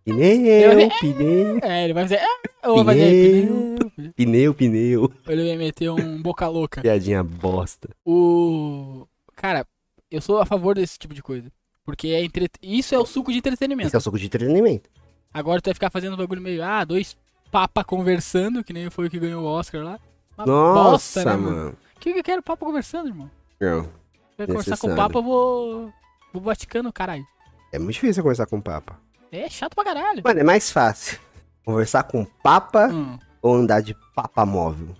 Pneu, 0.03 0.71
Eu- 0.79 0.89
pneu, 0.99 1.59
É, 1.61 1.83
ele 1.83 1.93
vai 1.93 2.03
fazer. 2.03 2.19
Ah, 2.63 2.69
ou 2.71 2.83
vai 2.83 2.95
fazer 2.95 3.47
pneu. 3.47 4.13
pneu, 4.15 4.53
pneu. 4.55 5.11
Ele 5.27 5.47
vai 5.47 5.57
meter 5.57 5.91
um 5.91 6.19
boca 6.19 6.47
louca. 6.47 6.81
Piadinha 6.81 7.23
bosta. 7.23 7.89
O. 8.03 9.05
Cara, 9.35 9.67
eu 10.09 10.19
sou 10.19 10.39
a 10.39 10.45
favor 10.47 10.73
desse 10.73 10.97
tipo 10.97 11.13
de 11.13 11.21
coisa. 11.21 11.51
Porque 11.85 12.07
é 12.07 12.23
entre... 12.23 12.49
isso 12.63 12.95
é 12.95 12.97
o 12.97 13.05
suco 13.05 13.31
de 13.31 13.37
entretenimento. 13.37 13.87
Esse 13.87 13.95
é 13.95 13.99
o 13.99 14.01
suco 14.01 14.17
de 14.17 14.25
entretenimento. 14.25 14.89
Agora 15.31 15.61
tu 15.61 15.65
vai 15.65 15.73
ficar 15.75 15.91
fazendo 15.91 16.13
um 16.13 16.17
bagulho 16.17 16.41
meio. 16.41 16.63
Ah, 16.63 16.83
dois 16.83 17.15
papa 17.51 17.83
conversando, 17.83 18.63
que 18.63 18.73
nem 18.73 18.89
foi 18.89 19.05
o 19.05 19.09
que 19.09 19.19
ganhou 19.19 19.43
o 19.43 19.47
Oscar 19.47 19.83
lá. 19.83 19.99
Uma 20.37 20.45
Nossa, 20.47 20.89
bosta, 20.91 21.25
né, 21.25 21.35
mano? 21.37 21.57
mano. 21.57 21.77
O 21.95 21.99
que 21.99 22.13
que 22.13 22.19
eu 22.19 22.23
quero 22.23 22.41
papa 22.41 22.65
conversando, 22.65 23.09
irmão? 23.09 23.29
Não. 23.59 23.87
Vai 24.35 24.47
conversar 24.47 24.77
com 24.77 24.91
o 24.91 24.95
papa, 24.95 25.19
eu 25.19 25.23
vou. 25.23 25.93
Vou 26.33 26.41
Vaticano, 26.41 26.91
caralho. 26.91 27.25
É 27.71 27.79
muito 27.79 27.93
difícil 27.93 28.21
conversar 28.23 28.45
com 28.45 28.57
o 28.57 28.61
Papa. 28.61 28.99
É 29.31 29.49
chato 29.49 29.75
pra 29.75 29.83
caralho. 29.83 30.21
Mano, 30.23 30.39
é 30.39 30.43
mais 30.43 30.71
fácil 30.71 31.19
conversar 31.65 32.03
com 32.03 32.21
o 32.23 32.25
Papa 32.43 32.87
Hum, 32.87 33.17
ou 33.41 33.55
andar 33.55 33.81
de 33.81 33.95
Papa 34.15 34.45
móvel? 34.45 34.95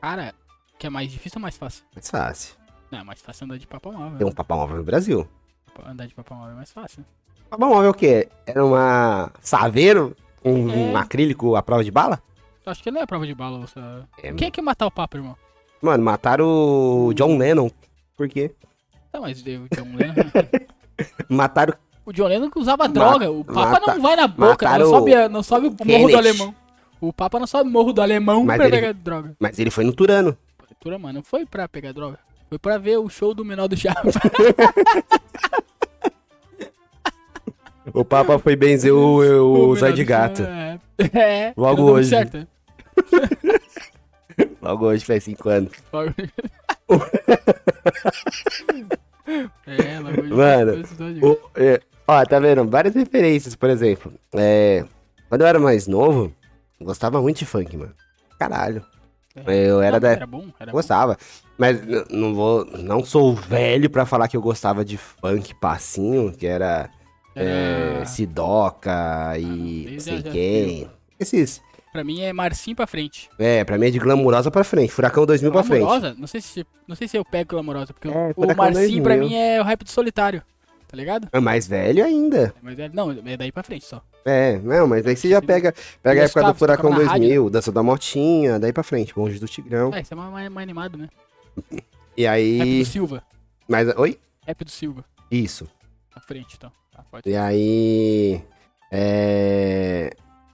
cara, 0.00 0.34
que 0.78 0.86
é 0.86 0.90
mais 0.90 1.10
difícil 1.10 1.38
ou 1.38 1.42
mais 1.42 1.56
fácil? 1.56 1.84
Mais 1.94 2.08
fácil. 2.10 2.54
Não, 2.90 3.00
é 3.00 3.04
mais 3.04 3.20
fácil 3.20 3.44
andar 3.44 3.58
de 3.58 3.66
papa 3.66 3.90
móvel. 3.92 4.18
Tem 4.18 4.26
um 4.26 4.32
Papa 4.32 4.56
móvel 4.56 4.76
no 4.78 4.82
Brasil. 4.84 5.28
Andar 5.84 6.06
de 6.06 6.14
papa 6.14 6.34
móvel 6.34 6.52
é 6.52 6.56
mais 6.56 6.72
fácil. 6.72 7.04
Papa 7.50 7.66
móvel 7.66 7.84
é 7.84 7.90
o 7.90 7.94
quê? 7.94 8.28
Era 8.46 8.64
uma 8.64 9.30
saveiro? 9.40 10.16
Um, 10.44 10.68
um 10.92 10.96
É. 10.96 11.00
acrílico 11.00 11.54
à 11.56 11.62
prova 11.62 11.84
de 11.84 11.90
bala? 11.90 12.22
Eu 12.64 12.72
acho 12.72 12.82
que 12.82 12.90
não 12.90 13.00
é 13.02 13.06
prova 13.06 13.26
de 13.26 13.34
bala. 13.34 13.60
Você... 13.66 13.78
É, 14.22 14.32
Quem 14.32 14.48
é 14.48 14.50
que 14.50 14.62
matar 14.62 14.86
o 14.86 14.90
papa, 14.90 15.16
irmão? 15.18 15.36
Mano, 15.82 16.02
mataram 16.04 16.46
o 16.46 17.12
John 17.14 17.36
Lennon. 17.36 17.70
Por 18.16 18.28
quê? 18.28 18.54
Tá, 19.12 19.20
mas 19.20 19.40
o 19.40 19.44
John 19.44 19.94
Lennon. 19.96 20.30
Mataram 21.28 21.74
o 22.08 22.12
John 22.12 22.26
Lennon 22.26 22.48
que 22.50 22.58
usava 22.58 22.88
droga. 22.88 23.30
O 23.30 23.44
Papa 23.44 23.70
mata- 23.72 23.94
não 23.94 24.00
vai 24.02 24.16
na 24.16 24.26
boca, 24.26 24.48
mataram 24.66 24.84
não 24.86 24.90
sobe, 24.98 25.28
não 25.28 25.42
sobe 25.42 25.66
o 25.66 25.70
morro 25.70 25.84
Kennedy. 25.84 26.12
do 26.12 26.16
alemão. 26.18 26.54
O 27.00 27.12
Papa 27.12 27.38
não 27.38 27.46
sobe 27.46 27.68
o 27.68 27.72
morro 27.72 27.92
do 27.92 28.00
alemão 28.00 28.44
Mas 28.44 28.56
pra 28.56 28.66
ele- 28.66 28.76
pegar 28.76 28.92
droga. 28.94 29.36
Mas 29.38 29.58
ele 29.58 29.70
foi 29.70 29.84
no 29.84 29.92
Turano. 29.92 30.36
Mano, 30.86 31.12
não 31.12 31.22
foi 31.22 31.44
pra 31.44 31.68
pegar 31.68 31.92
droga. 31.92 32.18
Foi 32.48 32.58
pra 32.58 32.78
ver 32.78 32.96
o 32.96 33.10
show 33.10 33.34
do 33.34 33.44
menor 33.44 33.68
do 33.68 33.76
Chapa. 33.76 34.00
O 37.92 38.04
Papa 38.04 38.38
foi 38.38 38.56
benzer 38.56 38.94
o, 38.94 39.18
o, 39.70 39.76
Zóio 39.76 39.92
de 39.94 40.04
Gato. 40.04 40.42
É. 40.42 40.78
é 41.12 41.52
Logo 41.58 41.82
muito 41.82 41.94
hoje. 41.96 42.08
Certo. 42.08 42.38
né? 42.38 42.46
Logo 44.62 44.86
hoje 44.86 45.04
faz 45.04 45.24
cinco 45.24 45.48
anos. 45.50 45.72
Logo- 45.92 46.14
é, 49.66 49.98
logo 50.00 50.20
hoje. 50.22 50.32
Mano. 50.32 50.82
O- 51.22 51.38
é, 51.54 51.80
ó, 52.08 52.24
tá 52.24 52.40
vendo? 52.40 52.66
Várias 52.68 52.94
referências, 52.94 53.54
por 53.54 53.70
exemplo. 53.70 54.12
É, 54.34 54.84
quando 55.28 55.42
eu 55.42 55.46
era 55.46 55.58
mais 55.60 55.86
novo, 55.86 56.32
eu 56.80 56.86
gostava 56.86 57.20
muito 57.22 57.38
de 57.38 57.46
funk, 57.46 57.76
mano. 57.76 57.94
Caralho. 58.38 58.84
Eu 59.46 59.80
era 59.80 60.00
da. 60.00 60.10
Era 60.12 60.26
bom, 60.26 60.46
era 60.58 60.72
bom. 60.72 60.76
Gostava. 60.78 61.16
Mas 61.56 61.80
n- 61.80 62.04
não 62.10 62.34
vou. 62.34 62.64
Não 62.78 63.04
sou 63.04 63.34
velho 63.34 63.88
pra 63.88 64.04
falar 64.04 64.26
que 64.26 64.36
eu 64.36 64.40
gostava 64.42 64.84
de 64.84 64.96
funk 64.96 65.54
passinho, 65.60 66.32
que 66.32 66.46
era. 66.46 66.90
É, 67.36 67.92
Era- 67.98 68.04
Sidoca 68.06 69.38
e 69.38 69.84
Ah, 69.86 69.90
não 69.90 69.94
já- 69.94 70.00
sei 70.00 70.16
já 70.22 70.30
quem. 70.30 70.90
Esses. 71.20 71.60
Pra 71.92 72.02
mim 72.02 72.20
é 72.20 72.32
Marcinho 72.32 72.74
pra 72.76 72.86
frente. 72.86 73.30
É, 73.38 73.64
pra 73.64 73.78
mim 73.78 73.86
é 73.86 73.90
de 73.90 73.98
glamurosa 73.98 74.50
pra 74.50 74.64
frente. 74.64 74.92
Furacão 74.92 75.24
2000 75.24 75.52
pra 75.52 75.62
frente. 75.62 75.80
Glamourosa? 75.80 76.14
Não 76.18 76.26
sei 76.26 76.40
se, 76.40 76.66
não 76.86 76.96
sei 76.96 77.06
se 77.08 77.16
eu 77.16 77.24
pego 77.24 77.50
Glamourosa, 77.50 77.92
porque 77.92 78.08
É, 78.08 78.32
o- 78.36 78.56
Marcinho 78.56 79.02
pra 79.02 79.14
2000. 79.14 79.18
mim 79.28 79.34
é 79.34 79.60
o 79.60 79.64
rap 79.64 79.84
do 79.84 79.90
solitário. 79.90 80.42
Tá 80.88 80.96
ligado? 80.96 81.28
É 81.30 81.38
mais 81.38 81.66
velho 81.68 82.02
ainda. 82.02 82.54
É, 82.78 82.88
não, 82.88 83.10
é 83.12 83.36
daí 83.36 83.52
pra 83.52 83.62
frente 83.62 83.84
só. 83.84 84.02
É, 84.24 84.58
não, 84.58 84.86
mas 84.86 85.06
aí 85.06 85.14
você 85.14 85.28
já 85.28 85.40
pega, 85.42 85.74
pega 86.02 86.22
a 86.22 86.24
época 86.24 86.42
do 86.44 86.54
Furacão 86.54 86.84
tocavam 86.90 87.04
na 87.04 87.10
rádio, 87.12 87.28
2000, 87.28 87.50
Dança 87.50 87.70
da 87.70 87.82
Motinha, 87.82 88.58
daí 88.58 88.72
pra 88.72 88.82
frente, 88.82 89.12
Longe 89.16 89.38
do 89.38 89.46
Tigrão. 89.46 89.92
É, 89.94 90.00
isso 90.00 90.14
é 90.14 90.16
mais, 90.16 90.32
mais, 90.32 90.48
mais 90.50 90.62
animado, 90.64 90.96
né? 90.96 91.08
E 92.16 92.22
Rap 92.22 92.32
aí. 92.34 92.78
do 92.80 92.84
Silva. 92.86 93.22
Mas, 93.68 93.94
oi? 93.96 94.18
Rap 94.46 94.64
do 94.64 94.70
Silva. 94.70 95.04
Isso. 95.30 95.68
Pra 96.10 96.22
frente, 96.22 96.56
então. 96.56 96.72
Tá. 96.90 97.04
E 97.26 97.36
aí. 97.36 98.42
É. 98.90 100.10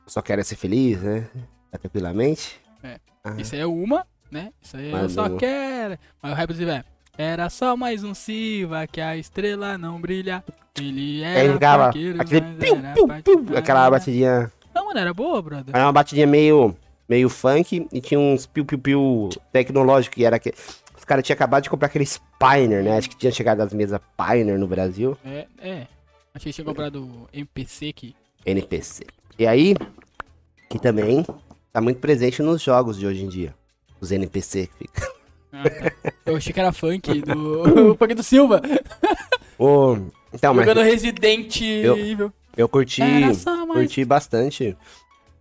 Só 0.07 0.21
quero 0.21 0.43
ser 0.45 0.57
feliz, 0.57 1.01
né? 1.01 1.27
Tranquilamente. 1.81 2.61
É. 2.83 2.99
Ah, 3.23 3.35
Isso 3.39 3.55
aí 3.55 3.61
é 3.61 3.67
uma, 3.67 4.07
né? 4.31 4.53
Isso 4.61 4.77
aí 4.77 4.87
eu 4.87 4.93
Mais 4.93 5.13
só 5.13 5.27
uma. 5.27 5.39
quero. 5.39 5.99
Mas 6.21 6.33
o 6.33 6.35
rap 6.35 6.49
do 6.49 6.55
Silva 6.57 6.73
é. 6.73 6.85
Era 7.17 7.49
só 7.49 7.77
mais 7.77 8.03
um 8.03 8.13
Silva 8.13 8.89
que 8.89 9.01
a 9.01 9.17
estrela 9.17 9.79
não 9.79 10.01
brilha. 10.01 10.43
Ele 10.77 11.23
era 11.23 11.53
ficava 11.53 11.87
vaqueiro, 11.87 12.21
aquele 12.21 12.41
piu, 12.41 12.77
piu, 12.77 13.09
piu, 13.23 13.57
aquela 13.57 13.89
batidinha. 13.89 14.51
Não, 14.75 14.87
mano, 14.87 14.99
era 14.99 15.15
boa, 15.15 15.41
brother. 15.41 15.75
Era 15.75 15.87
uma 15.87 15.93
batidinha 15.93 16.27
meio, 16.27 16.77
meio 17.09 17.29
funk 17.29 17.87
e 17.93 18.01
tinha 18.01 18.19
uns 18.19 18.47
piu-piu-piu 18.47 19.29
tecnológico, 19.53 20.17
que 20.17 20.25
era 20.25 20.39
que. 20.41 20.53
Os 20.97 21.05
caras 21.05 21.25
tinham 21.25 21.35
acabado 21.35 21.63
de 21.63 21.71
comprar 21.71 21.87
aquele 21.87 22.05
Spiner, 22.05 22.83
né? 22.83 22.97
Acho 22.97 23.11
que 23.11 23.17
tinha 23.17 23.31
chegado 23.31 23.61
as 23.61 23.73
mesas 23.73 24.01
Pioneer 24.17 24.59
no 24.59 24.67
Brasil. 24.67 25.17
É, 25.25 25.47
é. 25.59 25.87
Achei 26.35 26.51
que 26.51 26.57
tinha 26.57 26.65
comprado 26.65 27.29
MPC 27.33 27.93
que. 27.93 28.17
NPC. 28.45 29.05
E 29.39 29.47
aí, 29.47 29.77
que 30.69 30.81
também 30.81 31.25
tá 31.73 31.81
muito 31.81 32.01
presente 32.01 32.43
nos 32.43 32.61
jogos 32.61 32.99
de 32.99 33.07
hoje 33.07 33.23
em 33.23 33.29
dia. 33.29 33.55
Os 34.01 34.11
NPC 34.11 34.67
que 34.67 34.79
fica. 34.79 35.15
Ah, 35.55 35.63
tá. 35.71 36.13
Eu 36.27 36.37
achei 36.37 36.53
que 36.53 36.61
era 36.61 36.73
funk 36.73 37.21
do. 37.23 37.93
o 37.93 37.97
funk 37.97 38.15
do 38.15 38.23
Silva. 38.23 38.61
Ô, 39.59 39.97
então, 40.33 40.53
mas 40.53 40.67
Jogando 40.67 40.85
Resident 40.85 41.61
Eu- 41.61 41.97
Evil. 41.97 42.33
eu 42.57 42.69
curti, 42.69 43.01
só 43.37 43.65
mais- 43.67 43.81
curti 43.81 44.05
bastante. 44.05 44.77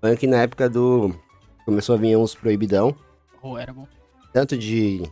Funk 0.02 0.28
na 0.28 0.41
época 0.43 0.69
do. 0.69 1.13
Começou 1.65 1.95
a 1.95 1.97
vir 1.97 2.17
uns 2.17 2.36
proibidão. 2.36 2.95
Oh, 3.41 3.58
era 3.58 3.73
bom. 3.73 3.88
Tanto 4.32 4.58
de 4.58 5.04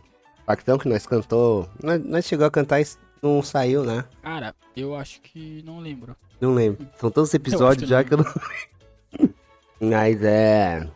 Pactão 0.46 0.78
que 0.78 0.88
nós 0.88 1.06
cantou. 1.06 1.68
Nós, 1.82 2.04
nós 2.04 2.24
chegou 2.26 2.46
a 2.46 2.50
cantar 2.50 2.80
e 2.80 2.86
não 3.22 3.42
saiu, 3.42 3.82
né? 3.84 4.04
Cara, 4.22 4.54
eu 4.76 4.94
acho 4.94 5.20
que 5.22 5.62
não 5.64 5.78
lembro. 5.80 6.14
Não 6.40 6.54
lembro. 6.54 6.86
São 7.00 7.10
todos 7.10 7.30
os 7.30 7.34
Eu 7.34 7.38
acho 7.40 7.48
episódios 7.50 7.84
que 7.84 7.88
já 7.90 8.04
que 8.04 8.12
eu 8.14 8.18
não. 8.18 9.28
Mas 9.80 10.22
é. 10.22 10.86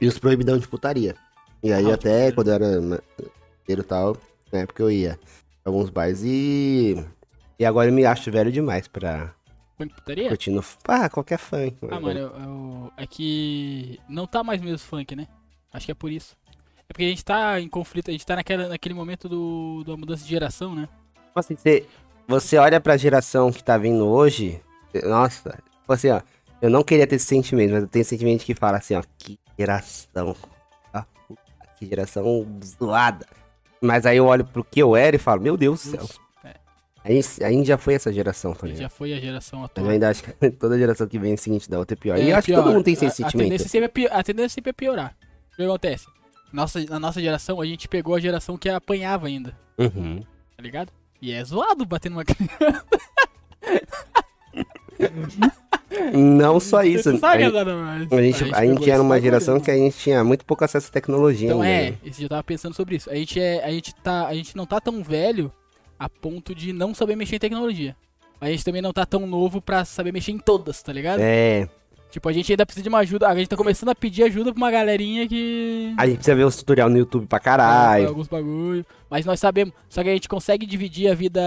E 0.00 0.06
os 0.06 0.18
proibidão 0.18 0.58
de 0.58 0.66
putaria. 0.66 1.14
E 1.62 1.72
aí 1.72 1.90
Ah, 1.90 1.94
até 1.94 2.32
quando 2.32 2.48
eu 2.48 2.54
era 2.54 3.02
e 3.68 3.76
tal, 3.82 4.16
na 4.52 4.60
época 4.60 4.82
eu 4.82 4.90
ia 4.90 5.18
alguns 5.64 5.90
bares 5.90 6.22
e. 6.24 6.96
E 7.58 7.64
agora 7.64 7.88
eu 7.90 7.92
me 7.94 8.04
acho 8.04 8.30
velho 8.30 8.50
demais 8.50 8.88
pra 8.88 9.34
Funk 9.78 9.94
putaria? 9.94 10.28
curtir 10.28 10.50
no. 10.50 10.64
Ah, 10.88 11.08
qualquer 11.08 11.38
funk. 11.38 11.76
Ah, 11.90 12.00
mano, 12.00 12.18
eu, 12.18 12.28
eu- 12.28 12.92
é 12.96 13.06
que 13.06 14.00
não 14.08 14.26
tá 14.26 14.42
mais 14.42 14.60
mesmo 14.60 14.78
funk, 14.78 15.14
né? 15.14 15.26
Acho 15.72 15.86
que 15.86 15.92
é 15.92 15.94
por 15.94 16.10
isso. 16.10 16.36
É 16.88 16.92
porque 16.92 17.04
a 17.04 17.08
gente 17.08 17.24
tá 17.24 17.60
em 17.60 17.68
conflito, 17.68 18.08
a 18.08 18.12
gente 18.12 18.26
tá 18.26 18.36
naquela, 18.36 18.68
naquele 18.68 18.94
momento 18.94 19.28
do, 19.28 19.82
da 19.86 19.96
mudança 19.96 20.24
de 20.24 20.28
geração, 20.30 20.74
né? 20.74 20.88
Tipo 21.26 21.40
assim, 21.40 21.56
você, 21.56 21.86
você 22.28 22.58
olha 22.58 22.80
pra 22.80 22.96
geração 22.96 23.50
que 23.52 23.62
tá 23.64 23.78
vindo 23.78 24.06
hoje, 24.06 24.60
nossa, 25.04 25.50
tipo 25.80 25.92
assim, 25.92 26.10
ó, 26.10 26.20
eu 26.60 26.68
não 26.68 26.82
queria 26.82 27.06
ter 27.06 27.16
esse 27.16 27.24
sentimento, 27.26 27.72
mas 27.72 27.82
eu 27.84 27.88
tenho 27.88 28.02
esse 28.02 28.10
sentimento 28.10 28.44
que 28.44 28.54
fala 28.54 28.76
assim, 28.78 28.94
ó, 28.94 29.02
que 29.16 29.38
geração, 29.58 30.36
ah, 30.92 31.06
puta, 31.26 31.40
que 31.78 31.86
geração 31.86 32.46
zoada. 32.62 33.26
Mas 33.82 34.06
aí 34.06 34.16
eu 34.16 34.26
olho 34.26 34.44
pro 34.44 34.62
que 34.64 34.80
eu 34.80 34.94
era 34.96 35.16
e 35.16 35.18
falo, 35.18 35.42
meu 35.42 35.56
Deus 35.56 35.84
do 35.84 35.90
céu. 35.90 36.06
É. 36.44 36.54
A 37.04 37.10
gente, 37.10 37.44
a 37.44 37.50
gente 37.50 37.66
já 37.66 37.76
foi 37.76 37.94
essa 37.94 38.12
geração, 38.12 38.54
ligado? 38.62 38.78
já 38.78 38.88
foi 38.88 39.12
a 39.12 39.18
geração 39.20 39.64
atual. 39.64 39.84
eu 39.86 39.90
ainda 39.92 40.08
acho 40.08 40.22
que 40.22 40.50
toda 40.52 40.78
geração 40.78 41.06
que 41.08 41.18
vem 41.18 41.36
seguinte 41.36 41.68
da 41.68 41.78
outra 41.78 41.94
é 41.94 41.96
pior. 41.96 42.16
e 42.16 42.22
É, 42.22 42.32
eu 42.32 42.36
acho 42.36 42.46
que 42.46 42.52
pior. 42.52 42.62
todo 42.62 42.72
mundo 42.72 42.84
tem 42.84 42.94
esse 42.94 43.04
A- 43.06 43.10
sentimento. 43.10 43.36
A 43.40 43.42
tendência, 43.50 43.68
sempre 43.68 43.84
é 43.86 43.88
pi- 43.88 44.06
a 44.08 44.22
tendência 44.22 44.48
sempre 44.54 44.70
é 44.70 44.72
piorar. 44.72 45.16
O 45.52 45.56
que 45.56 45.62
acontece? 45.64 46.06
Nossa, 46.52 46.84
na 46.84 47.00
nossa 47.00 47.20
geração, 47.20 47.60
a 47.60 47.66
gente 47.66 47.88
pegou 47.88 48.14
a 48.14 48.20
geração 48.20 48.56
que 48.56 48.68
apanhava 48.68 49.26
ainda, 49.26 49.56
Uhum. 49.78 50.20
tá 50.56 50.62
ligado? 50.62 50.92
E 51.20 51.32
é 51.32 51.42
zoado 51.44 51.84
bater 51.84 52.08
numa 52.10 52.22
criança. 52.26 52.84
Não 56.14 56.58
só 56.58 56.82
isso. 56.82 57.10
Você 57.10 57.18
sabe 57.18 57.44
a, 57.44 57.50
mas 57.50 58.12
a 58.12 58.22
gente, 58.22 58.54
a 58.54 58.64
gente 58.64 58.90
era 58.90 59.02
uma 59.02 59.20
geração 59.20 59.60
que 59.60 59.70
a 59.70 59.76
gente 59.76 59.96
tinha 59.96 60.24
muito 60.24 60.44
pouco 60.44 60.64
acesso 60.64 60.88
à 60.88 60.92
tecnologia. 60.92 61.48
Então 61.48 61.60
ainda, 61.60 61.88
é, 61.88 61.90
né? 61.90 62.12
eu 62.18 62.28
tava 62.28 62.42
pensando 62.42 62.74
sobre 62.74 62.96
isso. 62.96 63.10
A 63.10 63.14
gente 63.14 63.40
é, 63.40 63.64
a 63.64 63.70
gente 63.70 63.94
tá, 63.96 64.26
a 64.26 64.34
gente 64.34 64.56
não 64.56 64.66
tá 64.66 64.80
tão 64.80 65.02
velho 65.02 65.52
a 65.98 66.08
ponto 66.08 66.54
de 66.54 66.72
não 66.72 66.94
saber 66.94 67.16
mexer 67.16 67.36
em 67.36 67.40
tecnologia. 67.40 67.96
Mas 68.40 68.48
a 68.48 68.52
gente 68.52 68.64
também 68.64 68.82
não 68.82 68.92
tá 68.92 69.06
tão 69.06 69.26
novo 69.26 69.60
pra 69.60 69.84
saber 69.84 70.12
mexer 70.12 70.32
em 70.32 70.38
todas, 70.38 70.82
tá 70.82 70.92
ligado? 70.92 71.20
É, 71.20 71.68
Tipo, 72.12 72.28
a 72.28 72.32
gente 72.32 72.52
ainda 72.52 72.66
precisa 72.66 72.82
de 72.82 72.88
uma 72.90 72.98
ajuda. 72.98 73.26
A 73.26 73.34
gente 73.34 73.48
tá 73.48 73.56
começando 73.56 73.88
a 73.88 73.94
pedir 73.94 74.22
ajuda 74.24 74.52
pra 74.52 74.58
uma 74.58 74.70
galerinha 74.70 75.26
que. 75.26 75.94
a 75.96 76.06
gente 76.06 76.16
precisa 76.16 76.36
ver 76.36 76.44
os 76.44 76.54
tutorial 76.56 76.90
no 76.90 76.98
YouTube 76.98 77.26
pra 77.26 77.40
Pra 77.40 77.40
caralho. 77.40 78.06
alguns 78.08 78.28
bagulho. 78.28 78.84
Mas 79.08 79.24
nós 79.26 79.40
sabemos. 79.40 79.74
Só 79.88 80.02
que 80.02 80.08
a 80.08 80.12
gente 80.12 80.28
consegue 80.28 80.64
dividir 80.66 81.10
a 81.10 81.14
vida. 81.14 81.40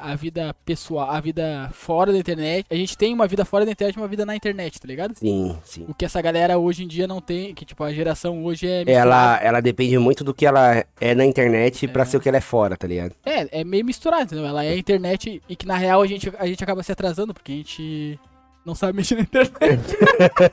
A 0.00 0.14
vida 0.14 0.54
pessoal. 0.64 1.10
A 1.10 1.20
vida 1.20 1.68
fora 1.72 2.12
da 2.12 2.18
internet. 2.18 2.64
A 2.70 2.74
gente 2.76 2.96
tem 2.96 3.12
uma 3.12 3.26
vida 3.26 3.44
fora 3.44 3.64
da 3.66 3.72
internet 3.72 3.96
e 3.96 3.98
uma 4.00 4.06
vida 4.08 4.24
na 4.24 4.34
internet, 4.36 4.80
tá 4.80 4.86
ligado? 4.86 5.14
Sim, 5.16 5.56
sim. 5.64 5.84
O 5.88 5.94
que 5.94 6.04
essa 6.04 6.22
galera 6.22 6.58
hoje 6.58 6.84
em 6.84 6.88
dia 6.88 7.06
não 7.08 7.20
tem. 7.20 7.52
Que 7.52 7.64
tipo, 7.64 7.82
a 7.82 7.92
geração 7.92 8.44
hoje 8.44 8.66
é. 8.68 8.84
Ela, 8.86 9.38
ela 9.42 9.60
depende 9.60 9.98
muito 9.98 10.22
do 10.22 10.32
que 10.32 10.46
ela 10.46 10.84
é 11.00 11.14
na 11.14 11.24
internet 11.26 11.88
pra 11.88 12.02
É. 12.02 12.06
ser 12.06 12.16
o 12.16 12.20
que 12.20 12.28
ela 12.28 12.38
é 12.38 12.40
fora, 12.40 12.76
tá 12.76 12.86
ligado? 12.86 13.12
É, 13.26 13.60
é 13.60 13.64
meio 13.64 13.84
misturado, 13.84 14.22
entendeu? 14.24 14.46
Ela 14.46 14.64
é 14.64 14.76
internet 14.78 15.42
e 15.48 15.56
que 15.56 15.66
na 15.66 15.76
real 15.76 16.00
a 16.02 16.06
gente, 16.06 16.32
a 16.38 16.46
gente 16.46 16.62
acaba 16.62 16.82
se 16.84 16.92
atrasando 16.92 17.34
porque 17.34 17.52
a 17.52 17.56
gente 17.56 18.18
não 18.64 18.74
sabe 18.74 18.96
mexer 18.96 19.16
na 19.16 19.22
internet. 19.22 19.96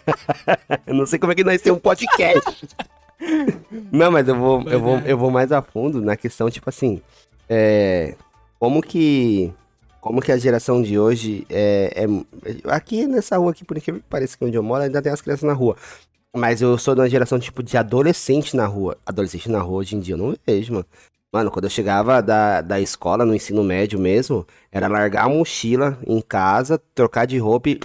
Eu 0.85 0.93
não 0.93 1.05
sei 1.05 1.17
como 1.19 1.31
é 1.31 1.35
que 1.35 1.43
nós 1.43 1.61
temos 1.61 1.77
um 1.79 1.81
podcast. 1.81 2.67
não, 3.91 4.11
mas 4.11 4.27
eu 4.27 4.35
vou, 4.35 4.61
Mas 4.63 4.73
eu 4.73 4.79
vou, 4.79 4.97
é. 4.97 5.03
eu 5.05 5.17
vou 5.17 5.31
mais 5.31 5.51
a 5.51 5.61
fundo 5.61 6.01
na 6.01 6.15
questão, 6.17 6.49
tipo 6.49 6.67
assim, 6.69 7.01
é, 7.47 8.15
como 8.59 8.81
que, 8.81 9.53
como 9.99 10.21
que 10.21 10.31
a 10.31 10.37
geração 10.37 10.81
de 10.81 10.97
hoje 10.97 11.45
é, 11.49 12.05
é- 12.05 12.71
aqui 12.71 13.05
nessa 13.05 13.37
rua 13.37 13.51
aqui, 13.51 13.63
por 13.63 13.77
incrível 13.77 14.01
que 14.01 14.07
pareça 14.09 14.35
que 14.37 14.43
onde 14.43 14.57
eu 14.57 14.63
moro, 14.63 14.83
ainda 14.83 15.01
tem 15.01 15.11
as 15.11 15.21
crianças 15.21 15.43
na 15.43 15.53
rua. 15.53 15.75
Mas 16.35 16.61
eu 16.61 16.77
sou 16.77 16.95
de 16.95 17.01
uma 17.01 17.09
geração, 17.09 17.37
tipo, 17.37 17.61
de 17.61 17.77
adolescente 17.77 18.55
na 18.55 18.65
rua. 18.65 18.97
Adolescente 19.05 19.49
na 19.49 19.59
rua, 19.59 19.79
hoje 19.79 19.95
em 19.95 19.99
dia, 19.99 20.13
eu 20.15 20.17
não 20.17 20.33
vejo, 20.47 20.73
mano. 20.73 20.85
Mano, 21.33 21.49
quando 21.49 21.65
eu 21.65 21.69
chegava 21.69 22.21
da, 22.21 22.59
da 22.61 22.79
escola, 22.81 23.25
no 23.25 23.33
ensino 23.33 23.63
médio 23.63 23.97
mesmo, 23.97 24.45
era 24.69 24.89
largar 24.89 25.25
a 25.25 25.29
mochila 25.29 25.97
em 26.05 26.19
casa, 26.21 26.77
trocar 26.93 27.25
de 27.25 27.37
roupa 27.37 27.69
e 27.69 27.79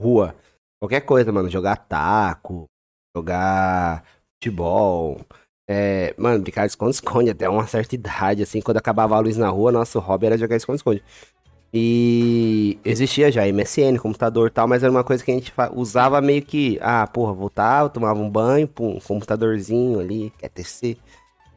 rua. 0.00 0.34
Qualquer 0.80 1.02
coisa, 1.02 1.30
mano. 1.30 1.50
Jogar 1.50 1.76
taco, 1.76 2.64
jogar 3.14 4.02
futebol. 4.34 5.20
É, 5.68 6.14
mano, 6.16 6.42
brincar 6.42 6.64
de 6.64 6.72
esconde-esconde 6.72 7.30
até 7.30 7.46
uma 7.48 7.66
certa 7.66 7.94
idade, 7.94 8.42
assim. 8.42 8.62
Quando 8.62 8.78
acabava 8.78 9.14
a 9.14 9.20
luz 9.20 9.36
na 9.36 9.50
rua, 9.50 9.70
nosso 9.70 9.98
hobby 9.98 10.26
era 10.26 10.38
jogar 10.38 10.56
esconde-esconde. 10.56 11.02
E 11.74 12.78
existia 12.84 13.30
já 13.30 13.46
MSN, 13.46 13.98
computador 13.98 14.48
e 14.48 14.50
tal, 14.50 14.66
mas 14.66 14.82
era 14.82 14.90
uma 14.90 15.04
coisa 15.04 15.22
que 15.22 15.30
a 15.30 15.34
gente 15.34 15.52
usava 15.74 16.20
meio 16.22 16.40
que, 16.40 16.78
ah, 16.80 17.06
porra, 17.06 17.34
voltava, 17.34 17.90
tomava 17.90 18.18
um 18.18 18.30
banho, 18.30 18.66
pum, 18.66 18.98
computadorzinho 19.00 20.00
ali, 20.00 20.30
QTC. 20.38 20.96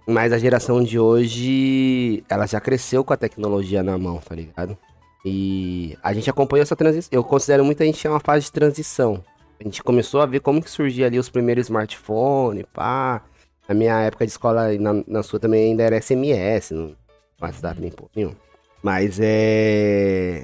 Mas 0.10 0.34
a 0.34 0.40
geração 0.40 0.84
de 0.84 0.98
hoje, 0.98 2.24
ela 2.28 2.48
já 2.48 2.60
cresceu 2.60 3.04
com 3.04 3.14
a 3.14 3.18
tecnologia 3.18 3.84
na 3.84 3.96
mão, 3.96 4.18
tá 4.18 4.34
ligado? 4.34 4.76
E 5.24 5.96
a 6.02 6.12
gente 6.14 6.28
acompanhou 6.28 6.64
essa 6.64 6.76
transição. 6.76 7.10
Eu 7.12 7.24
considero 7.24 7.64
muito 7.64 7.84
a 7.84 7.86
gente 7.86 8.08
é 8.08 8.10
uma 8.10 8.20
fase 8.20 8.46
de 8.46 8.52
transição. 8.52 9.24
A 9.60 9.64
gente 9.64 9.84
começou 9.84 10.20
a 10.20 10.26
ver 10.26 10.40
como 10.40 10.64
que 10.64 10.72
surgia 10.72 11.06
ali 11.06 11.20
os 11.20 11.30
primeiros 11.30 11.68
smartphones, 11.68 12.66
pá. 12.74 13.22
Na 13.68 13.76
minha 13.76 14.00
época 14.00 14.26
de 14.26 14.32
escola, 14.32 14.74
na, 14.80 15.04
na 15.06 15.22
sua 15.22 15.40
também 15.40 15.66
ainda 15.66 15.84
era 15.84 16.02
SMS, 16.02 16.72
não 16.72 16.96
WhatsApp 17.40 17.80
nem 17.80 17.92
porra 17.92 18.10
nenhum. 18.16 18.34
Mas 18.82 19.20
é. 19.22 20.44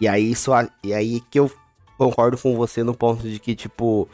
E 0.00 0.08
aí, 0.08 0.34
só, 0.34 0.66
e 0.82 0.92
aí 0.92 1.20
que 1.30 1.38
eu 1.38 1.48
concordo 1.96 2.36
com 2.36 2.56
você 2.56 2.82
no 2.82 2.94
ponto 2.94 3.22
de 3.22 3.38
que, 3.38 3.54
tipo, 3.54 4.08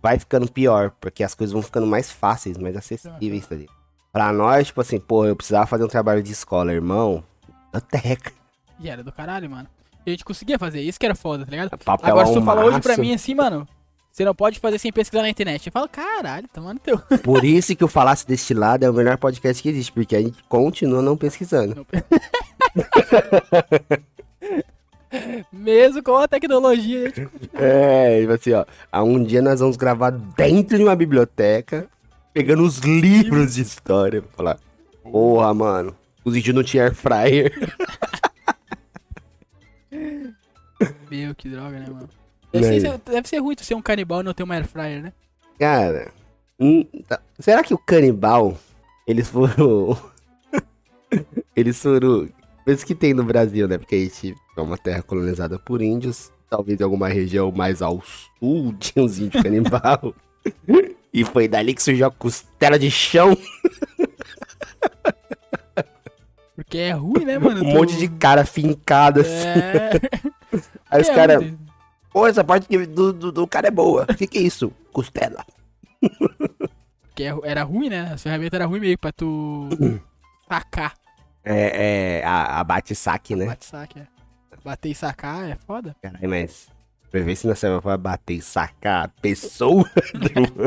vai 0.00 0.16
ficando 0.16 0.48
pior, 0.48 0.92
porque 1.00 1.24
as 1.24 1.34
coisas 1.34 1.52
vão 1.52 1.60
ficando 1.60 1.88
mais 1.88 2.08
fáceis, 2.08 2.56
mais 2.56 2.76
acessíveis, 2.76 3.44
tá 3.44 3.56
ligado? 3.56 3.77
Pra 4.18 4.32
nós, 4.32 4.66
tipo 4.66 4.80
assim, 4.80 4.98
pô, 4.98 5.24
eu 5.26 5.36
precisava 5.36 5.64
fazer 5.64 5.84
um 5.84 5.86
trabalho 5.88 6.20
de 6.20 6.32
escola, 6.32 6.72
irmão. 6.72 7.22
Biblioteca. 7.66 8.32
E 8.80 8.88
era 8.88 9.04
do 9.04 9.12
caralho, 9.12 9.48
mano. 9.48 9.68
E 10.04 10.10
a 10.10 10.12
gente 10.12 10.24
conseguia 10.24 10.58
fazer, 10.58 10.80
isso 10.80 10.98
que 10.98 11.06
era 11.06 11.14
foda, 11.14 11.44
tá 11.44 11.52
ligado? 11.52 11.70
Papel 11.78 12.10
Agora, 12.10 12.26
se 12.26 12.34
tu 12.34 12.42
falar 12.42 12.64
hoje 12.64 12.80
pra 12.80 12.96
mim 12.96 13.14
assim, 13.14 13.32
mano, 13.32 13.64
você 14.10 14.24
não 14.24 14.34
pode 14.34 14.58
fazer 14.58 14.80
sem 14.80 14.92
pesquisar 14.92 15.22
na 15.22 15.28
internet. 15.30 15.64
Eu 15.64 15.72
falo, 15.72 15.88
caralho, 15.88 16.48
tomando 16.52 16.80
teu. 16.80 16.98
Por 17.22 17.44
isso 17.44 17.76
que 17.76 17.84
o 17.84 17.88
Falasse 17.88 18.26
deste 18.26 18.52
lado 18.54 18.82
é 18.82 18.90
o 18.90 18.92
melhor 18.92 19.18
podcast 19.18 19.62
que 19.62 19.68
existe, 19.68 19.92
porque 19.92 20.16
a 20.16 20.20
gente 20.20 20.42
continua 20.48 21.00
não 21.00 21.16
pesquisando. 21.16 21.86
Mesmo 25.52 26.02
com 26.02 26.16
a 26.16 26.26
tecnologia, 26.26 27.04
a 27.04 27.08
gente 27.10 27.30
É, 27.54 28.20
tipo 28.22 28.32
assim, 28.32 28.52
ó. 28.52 28.64
há 28.90 29.00
Um 29.00 29.22
dia 29.22 29.40
nós 29.40 29.60
vamos 29.60 29.76
gravar 29.76 30.10
dentro 30.10 30.76
de 30.76 30.82
uma 30.82 30.96
biblioteca, 30.96 31.86
pegando 32.32 32.62
os 32.62 32.78
livros 32.78 33.54
de 33.54 33.62
história. 33.62 34.22
pra 34.22 34.30
Falar, 34.32 34.58
porra, 35.02 35.52
mano, 35.54 35.96
os 36.24 36.34
vídeos 36.34 36.54
não 36.54 36.62
tinha 36.62 36.84
air 36.84 36.94
fryer. 36.94 37.52
Meu, 41.10 41.34
que 41.34 41.48
droga, 41.48 41.78
né, 41.78 41.86
mano? 41.88 42.08
Deve 42.52 42.80
ser, 42.80 42.98
deve 42.98 43.28
ser 43.28 43.38
ruim 43.38 43.54
tu 43.54 43.64
ser 43.64 43.74
um 43.74 43.82
canibal 43.82 44.20
e 44.20 44.24
não 44.24 44.32
ter 44.34 44.42
uma 44.42 44.54
air 44.54 44.66
fryer, 44.66 45.02
né? 45.02 45.12
Cara, 45.58 46.12
hum, 46.58 46.84
tá- 47.06 47.20
será 47.38 47.62
que 47.62 47.74
o 47.74 47.78
canibal, 47.78 48.56
eles 49.06 49.28
foram. 49.28 49.98
eles 51.56 51.80
foram. 51.82 52.28
Coisa 52.64 52.84
que 52.84 52.94
tem 52.94 53.14
no 53.14 53.24
Brasil, 53.24 53.66
né? 53.66 53.78
Porque 53.78 53.94
a 53.94 53.98
gente 53.98 54.34
é 54.56 54.60
uma 54.60 54.76
terra 54.78 55.02
colonizada 55.02 55.58
por 55.58 55.80
índios. 55.82 56.30
Talvez 56.48 56.80
em 56.80 56.84
alguma 56.84 57.08
região 57.08 57.50
mais 57.50 57.82
ao 57.82 58.02
sul 58.02 58.74
tinha 58.80 59.04
uns 59.04 59.18
índios 59.18 59.42
canibal. 59.42 60.14
E 61.12 61.24
foi 61.24 61.48
dali 61.48 61.74
que 61.74 61.82
surgiu 61.82 62.06
a 62.06 62.10
costela 62.10 62.78
de 62.78 62.90
chão. 62.90 63.36
Porque 66.54 66.78
é 66.78 66.92
ruim, 66.92 67.24
né, 67.24 67.38
mano? 67.38 67.60
Um 67.64 67.70
Tu- 67.70 67.74
monte 67.76 67.96
de 67.96 68.08
cara 68.08 68.44
fincado 68.44 69.20
assim. 69.20 69.30
É. 69.46 69.90
Aí 70.90 71.02
os 71.02 71.08
É, 71.08 71.14
caras. 71.14 71.54
Pô, 72.12 72.26
essa 72.26 72.42
parte 72.42 72.66
do, 72.86 73.12
do, 73.12 73.32
do 73.32 73.46
cara 73.46 73.68
é 73.68 73.70
boa. 73.70 74.06
O 74.10 74.14
que, 74.14 74.26
que 74.26 74.38
é 74.38 74.42
isso? 74.42 74.72
Costela. 74.92 75.44
Porque 77.02 77.24
é- 77.24 77.34
era 77.44 77.62
ruim, 77.62 77.88
né? 77.88 78.10
As 78.12 78.22
ferramentas 78.22 78.58
eram 78.58 78.68
ruins 78.70 78.80
meio 78.80 78.98
pra 78.98 79.12
tu 79.12 79.68
sacar. 80.48 80.94
É, 81.44 82.18
é 82.20 82.24
a, 82.24 82.60
a 82.60 82.64
bate-saque, 82.64 83.36
né? 83.36 83.46
Bate 83.46 83.64
saque, 83.64 83.98
é. 84.00 84.06
Bater 84.64 84.90
e 84.90 84.94
sacar 84.94 85.48
é 85.48 85.56
foda. 85.66 85.94
Caralho, 86.02 86.28
mas. 86.28 86.68
Pra 87.10 87.22
ver 87.22 87.36
se 87.36 87.46
na 87.46 87.54
semana 87.54 87.80
vai 87.80 87.96
bater 87.96 88.34
e 88.34 88.42
sacar 88.42 89.06
a 89.06 89.08
pessoa. 89.08 89.90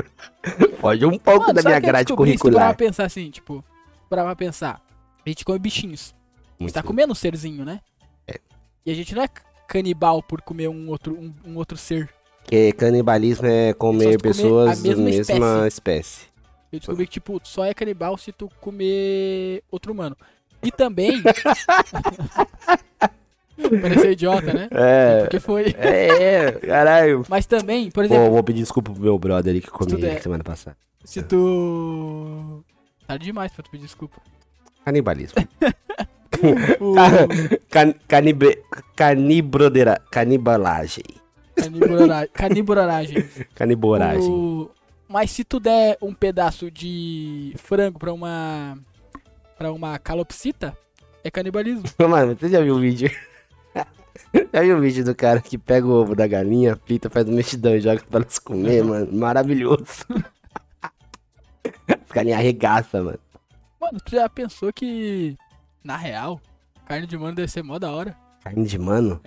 Pode 0.81 1.05
um 1.05 1.19
pouco 1.19 1.47
Mano, 1.47 1.53
da 1.53 1.61
minha 1.61 1.79
que 1.79 1.87
grade? 1.87 2.09
Se 2.09 2.15
curricular. 2.15 2.69
pra 2.69 2.73
pensar 2.73 3.05
assim, 3.05 3.29
tipo, 3.29 3.63
pra 4.09 4.35
pensar, 4.35 4.81
a 5.23 5.29
gente 5.29 5.45
come 5.45 5.59
bichinhos. 5.59 6.15
A 6.59 6.63
gente 6.63 6.73
tá 6.73 6.81
comendo 6.81 7.11
um 7.11 7.15
serzinho, 7.15 7.63
né? 7.63 7.79
É. 8.27 8.39
E 8.85 8.91
a 8.91 8.95
gente 8.95 9.13
não 9.13 9.23
é 9.23 9.29
canibal 9.67 10.23
por 10.23 10.41
comer 10.41 10.67
um 10.67 10.89
outro, 10.89 11.13
um, 11.13 11.31
um 11.45 11.57
outro 11.57 11.77
ser. 11.77 12.09
Porque 12.41 12.71
canibalismo 12.73 13.45
é 13.45 13.73
comer 13.73 14.13
se 14.13 14.17
pessoas 14.17 14.79
a 14.79 14.81
mesma 14.81 15.05
da 15.05 15.11
mesma 15.11 15.67
espécie. 15.67 16.25
Eu 16.71 16.79
descobri 16.79 17.05
que, 17.05 17.13
tipo, 17.13 17.39
só 17.43 17.65
é 17.65 17.73
canibal 17.73 18.17
se 18.17 18.31
tu 18.31 18.49
comer 18.59 19.63
outro 19.69 19.91
humano. 19.91 20.17
E 20.63 20.71
também. 20.71 21.21
Pareceu 23.81 24.11
idiota, 24.11 24.53
né? 24.53 24.67
É. 24.73 25.21
Porque 25.21 25.39
foi. 25.39 25.75
É, 25.77 26.51
caralho. 26.53 27.23
Mas 27.29 27.45
também, 27.45 27.89
por 27.91 28.07
Pô, 28.07 28.13
exemplo, 28.13 28.31
vou 28.31 28.43
pedir 28.43 28.61
desculpa 28.61 28.91
pro 28.91 29.01
meu 29.01 29.17
brother 29.19 29.51
ali 29.51 29.61
que 29.61 29.69
comi 29.69 29.91
tudo 29.91 30.05
é- 30.05 30.19
semana 30.19 30.43
passada. 30.43 30.75
se 31.03 31.21
tu. 31.23 32.63
Tarde 33.07 33.25
demais 33.25 33.51
pra 33.51 33.63
tu 33.63 33.69
pedir 33.71 33.83
desculpa. 33.85 34.17
Canibalismo. 34.85 35.35
O... 36.79 36.95
Can, 37.69 37.93
canibe, 38.07 38.57
canibrodera, 38.95 40.01
canibalagem. 40.11 41.03
Canibora- 41.55 42.27
Caniboragem. 42.33 43.29
Caniboragem. 43.53 44.29
O- 44.31 44.71
Mas 45.07 45.31
se 45.31 45.43
tu 45.43 45.59
der 45.59 45.97
um 46.01 46.13
pedaço 46.13 46.71
de 46.71 47.53
frango 47.57 47.99
pra 47.99 48.13
uma. 48.13 48.77
pra 49.57 49.71
uma 49.71 49.99
calopsita, 49.99 50.75
é 51.23 51.29
canibalismo. 51.29 51.83
Mano, 52.09 52.35
você 52.39 52.49
já 52.49 52.61
viu 52.61 52.75
o 52.75 52.79
vídeo? 52.79 53.11
já 54.53 54.61
viu 54.61 54.77
o 54.77 54.81
vídeo 54.81 55.03
do 55.03 55.15
cara 55.15 55.41
que 55.41 55.57
pega 55.57 55.85
o 55.87 55.91
ovo 55.91 56.15
da 56.15 56.27
galinha, 56.27 56.79
frita, 56.85 57.09
faz 57.09 57.27
um 57.27 57.33
mexidão 57.33 57.75
e 57.75 57.81
joga 57.81 58.01
pra 58.09 58.21
elas 58.21 58.39
comer, 58.39 58.83
mano? 58.83 59.11
Maravilhoso. 59.11 60.05
As 61.87 62.11
galinhas 62.13 62.39
arregaçam, 62.39 63.05
mano. 63.05 63.19
Mano, 63.79 63.99
tu 64.03 64.11
já 64.15 64.29
pensou 64.29 64.71
que. 64.71 65.37
Na 65.83 65.97
real, 65.97 66.39
carne 66.85 67.07
de 67.07 67.17
mano 67.17 67.35
deve 67.35 67.47
ser 67.47 67.63
mó 67.63 67.79
da 67.79 67.91
hora? 67.91 68.15
Carne 68.43 68.65
de 68.65 68.77
mano? 68.77 69.19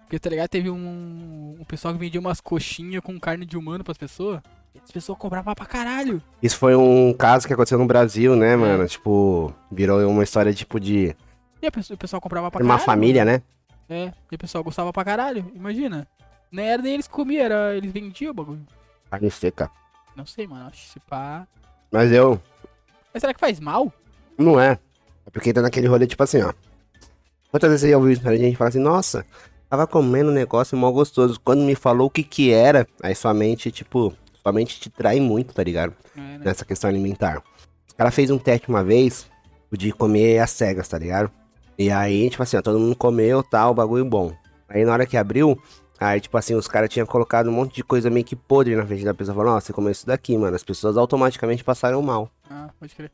Porque, 0.00 0.18
tá 0.18 0.30
ligado? 0.30 0.48
Teve 0.48 0.70
um, 0.70 1.56
um 1.60 1.64
pessoal 1.64 1.92
que 1.94 2.00
vendia 2.00 2.18
umas 2.20 2.40
coxinhas 2.40 3.02
com 3.02 3.18
carne 3.20 3.44
de 3.44 3.56
humano 3.56 3.84
pras 3.84 3.98
pessoas. 3.98 4.40
E 4.74 4.78
as 4.82 4.90
pessoas 4.90 5.18
compravam 5.18 5.54
pra 5.54 5.66
caralho. 5.66 6.22
Isso 6.42 6.56
foi 6.56 6.74
um 6.74 7.12
caso 7.12 7.46
que 7.46 7.52
aconteceu 7.52 7.78
no 7.78 7.86
Brasil, 7.86 8.34
né, 8.34 8.56
mano? 8.56 8.86
Tipo, 8.88 9.52
virou 9.70 10.08
uma 10.08 10.22
história 10.24 10.52
tipo 10.54 10.80
de 10.80 11.14
E 11.60 11.70
pessoa, 11.70 11.94
o 11.94 11.98
pessoal 11.98 12.20
comprava 12.20 12.50
pra 12.50 12.62
uma 12.62 12.74
caralho. 12.74 12.86
família, 12.86 13.24
né? 13.24 13.42
É, 13.90 14.12
e 14.30 14.34
o 14.36 14.38
pessoal 14.38 14.62
gostava 14.62 14.92
pra 14.92 15.04
caralho, 15.04 15.50
imagina. 15.52 16.06
Nem 16.50 16.66
era 16.66 16.80
nem 16.80 16.94
eles 16.94 17.08
comiam, 17.08 17.44
era 17.44 17.74
eles 17.76 17.92
vendiam 17.92 18.30
o 18.30 18.34
bagulho. 18.34 18.64
Carne 19.10 19.30
seca. 19.30 19.68
Não 20.14 20.24
sei, 20.24 20.46
mano, 20.46 20.68
acho 20.68 20.82
que 20.82 20.88
se 20.92 21.00
pá. 21.00 21.46
Mas 21.90 22.12
eu, 22.12 22.40
Mas 23.12 23.20
será 23.20 23.34
que 23.34 23.40
faz 23.40 23.58
mal? 23.58 23.92
não 24.38 24.60
é. 24.60 24.78
É 25.26 25.30
porque 25.30 25.52
tá 25.52 25.60
naquele 25.60 25.88
rolê, 25.88 26.06
tipo 26.06 26.22
assim, 26.22 26.40
ó. 26.40 26.52
Quantas 27.50 27.68
vezes 27.68 27.82
você 27.82 27.90
já 27.90 27.96
ouviu 27.96 28.12
isso 28.12 28.22
pra 28.22 28.36
gente 28.36 28.56
falar 28.56 28.68
assim, 28.68 28.78
nossa, 28.78 29.26
tava 29.68 29.86
comendo 29.86 30.30
um 30.30 30.34
negócio 30.34 30.78
mó 30.78 30.90
gostoso. 30.92 31.40
Quando 31.40 31.62
me 31.62 31.74
falou 31.74 32.06
o 32.06 32.10
que 32.10 32.22
que 32.22 32.52
era, 32.52 32.86
aí 33.02 33.14
sua 33.14 33.34
mente, 33.34 33.72
tipo, 33.72 34.14
sua 34.40 34.52
mente 34.52 34.78
te 34.80 34.88
trai 34.88 35.18
muito, 35.20 35.52
tá 35.52 35.64
ligado? 35.64 35.94
É, 36.16 36.20
né? 36.20 36.40
Nessa 36.44 36.64
questão 36.64 36.88
alimentar. 36.88 37.42
O 37.90 37.94
cara 37.96 38.10
fez 38.12 38.30
um 38.30 38.38
teste 38.38 38.68
uma 38.68 38.84
vez, 38.84 39.28
o 39.70 39.76
de 39.76 39.92
comer 39.92 40.38
as 40.38 40.50
cegas, 40.52 40.86
tá 40.88 40.96
ligado? 40.96 41.30
E 41.80 41.90
aí, 41.90 42.28
tipo 42.28 42.42
assim, 42.42 42.58
ó, 42.58 42.60
todo 42.60 42.78
mundo 42.78 42.94
comeu, 42.94 43.42
tal, 43.42 43.72
bagulho 43.72 44.04
bom. 44.04 44.36
Aí 44.68 44.84
na 44.84 44.92
hora 44.92 45.06
que 45.06 45.16
abriu, 45.16 45.58
aí, 45.98 46.20
tipo 46.20 46.36
assim, 46.36 46.54
os 46.54 46.68
caras 46.68 46.90
tinham 46.90 47.06
colocado 47.06 47.48
um 47.48 47.52
monte 47.52 47.76
de 47.76 47.82
coisa 47.82 48.10
meio 48.10 48.22
que 48.22 48.36
podre 48.36 48.76
na 48.76 48.86
frente 48.86 49.02
da 49.02 49.14
pessoa. 49.14 49.34
Falando, 49.34 49.56
ó, 49.56 49.60
você 49.60 49.72
comeu 49.72 49.90
isso 49.90 50.06
daqui, 50.06 50.36
mano. 50.36 50.54
As 50.54 50.62
pessoas 50.62 50.98
automaticamente 50.98 51.64
passaram 51.64 52.02
mal. 52.02 52.30
Ah, 52.50 52.68
pode 52.78 52.94
crer. 52.94 53.10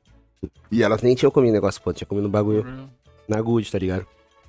E 0.68 0.82
elas 0.82 1.00
nem 1.00 1.14
tinham 1.14 1.30
comido 1.30 1.52
negócio 1.52 1.80
podre, 1.80 1.98
tinha 1.98 2.08
comido 2.08 2.28
bagulho 2.28 2.90
na 3.28 3.40
good, 3.40 3.70
tá 3.70 3.78
ligado? 3.78 4.04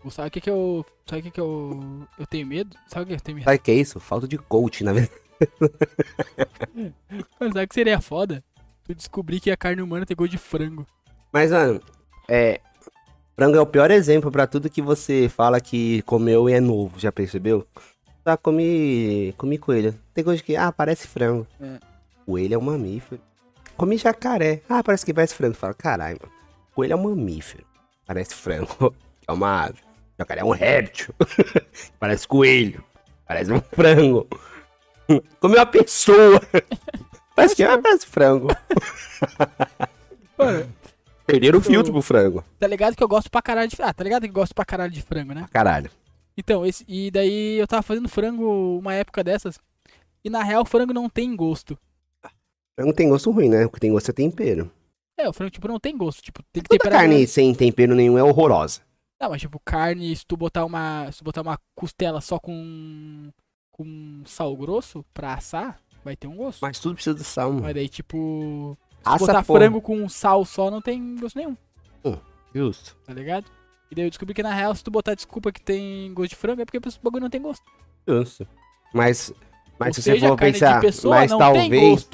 Sabe 0.10 0.30
o 0.30 0.32
que 0.32 0.42
que 0.42 0.50
eu. 0.50 0.84
Sabe 1.06 1.20
o 1.20 1.24
que 1.26 1.32
que 1.32 1.40
eu. 1.40 2.08
Eu 2.18 2.26
tenho 2.26 2.48
medo? 2.48 2.76
Sabe 2.88 3.04
o 3.04 3.06
que 3.06 3.14
eu 3.14 3.20
tenho 3.20 3.36
medo? 3.36 3.46
Sabe 3.46 3.58
o 3.58 3.62
que 3.62 3.70
é 3.70 3.76
isso? 3.76 4.00
Falta 4.00 4.28
de 4.28 4.40
coach, 4.40 4.84
na 4.84 4.94
verdade. 4.94 5.14
Mano, 7.40 7.54
sabe 7.54 7.66
o 7.66 7.68
que 7.68 7.76
seria 7.76 8.02
foda? 8.02 8.44
Tu 8.84 8.96
descobrir 8.96 9.40
que 9.40 9.52
a 9.52 9.58
carne 9.58 9.84
humana 9.84 10.08
tem 10.08 10.18
gosto 10.18 10.32
de 10.32 10.40
frango. 10.40 10.88
Mas, 11.32 11.52
mano, 11.52 11.80
é. 12.28 12.62
Frango 13.38 13.56
é 13.56 13.62
o 13.62 13.68
pior 13.68 13.92
exemplo 13.92 14.32
pra 14.32 14.48
tudo 14.48 14.68
que 14.68 14.82
você 14.82 15.30
fala 15.30 15.62
que 15.62 16.02
comeu 16.02 16.50
e 16.50 16.54
é 16.54 16.60
novo, 16.60 17.00
já 17.00 17.12
percebeu? 17.12 17.68
Tá, 18.24 18.36
comi. 18.36 19.32
comi 19.38 19.60
coelho. 19.60 19.94
Tem 20.12 20.24
coisa 20.24 20.42
que. 20.42 20.56
Ah, 20.56 20.72
parece 20.72 21.08
frango. 21.08 21.46
É. 21.62 21.78
Coelho 22.26 22.56
é 22.56 22.58
um 22.58 22.62
mamífero. 22.62 23.22
Comi 23.78 23.96
jacaré. 23.96 24.64
Ah, 24.68 24.82
parece 24.84 25.06
que 25.06 25.14
parece 25.14 25.36
frango. 25.36 25.54
Fala, 25.54 25.76
caralho, 25.76 26.18
mano. 26.20 26.34
Coelho 26.74 26.94
é 26.94 26.96
um 26.96 27.04
mamífero. 27.04 27.64
Parece 28.06 28.34
frango. 28.34 28.94
É 29.30 29.34
uma 29.34 29.66
ave. 29.66 29.80
Jacaré 30.18 30.40
é 30.40 30.46
um 30.46 30.52
réptil. 30.52 31.14
parece 32.00 32.26
coelho. 32.26 32.82
Parece 33.28 33.52
um 33.52 33.60
frango. 33.60 34.26
Comi 35.42 35.56
uma 35.56 35.66
pessoa. 35.66 36.42
parece 37.36 37.58
que 37.58 37.64
ah, 37.66 37.78
parece 37.78 38.08
frango. 38.08 38.48
Mano, 40.38 40.66
Perderam 41.28 41.60
o 41.60 41.62
filtro 41.62 41.92
pro 41.92 42.02
frango. 42.02 42.44
tá 42.58 42.66
ligado 42.68 42.96
que 42.96 43.04
eu 43.04 43.08
gosto 43.08 43.30
pra 43.30 43.42
caralho 43.42 43.70
de. 43.70 43.76
Ah, 43.82 43.94
tá 43.94 44.04
ligado 44.04 44.24
que 44.24 44.30
eu 44.30 44.34
gosto 44.34 44.56
pra 44.56 44.66
caralho 44.66 44.92
de 44.92 45.02
frango, 45.02 45.34
né? 45.34 45.46
Caralho. 45.52 45.92
Então, 46.38 46.66
esse, 46.66 46.86
e 46.88 47.12
daí 47.12 47.58
eu 47.60 47.68
tava 47.68 47.82
fazendo 47.84 48.08
frango 48.08 48.80
uma 48.80 48.94
época 48.94 49.24
dessas. 49.24 49.60
E 50.24 50.30
na 50.30 50.42
real, 50.44 50.66
frango 50.66 50.94
não 50.94 51.10
tem 51.10 51.36
gosto. 51.36 51.78
Frango 52.76 52.94
tem 52.94 53.10
gosto 53.10 53.32
ruim, 53.32 53.50
né? 53.50 53.66
O 53.66 53.70
que 53.70 53.80
tem 53.80 53.92
gosto 53.92 54.10
é 54.10 54.14
tempero. 54.14 54.72
É, 55.20 55.28
o 55.28 55.34
frango, 55.34 55.50
tipo, 55.52 55.68
não 55.68 55.80
tem 55.80 55.98
gosto. 55.98 56.22
Tipo, 56.22 56.44
tem 56.54 56.62
que 56.64 56.70
Toda 56.70 56.80
temperar. 56.80 57.02
carne 57.02 57.26
sem 57.28 57.54
tempero 57.56 57.96
nenhum 57.96 58.18
é 58.18 58.24
horrorosa. 58.24 58.82
Não, 59.20 59.32
mas 59.32 59.42
tipo, 59.42 59.60
carne, 59.66 60.16
se 60.16 60.24
tu 60.26 60.38
botar 60.38 60.64
uma. 60.64 61.12
Se 61.12 61.18
tu 61.20 61.24
botar 61.24 61.42
uma 61.42 61.58
costela 61.76 62.22
só 62.22 62.40
com. 62.40 63.32
com 63.72 64.22
sal 64.26 64.56
grosso 64.56 65.04
pra 65.14 65.34
assar, 65.34 65.80
vai 66.06 66.16
ter 66.16 66.28
um 66.28 66.36
gosto. 66.36 66.60
Mas, 66.62 66.70
Mas 66.78 66.80
tudo 66.80 66.94
precisa 66.96 67.16
de 67.16 67.24
sal, 67.24 67.52
mano. 67.52 67.74
daí, 67.74 67.90
tipo. 67.90 68.78
Se 69.14 69.20
botar 69.20 69.44
porra. 69.44 69.60
frango 69.60 69.82
com 69.82 70.08
sal 70.10 70.46
só, 70.46 70.72
não 70.72 70.82
tem 70.82 71.16
gosto 71.16 71.38
nenhum, 71.38 71.56
Justo. 72.54 72.96
tá 73.06 73.14
ligado? 73.14 73.46
E 73.90 73.96
daí 73.96 74.06
eu 74.06 74.10
descobri 74.10 74.34
que 74.34 74.44
na 74.44 74.54
real, 74.54 74.76
se 74.76 74.84
tu 74.84 74.92
botar 74.92 75.16
desculpa 75.16 75.52
que 75.52 75.62
tem 75.62 76.14
gosto 76.14 76.32
de 76.32 76.36
frango, 76.36 76.62
é 76.62 76.66
porque 76.66 76.78
o 76.78 76.82
bagulho 77.02 77.24
não 77.24 77.30
tem 77.30 77.42
gosto. 77.42 77.64
Justo. 78.08 78.48
Mas, 78.94 79.32
mas 79.80 79.90
Ou 79.90 79.94
se 79.96 80.02
seja, 80.02 80.20
você 80.20 80.28
for 80.28 80.38
pensar, 80.38 80.82
mas 81.06 81.30
talvez, 81.30 82.10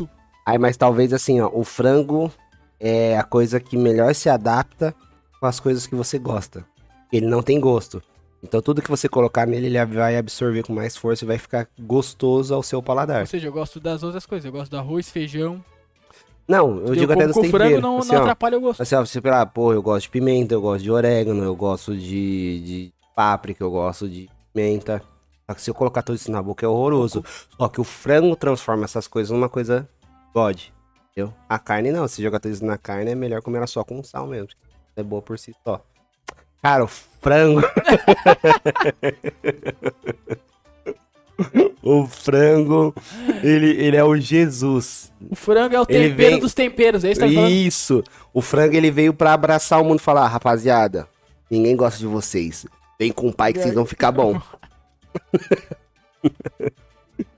aí, 0.45 0.58
mas 0.58 0.77
talvez 0.77 1.13
assim, 1.13 1.39
ó, 1.41 1.49
o 1.53 1.63
frango 1.63 2.32
é 2.79 3.17
a 3.17 3.23
coisa 3.23 3.60
que 3.60 3.77
melhor 3.77 4.13
se 4.13 4.29
adapta 4.29 4.93
com 5.39 5.45
as 5.45 5.60
coisas 5.60 5.88
que 5.88 5.95
você 5.95 6.19
gosta. 6.19 6.65
Ele 7.12 7.25
não 7.27 7.41
tem 7.41 7.60
gosto. 7.60 8.01
Então 8.43 8.62
tudo 8.62 8.82
que 8.82 8.89
você 8.89 9.08
colocar 9.08 9.45
nele, 9.45 9.67
ele 9.67 9.86
vai 9.86 10.17
absorver 10.17 10.63
com 10.63 10.73
mais 10.73 10.97
força 10.97 11.23
e 11.23 11.27
vai 11.27 11.38
ficar 11.38 11.67
gostoso 11.79 12.53
ao 12.53 12.62
seu 12.62 12.84
paladar. 12.84 13.21
Ou 13.21 13.27
seja, 13.27 13.47
eu 13.47 13.53
gosto 13.53 13.79
das 13.79 14.03
outras 14.03 14.25
coisas. 14.25 14.45
Eu 14.45 14.51
gosto 14.51 14.71
do 14.71 14.77
arroz, 14.77 15.10
feijão. 15.10 15.63
Não, 16.47 16.77
eu 16.79 16.88
eu 16.88 16.95
digo 16.95 17.13
até 17.13 17.25
dos 17.25 17.36
com 17.36 17.41
temperos. 17.41 17.67
frango 17.67 17.82
não, 17.82 17.97
assim, 17.99 18.12
não 18.12 18.19
ó, 18.19 18.21
atrapalha 18.21 18.58
o 18.58 18.62
gosto. 18.62 18.82
Assim, 18.82 18.95
ó, 18.95 19.06
você 19.06 19.21
falar, 19.21 19.45
pô, 19.47 19.73
eu 19.73 19.82
gosto 19.82 20.03
de 20.03 20.10
pimenta, 20.10 20.53
eu 20.53 20.62
gosto 20.62 20.84
de 20.84 20.91
orégano, 20.91 21.43
eu 21.43 21.56
gosto 21.56 21.95
de, 21.95 22.60
de 22.62 22.93
páprica, 23.15 23.63
eu 23.63 23.71
gosto 23.71 24.10
de 24.10 24.29
pimenta. 24.53 25.01
Só 25.49 25.53
que 25.53 25.62
se 25.62 25.69
eu 25.69 25.73
colocar 25.73 26.01
tudo 26.01 26.15
isso 26.15 26.32
na 26.32 26.41
boca 26.41 26.65
é 26.65 26.69
horroroso. 26.69 27.23
Só 27.58 27.67
que 27.69 27.79
o 27.79 27.84
frango 27.84 28.36
transforma 28.36 28.86
essas 28.86 29.08
coisas 29.08 29.32
numa 29.32 29.49
coisa 29.49 29.88
God. 30.34 30.60
Entendeu? 31.12 31.34
A 31.47 31.60
carne 31.60 31.91
não, 31.91 32.08
se 32.08 32.21
jogar 32.23 32.39
tudo 32.39 32.53
isso 32.53 32.65
na 32.65 32.77
carne 32.77 33.12
é 33.12 33.15
melhor 33.15 33.41
comer 33.41 33.58
ela 33.58 33.67
só 33.67 33.84
com 33.84 34.03
sal 34.03 34.27
mesmo. 34.27 34.49
É 34.95 35.03
boa 35.03 35.21
por 35.21 35.38
si 35.38 35.56
só. 35.63 35.82
Cara, 36.62 36.84
o 36.84 36.88
frango. 36.88 37.62
o 41.82 42.06
frango, 42.08 42.93
ele, 43.43 43.72
ele 43.72 43.98
é 43.98 44.04
o 44.04 44.15
Jesus. 44.15 45.12
O 45.30 45.36
frango 45.36 45.76
é 45.76 45.80
o 45.82 45.86
Ele 45.89 46.10
tempero 46.10 46.32
vem- 46.32 46.39
dos 46.39 46.54
temperos, 46.54 47.04
é 47.04 47.12
isso 47.12 47.22
que 47.22 47.34
tá? 47.36 47.50
Isso. 47.50 48.04
O 48.34 48.41
frango 48.41 48.76
ele 48.76 48.91
veio 48.91 49.13
pra 49.13 49.34
abraçar 49.34 49.82
o 49.82 49.86
mundo 49.86 50.00
e 50.00 50.04
falar, 50.04 50.27
rapaziada, 50.27 51.08
ninguém 51.50 51.75
gosta 51.75 52.00
de 52.00 52.06
vocês. 52.08 52.65
Vem 53.00 53.12
com 53.12 53.27
o 53.29 53.34
pai 53.34 53.52
que 53.54 53.60
vocês 53.60 53.73
vão 53.73 53.86
ficar 53.86 54.12
bom. 54.12 54.40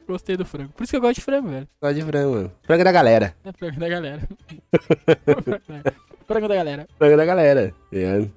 Gostei 0.07 0.37
do 0.37 0.45
frango. 0.45 0.69
Por 0.73 0.83
isso 0.83 0.91
que 0.91 0.97
eu 0.97 1.01
gosto 1.01 1.15
de 1.15 1.21
frango, 1.21 1.47
velho. 1.49 1.67
Gosto 1.81 1.95
de 1.95 2.01
frango, 2.03 2.31
mano. 2.35 2.51
Frango 2.63 2.83
da 2.83 2.91
galera. 2.91 3.35
É 3.43 3.51
frango 3.51 3.79
da 3.79 3.89
galera. 3.89 4.21
frango 6.27 6.47
da 6.47 6.55
galera. 6.55 6.87
Frango 6.97 7.17
da 7.17 7.25
galera. 7.25 7.73
tá? 7.91 8.27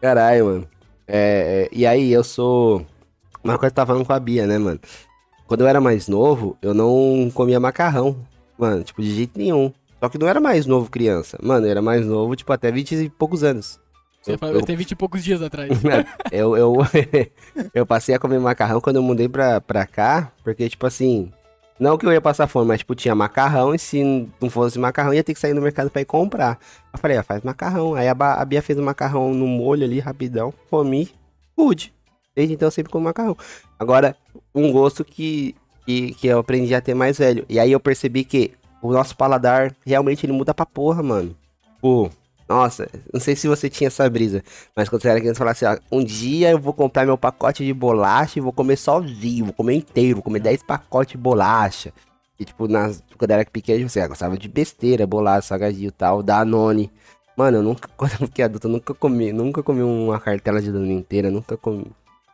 Caralho, 0.00 0.46
mano. 0.46 0.68
É, 1.06 1.66
é, 1.66 1.68
e 1.70 1.86
aí, 1.86 2.10
eu 2.10 2.24
sou. 2.24 2.86
Uma 3.44 3.58
coisa 3.58 3.70
que 3.70 3.72
eu 3.72 3.76
tava 3.76 3.88
falando 3.88 4.06
com 4.06 4.12
a 4.12 4.18
Bia, 4.20 4.46
né, 4.46 4.58
mano? 4.58 4.80
Quando 5.46 5.60
eu 5.60 5.66
era 5.68 5.80
mais 5.80 6.08
novo, 6.08 6.56
eu 6.62 6.72
não 6.72 7.30
comia 7.34 7.60
macarrão. 7.60 8.16
Mano, 8.58 8.82
tipo, 8.82 9.02
de 9.02 9.14
jeito 9.14 9.38
nenhum. 9.38 9.72
Só 10.00 10.08
que 10.08 10.18
não 10.18 10.26
era 10.28 10.40
mais 10.40 10.64
novo 10.66 10.90
criança. 10.90 11.38
Mano, 11.42 11.66
eu 11.66 11.70
era 11.70 11.82
mais 11.82 12.04
novo, 12.06 12.34
tipo, 12.34 12.52
até 12.52 12.70
20 12.72 12.92
e 12.94 13.08
poucos 13.10 13.44
anos. 13.44 13.78
Você 14.22 14.32
Eu- 14.32 14.38
falou, 14.38 14.54
eu- 14.56 14.62
tenho 14.62 14.78
20 14.78 14.92
e 14.92 14.96
poucos 14.96 15.22
dias 15.22 15.42
atrás. 15.42 15.68
eu, 16.32 16.56
eu, 16.56 16.74
eu 17.74 17.84
passei 17.86 18.14
a 18.14 18.18
comer 18.18 18.38
macarrão 18.40 18.80
quando 18.80 18.96
eu 18.96 19.02
mudei 19.02 19.28
pra, 19.28 19.60
pra 19.60 19.86
cá, 19.86 20.32
porque, 20.42 20.68
tipo 20.68 20.86
assim, 20.86 21.30
Não 21.78 21.98
que 21.98 22.06
eu 22.06 22.12
ia 22.12 22.20
passar 22.20 22.46
fome, 22.46 22.68
mas 22.68 22.78
tipo, 22.78 22.94
tinha 22.94 23.14
macarrão 23.14 23.74
e 23.74 23.78
se 23.78 24.28
não 24.40 24.48
fosse 24.48 24.78
macarrão, 24.78 25.12
ia 25.12 25.24
ter 25.24 25.34
que 25.34 25.40
sair 25.40 25.52
no 25.54 25.60
mercado 25.60 25.90
pra 25.90 26.00
ir 26.02 26.04
comprar. 26.06 26.58
Eu 26.92 26.98
falei, 26.98 27.16
ah, 27.16 27.22
faz 27.22 27.42
macarrão. 27.42 27.94
Aí 27.94 28.06
a, 28.08 28.12
a 28.12 28.44
Bia 28.44 28.62
fez 28.62 28.78
o 28.78 28.82
macarrão 28.82 29.34
no 29.34 29.46
molho 29.46 29.84
ali, 29.84 29.98
rapidão. 30.00 30.54
Comi, 30.70 31.10
good. 31.56 31.92
Desde 32.34 32.54
então 32.54 32.70
sempre 32.70 32.92
como 32.92 33.04
macarrão. 33.04 33.36
Agora, 33.78 34.16
um 34.54 34.72
gosto 34.72 35.04
que, 35.04 35.54
que, 35.86 36.14
que 36.14 36.26
eu 36.26 36.38
aprendi 36.38 36.74
a 36.74 36.80
ter 36.80 36.94
mais 36.94 37.18
velho. 37.18 37.44
E 37.48 37.58
aí 37.58 37.70
eu 37.72 37.80
percebi 37.80 38.24
que 38.24 38.52
o 38.82 38.92
nosso 38.92 39.16
paladar 39.16 39.74
realmente 39.84 40.26
ele 40.26 40.32
muda 40.32 40.52
pra 40.52 40.66
porra, 40.66 41.02
mano. 41.02 41.34
Pô, 41.80 42.10
nossa, 42.48 42.88
não 43.12 43.20
sei 43.20 43.34
se 43.34 43.48
você 43.48 43.70
tinha 43.70 43.88
essa 43.88 44.08
brisa, 44.08 44.42
mas 44.76 44.88
quando 44.88 45.00
você 45.00 45.08
era 45.08 45.20
criança, 45.20 45.38
falava 45.38 45.52
assim, 45.52 45.64
ó, 45.64 45.96
um 45.96 46.04
dia 46.04 46.50
eu 46.50 46.58
vou 46.58 46.74
comprar 46.74 47.06
meu 47.06 47.16
pacote 47.16 47.64
de 47.64 47.72
bolacha 47.72 48.38
e 48.38 48.42
vou 48.42 48.52
comer 48.52 48.76
sozinho, 48.76 49.46
vou 49.46 49.54
comer 49.54 49.74
inteiro, 49.74 50.16
vou 50.16 50.22
comer 50.22 50.40
10 50.40 50.62
pacotes 50.62 51.12
de 51.12 51.18
bolacha. 51.18 51.92
E 52.38 52.44
tipo, 52.44 52.68
nas, 52.68 53.02
quando 53.16 53.30
era 53.30 53.44
pequeno, 53.46 53.88
você 53.88 54.06
gostava 54.06 54.36
de 54.36 54.48
besteira, 54.48 55.06
bolacha, 55.06 55.48
salgadinho 55.48 55.88
e 55.88 55.92
tal, 55.92 56.22
Danone. 56.22 56.90
Mano, 57.36 57.58
eu 57.58 57.62
nunca, 57.62 57.88
quando 57.96 58.12
eu 58.12 58.26
fiquei 58.26 58.44
adulto, 58.44 58.66
eu 58.66 58.72
nunca 58.72 58.92
comi, 58.92 59.32
nunca 59.32 59.62
comi 59.62 59.82
uma 59.82 60.20
cartela 60.20 60.60
de 60.60 60.70
Danone 60.70 60.92
inteira, 60.92 61.30
nunca 61.30 61.56
comi, 61.56 61.86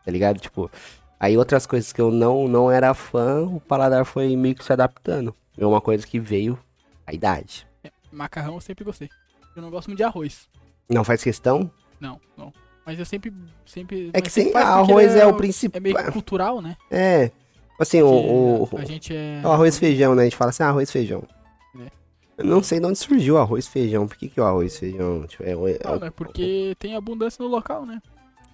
tá 0.05 0.11
ligado? 0.11 0.39
Tipo, 0.39 0.71
aí 1.19 1.37
outras 1.37 1.67
coisas 1.67 1.93
que 1.93 2.01
eu 2.01 2.11
não, 2.11 2.49
não 2.49 2.71
era 2.71 2.95
fã, 2.95 3.43
o 3.45 3.61
paladar 3.61 4.05
foi 4.05 4.35
meio 4.37 4.55
que 4.55 4.65
se 4.65 4.73
adaptando. 4.73 5.35
É 5.59 5.67
uma 5.67 5.81
coisa 5.81 6.07
que 6.07 6.19
veio 6.19 6.59
a 7.07 7.13
idade. 7.13 7.67
Macarrão 8.11 8.55
eu 8.55 8.61
sempre 8.61 8.85
gostei. 8.85 9.09
Eu 9.55 9.63
não 9.63 9.71
gosto 9.71 9.89
muito 9.89 9.99
de 9.99 10.05
arroz. 10.05 10.49
Não 10.89 11.05
faz 11.05 11.23
questão? 11.23 11.71
Não, 12.01 12.21
não. 12.37 12.53
Mas 12.85 12.99
eu 12.99 13.05
sempre. 13.05 13.33
sempre 13.67 14.11
É 14.13 14.21
que 14.21 14.31
sempre 14.31 14.57
arroz 14.61 15.13
ele 15.13 15.21
é 15.21 15.27
o 15.27 15.31
É 15.31 15.33
principal. 15.33 15.81
meio 15.81 15.97
que 15.97 16.11
cultural, 16.13 16.61
né? 16.61 16.77
É. 16.91 17.31
Assim, 17.79 18.03
o, 18.03 18.69
o, 18.71 18.77
a 18.77 18.85
gente 18.85 19.15
é. 19.15 19.41
o 19.45 19.49
arroz 19.49 19.77
e 19.77 19.81
feijão, 19.81 20.15
né? 20.15 20.23
A 20.23 20.25
gente 20.25 20.37
fala 20.37 20.51
assim, 20.51 20.63
ah, 20.63 20.69
arroz 20.69 20.89
e 20.89 20.93
feijão. 20.93 21.23
É. 21.79 21.91
Eu 22.39 22.45
não 22.45 22.63
sei 22.63 22.81
de 22.81 22.87
onde 22.87 22.99
surgiu 22.99 23.35
o 23.35 23.39
arroz 23.39 23.67
e 23.67 23.71
feijão. 23.71 24.07
Por 24.07 24.17
que, 24.17 24.29
que 24.29 24.41
o 24.41 24.45
arroz 24.45 24.75
e 24.75 24.79
feijão? 24.79 25.27
Tipo, 25.27 25.45
é, 25.45 25.53
é, 25.53 25.55
Não, 25.85 25.99
né? 25.99 26.11
Porque 26.11 26.75
tem 26.79 26.97
abundância 26.97 27.43
no 27.43 27.49
local, 27.49 27.87
né? 27.87 28.03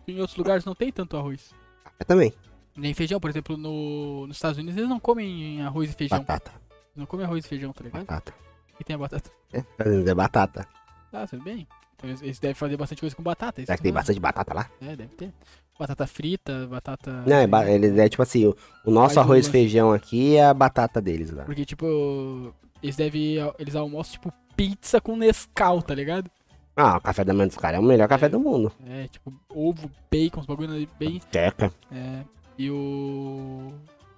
Em 0.06 0.20
outros 0.20 0.36
lugares 0.36 0.64
não 0.64 0.74
tem 0.74 0.90
tanto 0.92 1.16
arroz. 1.16 1.52
é 1.98 2.04
também. 2.04 2.32
Nem 2.76 2.92
feijão, 2.92 3.18
por 3.18 3.30
exemplo, 3.30 3.56
no, 3.56 4.26
nos 4.26 4.36
Estados 4.36 4.58
Unidos 4.58 4.76
eles 4.76 4.88
não 4.88 5.00
comem 5.00 5.62
arroz 5.62 5.90
e 5.90 5.94
feijão. 5.94 6.18
Batata. 6.18 6.50
Eles 6.50 6.96
não 6.96 7.06
comem 7.06 7.24
arroz 7.24 7.44
e 7.44 7.48
feijão, 7.48 7.72
tá 7.72 7.82
ligado? 7.84 8.00
Batata. 8.04 8.34
E 8.78 8.84
tem 8.84 8.94
a 8.94 8.98
batata. 8.98 9.30
É, 9.52 9.64
é 10.10 10.14
batata. 10.14 10.68
Ah, 11.12 11.26
tudo 11.26 11.42
bem. 11.42 11.66
Então 11.96 12.10
eles, 12.10 12.20
eles 12.22 12.38
devem 12.38 12.54
fazer 12.54 12.76
bastante 12.76 13.00
coisa 13.00 13.16
com 13.16 13.22
batata. 13.22 13.64
Será 13.64 13.76
que 13.76 13.82
tem 13.82 13.92
bastante 13.92 14.20
batata 14.20 14.52
lá? 14.52 14.70
É, 14.82 14.94
deve 14.94 15.14
ter. 15.14 15.32
Batata 15.78 16.06
frita, 16.06 16.66
batata. 16.66 17.22
Não, 17.26 17.36
é, 17.36 17.46
ba- 17.46 17.70
ele 17.70 17.98
é 17.98 18.08
tipo 18.08 18.22
assim, 18.22 18.46
o, 18.46 18.56
o 18.84 18.90
nosso 18.90 19.18
arroz 19.18 19.46
e 19.46 19.50
feijão 19.50 19.92
aqui 19.92 20.36
é 20.36 20.44
a 20.44 20.52
batata 20.54 21.00
deles 21.00 21.30
lá. 21.30 21.44
Porque, 21.44 21.64
tipo, 21.64 22.54
eles 22.82 22.96
devem. 22.96 23.36
Eles 23.58 23.74
almoçam, 23.74 24.12
tipo, 24.12 24.32
pizza 24.54 25.00
com 25.00 25.16
Nescau, 25.16 25.80
tá 25.82 25.94
ligado? 25.94 26.30
Ah, 26.76 26.98
o 26.98 27.00
café 27.00 27.24
da 27.24 27.32
manhã 27.32 27.48
dos 27.48 27.56
caras 27.56 27.78
é 27.78 27.80
o 27.80 27.84
melhor 27.84 28.06
café 28.06 28.28
do 28.28 28.38
mundo. 28.38 28.70
É, 28.86 29.08
tipo, 29.08 29.32
ovo, 29.48 29.90
bacon, 30.12 30.40
uns 30.40 30.46
bagulho 30.46 30.74
ali 30.74 30.86
bem. 30.98 31.20
Teca. 31.30 31.72
É. 31.90 32.22
E 32.58 32.70
o. 32.70 33.72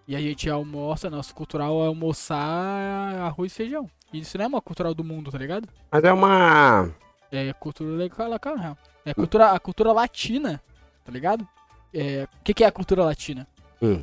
E 0.09 0.17
a 0.17 0.21
gente 0.21 0.51
almoça, 0.51 1.09
nosso 1.09 1.33
cultural 1.35 1.85
é 1.85 1.87
almoçar 1.87 3.15
arroz 3.21 3.53
e 3.53 3.55
feijão. 3.55 3.89
E 4.13 4.19
isso 4.21 4.37
não 4.39 4.47
é 4.47 4.49
uma 4.49 4.61
cultural 4.61 4.93
do 4.95 5.05
mundo, 5.05 5.31
tá 5.31 5.39
ligado? 5.39 5.69
Mas 5.93 6.03
é 6.03 6.13
uma... 6.13 6.91
É 7.31 7.53
cultura 7.53 7.91
legal, 7.91 8.31
real. 8.57 8.77
É 9.05 9.11
a 9.11 9.15
cultura, 9.15 9.51
a 9.51 9.61
cultura 9.61 9.93
latina, 9.93 10.63
tá 11.05 11.13
ligado? 11.13 11.47
É, 11.93 12.27
o 12.41 12.43
que, 12.43 12.55
que 12.55 12.65
é 12.65 12.67
a 12.67 12.73
cultura 12.73 13.05
latina? 13.05 13.47
Hum. 13.83 14.03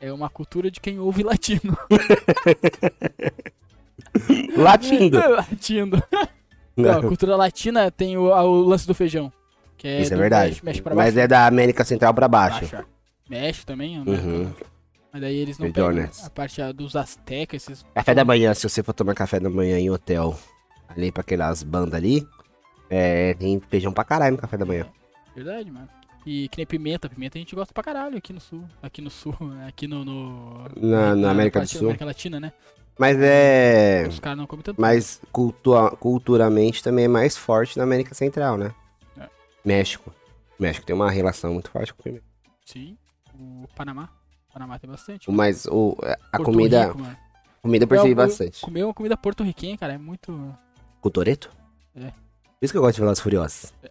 É 0.00 0.10
uma 0.10 0.30
cultura 0.30 0.70
de 0.70 0.80
quem 0.80 0.98
ouve 0.98 1.22
latino. 1.22 1.76
Latindo. 4.56 5.18
Latindo. 5.30 6.02
Não, 6.76 6.98
a 6.98 7.02
cultura 7.02 7.36
latina 7.36 7.90
tem 7.90 8.16
o, 8.16 8.24
o 8.24 8.62
lance 8.62 8.86
do 8.86 8.94
feijão. 8.94 9.32
Que 9.76 9.88
é 9.88 10.00
Isso 10.00 10.14
é 10.14 10.16
verdade. 10.16 10.60
Mexe, 10.62 10.82
mexe. 10.82 10.94
Mas 10.96 11.16
é 11.16 11.26
da 11.26 11.46
América 11.46 11.84
Central 11.84 12.14
pra 12.14 12.28
baixo. 12.28 12.60
baixo. 12.70 12.86
Mexe 13.28 13.66
também, 13.66 13.98
né? 13.98 14.04
Uhum. 14.06 14.52
Mas 15.12 15.20
daí 15.20 15.36
eles 15.36 15.58
não 15.58 15.70
Feijões. 15.72 16.10
pegam 16.10 16.26
a 16.26 16.30
parte 16.30 16.62
ah, 16.62 16.72
dos 16.72 16.96
astecas, 16.96 17.62
esses... 17.62 17.84
Café 17.94 18.14
da 18.14 18.24
manhã, 18.24 18.54
se 18.54 18.66
você 18.66 18.82
for 18.82 18.94
tomar 18.94 19.14
café 19.14 19.38
da 19.38 19.50
manhã 19.50 19.78
em 19.78 19.90
hotel, 19.90 20.38
ali 20.88 21.12
pra 21.12 21.20
aquelas 21.20 21.62
bandas 21.62 21.94
ali, 21.94 22.26
é, 22.88 23.34
tem 23.34 23.60
feijão 23.68 23.92
pra 23.92 24.04
caralho 24.04 24.36
no 24.36 24.40
café 24.40 24.56
da 24.56 24.64
manhã. 24.64 24.86
Verdade, 25.34 25.70
mano. 25.70 25.88
E 26.24 26.48
que 26.48 26.56
nem 26.56 26.66
pimenta. 26.66 27.08
Pimenta 27.08 27.36
a 27.36 27.40
gente 27.40 27.54
gosta 27.54 27.74
pra 27.74 27.82
caralho 27.82 28.16
aqui 28.16 28.32
no 28.32 28.40
sul. 28.40 28.64
Aqui 28.82 29.02
no 29.02 29.10
sul, 29.10 29.36
né? 29.40 29.66
aqui 29.66 29.86
no... 29.86 30.04
no 30.04 30.68
Na, 30.76 31.14
na 31.14 31.30
América 31.30 31.60
do 31.60 31.66
Sul. 31.66 31.80
América 31.88 32.04
Latina, 32.04 32.38
né? 32.40 32.52
Mas 32.98 33.16
é. 33.20 34.06
Os 34.08 34.20
caras 34.20 34.38
não 34.38 34.46
comem 34.46 34.62
tanto. 34.62 34.80
Mas 34.80 35.20
cultua- 35.32 35.90
culturalmente 35.96 36.82
também 36.82 37.06
é 37.06 37.08
mais 37.08 37.36
forte 37.36 37.76
na 37.78 37.84
América 37.84 38.14
Central, 38.14 38.56
né? 38.56 38.72
É. 39.18 39.28
México. 39.64 40.12
México 40.58 40.86
tem 40.86 40.94
uma 40.94 41.10
relação 41.10 41.52
muito 41.54 41.70
forte 41.70 41.92
com 41.92 42.00
o 42.00 42.04
pimenta. 42.04 42.24
Sim. 42.64 42.96
O 43.34 43.66
Panamá. 43.74 44.08
Panamá 44.52 44.78
tem 44.78 44.88
bastante. 44.90 45.30
Mas 45.30 45.66
o, 45.66 45.96
a 46.30 46.36
Porto 46.36 46.44
comida. 46.44 46.86
Rico, 46.86 46.98
mano. 47.00 47.16
comida 47.62 47.84
eu 47.84 47.88
percebi 47.88 48.14
bastante. 48.14 48.60
Comer 48.60 48.84
uma 48.84 48.94
comida 48.94 49.16
porto-riquenha, 49.16 49.76
cara, 49.78 49.94
é 49.94 49.98
muito... 49.98 50.54
Com 51.00 51.08
o 51.08 51.10
Toreto? 51.10 51.50
É. 51.96 52.10
Por 52.10 52.64
isso 52.64 52.72
que 52.72 52.78
eu 52.78 52.82
gosto 52.82 52.94
de 52.96 53.00
Velozes 53.00 53.18
e 53.18 53.22
Furiosos. 53.22 53.72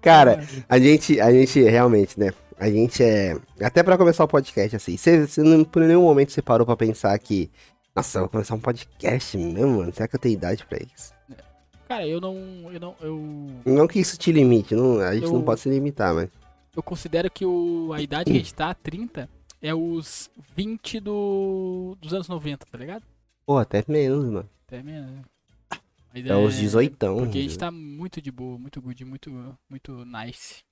Cara, 0.00 0.46
a 0.68 0.78
gente, 0.78 1.20
a 1.20 1.30
gente 1.32 1.60
realmente, 1.62 2.18
né? 2.18 2.32
A 2.58 2.70
gente 2.70 3.02
é. 3.02 3.36
Até 3.60 3.82
pra 3.82 3.98
começar 3.98 4.24
o 4.24 4.28
podcast, 4.28 4.76
assim. 4.76 4.96
Você, 4.96 5.26
você 5.26 5.42
não, 5.42 5.64
por 5.64 5.82
nenhum 5.82 6.02
momento 6.02 6.32
você 6.32 6.40
parou 6.42 6.64
pra 6.66 6.76
pensar 6.76 7.18
que. 7.18 7.50
Nossa, 7.94 8.18
eu 8.18 8.22
vou 8.22 8.28
começar 8.30 8.54
um 8.54 8.60
podcast 8.60 9.36
mesmo, 9.36 9.78
mano. 9.78 9.92
Será 9.92 10.08
que 10.08 10.16
eu 10.16 10.20
tenho 10.20 10.34
idade 10.34 10.64
pra 10.66 10.78
isso? 10.78 11.12
Cara, 11.86 12.06
eu 12.06 12.20
não... 12.20 12.34
Eu 12.72 12.80
não... 12.80 12.96
Eu... 13.00 13.46
Não 13.66 13.86
que 13.86 14.00
isso 14.00 14.16
te 14.16 14.32
limite, 14.32 14.74
não, 14.74 15.00
a 15.00 15.14
gente 15.14 15.24
Eu- 15.26 15.32
não 15.32 15.42
pode 15.42 15.60
se 15.60 15.68
limitar, 15.68 16.14
mas. 16.14 16.30
eu 16.74 16.82
considero 16.82 17.30
que 17.30 17.44
o, 17.44 17.92
a 17.92 18.00
idade 18.00 18.30
que 18.30 18.36
a 18.36 18.40
gente 18.40 18.54
tá, 18.54 18.72
30, 18.74 19.28
é 19.60 19.74
os 19.74 20.30
20 20.56 20.98
do, 21.00 21.94
dos 22.00 22.14
anos 22.14 22.26
90, 22.26 22.64
tá 22.66 22.78
ligado? 22.78 23.04
Pô, 23.46 23.58
até 23.58 23.84
menos, 23.86 24.24
mano. 24.24 24.48
Até 24.66 24.82
menos. 24.82 25.10
né? 25.10 25.22
Mas 26.12 26.26
É 26.26 26.34
os 26.34 26.56
18. 26.56 26.96
Porque 26.96 27.38
a 27.38 27.42
gente 27.42 27.58
tá 27.58 27.70
muito 27.70 28.20
de 28.20 28.32
boa, 28.32 28.58
muito 28.58 28.80
good, 28.80 29.04
muito, 29.04 29.54
muito 29.68 30.04
nice. 30.06 30.62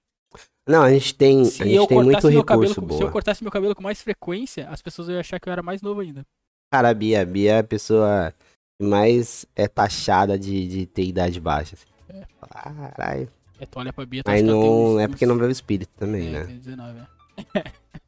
Não, 0.68 0.82
a 0.82 0.90
gente 0.92 1.14
tem, 1.14 1.44
Se 1.44 1.62
a 1.62 1.66
gente 1.66 1.88
tem 1.88 1.96
muito 2.02 2.20
cabelo, 2.20 2.40
recurso 2.40 2.80
com- 2.80 2.86
boa. 2.86 2.98
se 2.98 3.04
eu 3.04 3.10
cortasse 3.10 3.42
meu 3.42 3.50
cabelo 3.50 3.74
com 3.74 3.82
mais 3.82 4.00
frequência, 4.00 4.68
as 4.68 4.80
pessoas 4.80 5.08
iam 5.08 5.18
achar 5.18 5.40
que 5.40 5.48
eu 5.48 5.52
era 5.52 5.62
mais 5.62 5.82
novo 5.82 6.00
ainda. 6.00 6.24
Cara, 6.72 6.88
a 6.90 6.94
Bia, 6.94 7.20
a 7.22 7.24
Bia 7.24 7.52
é 7.54 7.58
a 7.58 7.64
pessoa 7.64 8.32
que 8.80 8.86
mais 8.86 9.44
é 9.56 9.66
taxada 9.68 10.38
de, 10.38 10.66
de 10.68 10.86
ter 10.86 11.04
idade 11.04 11.40
baixa. 11.40 11.74
Assim. 11.76 11.86
É. 12.18 12.24
Caralho. 12.48 13.28
É, 13.60 13.66
tu 13.66 13.78
olha 13.78 13.92
pra 13.92 14.06
Bia, 14.06 14.22
tu 14.22 14.30
Mas 14.30 14.42
não 14.42 14.94
uns- 14.94 15.00
é 15.00 15.08
porque 15.08 15.26
não 15.26 15.36
o 15.36 15.50
espírito 15.50 15.90
também, 15.96 16.28
é, 16.28 16.30
né? 16.30 16.44
tem 16.44 16.56
19, 16.58 16.98
é. 16.98 17.62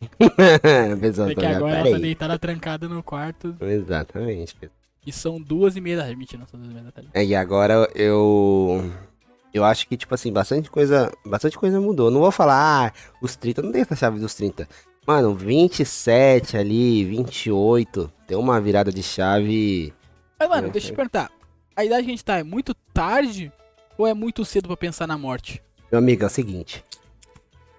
a 0.92 0.96
pessoa 0.96 1.30
É 1.30 1.34
que 1.34 1.40
tá 1.40 1.56
agora 1.56 1.76
ela 1.78 1.90
tá 1.90 1.98
deitada 1.98 2.38
trancada 2.38 2.88
no 2.88 3.02
quarto 3.02 3.56
Exatamente. 3.60 4.56
e 5.06 5.12
são 5.12 5.40
duas 5.40 5.76
e 5.76 5.80
meia 5.80 5.96
da 5.96 6.02
tarde. 6.02 6.16
Mentira, 6.16 6.40
não 6.40 6.46
são 6.46 6.58
duas 6.60 6.70
e 6.70 6.74
meia 6.74 6.84
da 6.86 6.92
tarde. 6.92 7.10
É, 7.14 7.24
e 7.24 7.34
agora 7.34 7.88
eu. 7.94 8.90
Eu 9.54 9.64
acho 9.64 9.86
que, 9.86 9.96
tipo 9.96 10.12
assim, 10.12 10.32
bastante 10.32 10.68
coisa. 10.68 11.12
Bastante 11.24 11.56
coisa 11.56 11.80
mudou. 11.80 12.10
Não 12.10 12.20
vou 12.20 12.32
falar, 12.32 12.88
ah, 12.88 12.92
os 13.22 13.36
30, 13.36 13.62
não 13.62 13.70
tem 13.70 13.82
essa 13.82 13.94
chave 13.94 14.18
dos 14.18 14.34
30. 14.34 14.68
Mano, 15.06 15.32
27 15.32 16.56
ali, 16.56 17.04
28. 17.04 18.12
Tem 18.26 18.36
uma 18.36 18.60
virada 18.60 18.90
de 18.90 19.02
chave. 19.02 19.94
Mas, 20.40 20.48
mano, 20.48 20.70
deixa 20.70 20.88
eu 20.88 20.92
te 20.92 20.96
perguntar. 20.96 21.30
A 21.76 21.84
idade 21.84 22.02
que 22.02 22.08
a 22.08 22.12
gente 22.12 22.24
tá 22.24 22.38
é 22.38 22.42
muito 22.42 22.74
tarde 22.92 23.52
ou 23.96 24.08
é 24.08 24.12
muito 24.12 24.44
cedo 24.44 24.66
pra 24.66 24.76
pensar 24.76 25.06
na 25.06 25.16
morte? 25.16 25.62
Meu 25.92 26.00
amigo, 26.00 26.24
é 26.24 26.26
o 26.26 26.30
seguinte. 26.30 26.84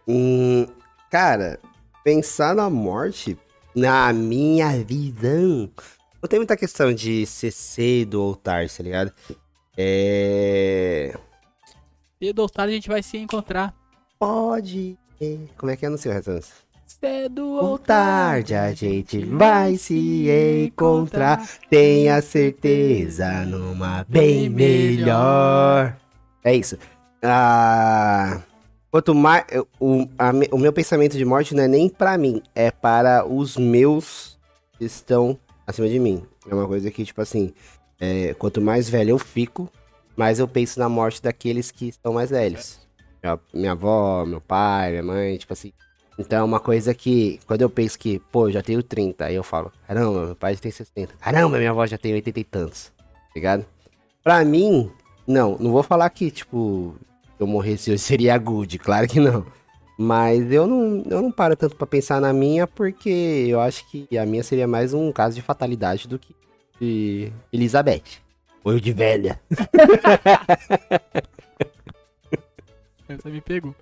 Hum, 0.07 0.65
cara, 1.11 1.59
pensar 2.05 2.55
na 2.55 2.69
morte, 2.69 3.37
na 3.75 4.13
minha 4.13 4.71
visão, 4.81 5.69
não 6.21 6.29
tem 6.29 6.39
muita 6.39 6.55
questão 6.55 6.93
de 6.93 7.25
ser 7.25 7.51
cedo 7.51 8.21
ou 8.21 8.33
tarde, 8.33 8.77
tá 8.77 8.83
ligado? 8.83 9.11
É. 9.77 11.17
Cedo 12.21 12.39
ou 12.39 12.49
tarde 12.49 12.71
a 12.71 12.75
gente 12.75 12.87
vai 12.87 13.03
se 13.03 13.17
encontrar. 13.17 13.73
Pode. 14.17 14.97
Como 15.57 15.71
é 15.71 15.75
que 15.75 15.85
é 15.85 15.89
no 15.89 15.97
seu 15.97 16.13
restança? 16.13 16.53
Cedo 16.85 17.45
Ou 17.45 17.77
tarde 17.77 18.53
a 18.53 18.71
gente 18.71 19.25
vai 19.25 19.75
se 19.75 20.27
encontrar. 20.65 21.45
Tenha 21.69 22.21
certeza 22.21 23.45
numa 23.45 24.05
bem 24.07 24.49
melhor. 24.49 25.97
É 26.43 26.55
isso. 26.55 26.77
Ah, 27.21 28.41
quanto 28.89 29.13
mais. 29.13 29.43
O, 29.79 30.07
a 30.17 30.31
o 30.51 30.57
meu 30.57 30.71
pensamento 30.71 31.17
de 31.17 31.25
morte 31.25 31.53
não 31.53 31.63
é 31.63 31.67
nem 31.67 31.89
pra 31.89 32.17
mim, 32.17 32.41
é 32.53 32.71
para 32.71 33.25
os 33.25 33.57
meus 33.57 34.39
que 34.77 34.85
estão 34.85 35.37
acima 35.67 35.89
de 35.89 35.99
mim. 35.99 36.23
É 36.49 36.53
uma 36.53 36.67
coisa 36.67 36.89
que, 36.91 37.03
tipo 37.03 37.21
assim, 37.21 37.53
é, 37.99 38.33
quanto 38.35 38.61
mais 38.61 38.87
velho 38.87 39.09
eu 39.11 39.19
fico, 39.19 39.69
mais 40.15 40.39
eu 40.39 40.47
penso 40.47 40.79
na 40.79 40.89
morte 40.89 41.21
daqueles 41.21 41.71
que 41.71 41.89
estão 41.89 42.13
mais 42.13 42.29
velhos. 42.29 42.79
Minha, 43.21 43.39
minha 43.53 43.71
avó, 43.71 44.25
meu 44.25 44.41
pai, 44.41 44.91
minha 44.91 45.03
mãe, 45.03 45.37
tipo 45.37 45.53
assim. 45.53 45.73
Então 46.17 46.39
é 46.39 46.43
uma 46.43 46.59
coisa 46.59 46.93
que, 46.93 47.39
quando 47.45 47.61
eu 47.61 47.69
penso 47.69 47.99
que, 47.99 48.19
pô, 48.31 48.47
eu 48.47 48.53
já 48.53 48.61
tenho 48.61 48.81
30, 48.81 49.25
aí 49.25 49.35
eu 49.35 49.43
falo, 49.43 49.71
caramba, 49.85 50.27
meu 50.27 50.35
pai 50.35 50.55
tem 50.55 50.71
60. 50.71 51.13
Caramba, 51.19 51.57
minha 51.57 51.71
avó 51.71 51.85
já 51.85 51.97
tem 51.97 52.13
80 52.13 52.39
e 52.39 52.43
tantos. 52.43 52.91
Tá 52.97 53.31
ligado? 53.35 53.65
Pra 54.23 54.43
mim, 54.45 54.89
não, 55.27 55.57
não 55.59 55.71
vou 55.71 55.83
falar 55.83 56.09
que, 56.09 56.31
tipo, 56.31 56.95
eu 57.39 57.45
morresse 57.45 57.91
hoje 57.91 57.99
seria 58.03 58.37
good, 58.37 58.79
claro 58.79 59.07
que 59.07 59.19
não. 59.19 59.45
Mas 59.97 60.51
eu 60.51 60.67
não, 60.67 61.03
eu 61.09 61.21
não 61.21 61.31
paro 61.31 61.55
tanto 61.55 61.75
pra 61.75 61.87
pensar 61.87 62.19
na 62.19 62.33
minha, 62.33 62.67
porque 62.67 63.45
eu 63.47 63.59
acho 63.59 63.89
que 63.89 64.17
a 64.17 64.25
minha 64.25 64.43
seria 64.43 64.67
mais 64.67 64.93
um 64.93 65.11
caso 65.11 65.35
de 65.35 65.41
fatalidade 65.41 66.07
do 66.07 66.19
que 66.19 66.35
de 66.79 67.31
Elizabeth. 67.51 68.24
Ou 68.65 68.73
eu 68.73 68.79
de 68.79 68.91
velha. 68.91 69.39
Essa 73.07 73.29
me 73.29 73.39
pegou. 73.39 73.75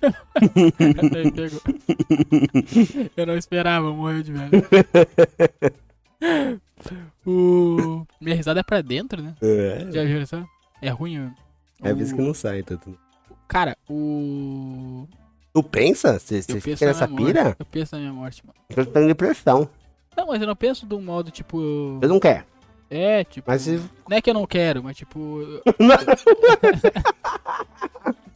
Essa 0.00 1.22
me 1.22 1.30
pegou. 1.32 1.60
Eu 3.14 3.26
não 3.26 3.36
esperava 3.36 3.92
morrer 3.92 4.22
de 4.22 4.32
velho. 4.32 4.50
O... 7.26 8.06
Minha 8.18 8.34
risada 8.34 8.60
é 8.60 8.62
pra 8.62 8.80
dentro, 8.80 9.20
né? 9.22 9.34
É, 9.42 9.86
Já 9.90 10.04
viu 10.04 10.22
isso? 10.22 10.42
É 10.80 10.88
ruim. 10.88 11.26
ó. 11.26 11.30
é 11.86 11.92
por 11.92 12.00
isso 12.02 12.16
que 12.16 12.22
não 12.22 12.32
sai 12.32 12.62
tanto. 12.62 12.98
Cara, 13.46 13.76
o. 13.90 15.06
Tu 15.52 15.62
pensa? 15.64 16.18
Você 16.18 16.40
você 16.40 16.58
fica 16.62 16.86
na 16.86 16.92
nessa 16.92 17.06
minha 17.06 17.20
morte. 17.20 17.34
pira? 17.34 17.56
Eu 17.58 17.66
penso 17.66 17.94
na 17.94 18.00
minha 18.00 18.12
morte, 18.14 18.42
mano. 18.46 18.58
Eu 18.70 18.86
tô 18.86 18.92
tendo 18.92 19.06
depressão. 19.06 19.68
Não, 20.16 20.28
mas 20.28 20.40
eu 20.40 20.46
não 20.46 20.56
penso 20.56 20.86
de 20.86 20.94
um 20.94 21.02
modo 21.02 21.30
tipo. 21.30 21.98
Eu 22.00 22.08
não 22.08 22.18
quero. 22.18 22.46
É, 22.90 23.24
tipo. 23.24 23.50
Mas 23.50 23.62
se... 23.62 23.80
Não 24.08 24.16
é 24.16 24.20
que 24.22 24.30
eu 24.30 24.34
não 24.34 24.46
quero, 24.46 24.82
mas 24.82 24.96
tipo. 24.96 25.40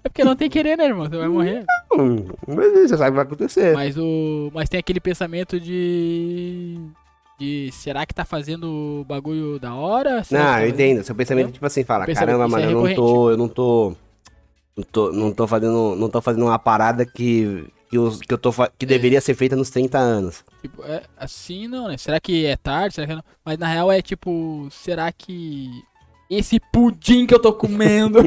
é 0.05 0.09
porque 0.09 0.24
não 0.24 0.36
tem 0.36 0.50
querer, 0.50 0.76
né, 0.76 0.84
irmão? 0.84 1.09
Você 1.09 1.16
vai 1.16 1.28
morrer. 1.28 1.64
Hum, 1.92 2.26
Mas 2.46 2.72
você 2.72 2.96
sabe 2.96 3.05
o 3.05 3.12
que 3.12 3.16
vai 3.16 3.24
acontecer. 3.24 3.74
Mas 3.74 3.96
o. 3.96 4.50
Mas 4.53 4.68
tem 4.68 4.78
aquele 4.78 5.00
pensamento 5.00 5.59
de. 5.59 6.78
De 7.38 7.70
será 7.72 8.05
que 8.05 8.14
tá 8.14 8.24
fazendo 8.24 9.00
o 9.00 9.05
bagulho 9.05 9.59
da 9.59 9.74
hora? 9.74 10.22
Será 10.22 10.44
Não, 10.44 10.53
tá 10.53 10.62
eu 10.64 10.68
entendo. 10.68 11.03
Seu 11.03 11.14
pensamento, 11.14 11.53
tipo 11.53 11.64
assim, 11.64 11.82
fala, 11.82 12.07
caramba, 12.07 12.44
é 12.44 12.46
mano, 12.46 12.64
eu 12.64 12.82
não 12.82 12.94
tô. 12.94 13.30
Eu 13.30 13.36
não 13.38 13.48
tô. 13.48 13.94
Não 14.76 14.84
tô, 14.84 15.12
não 15.12 15.32
tô 15.32 15.46
fazendo. 15.46 15.96
Não 15.96 16.11
tô 16.11 16.20
fazendo 16.20 16.44
uma 16.44 16.59
parada 16.59 17.07
que. 17.07 17.66
Que, 17.93 17.99
eu, 17.99 18.11
que, 18.26 18.32
eu 18.32 18.38
tô, 18.38 18.51
que 18.78 18.86
deveria 18.86 19.20
ser 19.20 19.34
feita 19.34 19.55
nos 19.55 19.68
30 19.68 19.99
anos. 19.99 20.43
Tipo, 20.62 20.82
é 20.82 21.03
assim 21.14 21.68
não, 21.68 21.88
né? 21.88 21.99
Será 21.99 22.18
que 22.18 22.47
é 22.47 22.57
tarde? 22.57 22.95
Será 22.95 23.07
que 23.07 23.14
não? 23.14 23.22
Mas 23.45 23.59
na 23.59 23.66
real 23.66 23.93
é 23.93 24.01
tipo, 24.01 24.66
será 24.70 25.12
que 25.12 25.68
esse 26.30 26.59
pudim 26.72 27.26
que 27.26 27.34
eu 27.34 27.38
tô 27.38 27.53
comendo 27.53 28.26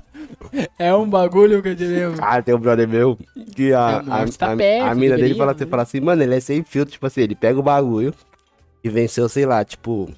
é 0.78 0.94
um 0.94 1.06
bagulho 1.06 1.62
que 1.62 1.68
eu 1.68 1.76
devo. 1.76 2.16
Ah, 2.22 2.40
tem 2.40 2.54
um 2.54 2.58
brother 2.58 2.88
meu 2.88 3.18
que 3.54 3.74
a, 3.74 4.02
É, 4.06 4.22
a, 4.22 4.28
tá 4.28 4.52
a, 4.54 4.56
perto, 4.56 4.86
a 4.86 4.94
mina 4.94 5.16
dele 5.16 5.34
fala 5.34 5.52
assim, 5.52 5.64
né? 5.64 5.70
fala 5.70 5.82
assim, 5.82 6.00
mano, 6.00 6.22
ele 6.22 6.34
é 6.34 6.40
sem 6.40 6.64
filtro, 6.64 6.92
tipo 6.92 7.06
assim, 7.06 7.20
ele 7.20 7.34
pega 7.34 7.60
o 7.60 7.62
bagulho 7.62 8.14
e 8.82 8.88
venceu, 8.88 9.28
sei 9.28 9.44
lá, 9.44 9.62
tipo, 9.62 10.10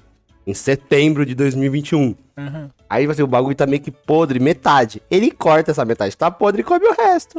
em 0.47 0.53
setembro 0.53 1.25
de 1.25 1.35
2021. 1.35 2.15
Aham. 2.37 2.71
Aí, 2.89 3.03
tipo 3.03 3.11
assim, 3.11 3.23
o 3.23 3.27
bagulho 3.27 3.55
tá 3.57 3.67
meio 3.67 3.81
que 3.81 3.91
podre, 3.91 4.39
metade. 4.39 5.01
Ele 5.11 5.31
corta 5.31 5.71
essa 5.71 5.83
metade, 5.83 6.15
tá 6.15 6.31
podre 6.31 6.61
e 6.61 6.63
come 6.63 6.85
o 6.85 6.93
resto. 6.93 7.37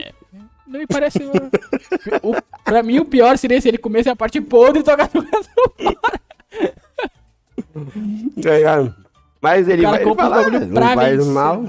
Não 0.66 0.80
me 0.80 0.86
parece. 0.86 1.18
o, 1.22 2.30
o- 2.30 2.42
pra 2.64 2.82
mim, 2.82 2.98
o 2.98 3.04
pior 3.04 3.36
seria 3.38 3.60
se 3.60 3.68
ele 3.68 3.78
comesse 3.78 4.08
a 4.08 4.16
parte 4.16 4.40
podre 4.40 4.80
e 4.80 4.82
tocar 4.82 5.08
no 5.14 5.20
resto. 5.20 5.50
Tá 8.42 8.50
ligado? 8.56 8.94
Mas 9.40 9.68
ele 9.68 9.82
vai 9.82 9.96
ele 9.96 10.04
compra 10.04 10.24
os 10.26 10.30
fala, 10.30 10.42
bagulho 10.44 10.56
"Ah, 10.64 10.72
pra 10.74 10.86
não 10.88 10.94
faz 10.94 11.16
vencer." 11.18 11.32
mal. 11.32 11.64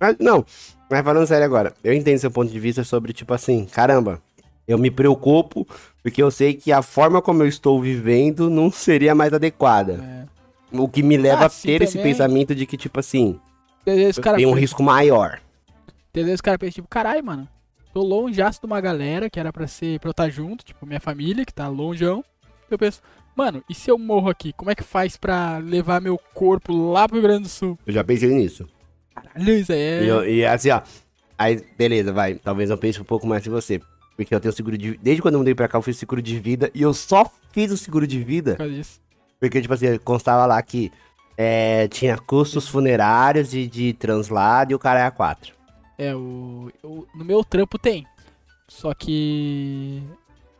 Mas, 0.00 0.16
não, 0.18 0.44
mas 0.90 1.04
falando 1.04 1.26
sério 1.26 1.44
agora, 1.46 1.72
eu 1.82 1.92
entendo 1.94 2.18
seu 2.18 2.30
ponto 2.30 2.50
de 2.50 2.58
vista 2.60 2.84
sobre, 2.84 3.12
tipo 3.12 3.32
assim, 3.32 3.64
caramba, 3.64 4.20
eu 4.66 4.76
me 4.76 4.90
preocupo 4.90 5.66
porque 6.02 6.22
eu 6.22 6.30
sei 6.30 6.52
que 6.54 6.72
a 6.72 6.82
forma 6.82 7.22
como 7.22 7.42
eu 7.42 7.46
estou 7.48 7.80
vivendo 7.80 8.50
não 8.50 8.70
seria 8.70 9.14
mais 9.14 9.32
adequada. 9.32 10.26
É. 10.72 10.76
O 10.76 10.88
que 10.88 11.02
me 11.02 11.16
leva 11.16 11.44
Ah, 11.44 11.46
a 11.46 11.50
ter 11.50 11.82
esse 11.82 11.96
também. 11.96 12.12
pensamento 12.12 12.54
de 12.54 12.66
que, 12.66 12.76
tipo 12.76 12.98
assim, 12.98 13.38
o 13.86 14.36
tem 14.36 14.44
um 14.46 14.52
risco 14.52 14.82
maior. 14.82 15.40
às 16.14 16.24
vezes 16.24 16.40
o 16.40 16.42
cara 16.42 16.58
pensa, 16.58 16.72
tipo, 16.72 16.88
caralho, 16.88 17.24
mano. 17.24 17.48
Tô 17.94 18.02
longeaço 18.02 18.58
de 18.60 18.66
uma 18.66 18.80
galera 18.80 19.30
que 19.30 19.38
era 19.38 19.52
pra 19.52 19.68
ser 19.68 20.00
pra 20.00 20.08
eu 20.08 20.10
estar 20.10 20.28
junto, 20.28 20.64
tipo, 20.64 20.84
minha 20.84 20.98
família, 20.98 21.44
que 21.44 21.54
tá 21.54 21.68
longeão. 21.68 22.24
Eu 22.68 22.76
penso, 22.76 23.00
mano, 23.36 23.62
e 23.70 23.74
se 23.74 23.88
eu 23.88 23.96
morro 23.96 24.28
aqui? 24.28 24.52
Como 24.52 24.68
é 24.68 24.74
que 24.74 24.82
faz 24.82 25.16
pra 25.16 25.58
levar 25.58 26.00
meu 26.00 26.18
corpo 26.34 26.72
lá 26.90 27.06
pro 27.06 27.16
Rio 27.18 27.22
Grande 27.28 27.44
do 27.44 27.48
Sul? 27.48 27.78
Eu 27.86 27.92
já 27.92 28.02
pensei 28.02 28.28
nisso. 28.34 28.68
Caralho, 29.14 29.54
isso 29.56 29.72
aí 29.72 29.78
é. 29.78 30.02
E, 30.02 30.08
eu- 30.08 30.28
e 30.28 30.44
assim, 30.44 30.70
ó. 30.70 30.82
Aí, 31.38 31.64
beleza, 31.78 32.12
vai. 32.12 32.34
Talvez 32.34 32.68
eu 32.68 32.76
pense 32.76 33.00
um 33.00 33.04
pouco 33.04 33.28
mais 33.28 33.44
de 33.44 33.48
você. 33.48 33.80
Porque 34.16 34.34
eu 34.34 34.40
tenho 34.40 34.52
seguro 34.52 34.76
de 34.76 34.96
Desde 34.98 35.22
quando 35.22 35.34
eu 35.34 35.38
mudei 35.40 35.54
pra 35.54 35.68
cá, 35.68 35.78
eu 35.78 35.82
fiz 35.82 35.96
seguro 35.96 36.20
de 36.20 36.36
vida. 36.40 36.72
E 36.74 36.82
eu 36.82 36.92
só 36.92 37.30
fiz 37.52 37.70
o 37.70 37.76
seguro 37.76 38.08
de 38.08 38.18
vida 38.24 38.56
Por 38.56 38.68
disso. 38.68 39.00
Porque, 39.38 39.60
tipo 39.62 39.72
assim, 39.74 39.98
constava 39.98 40.46
lá 40.46 40.60
que 40.62 40.90
é, 41.38 41.86
tinha 41.88 42.18
custos 42.18 42.66
funerários 42.66 43.50
de, 43.50 43.68
de 43.68 43.92
translado 43.92 44.72
e 44.72 44.74
o 44.74 44.78
cara 44.80 44.98
é 45.00 45.04
a 45.04 45.10
4. 45.12 45.54
É, 45.98 46.14
o, 46.14 46.70
o- 46.82 47.06
No 47.14 47.24
meu 47.24 47.44
trampo 47.44 47.78
tem. 47.78 48.06
Só 48.68 48.92
que. 48.94 50.02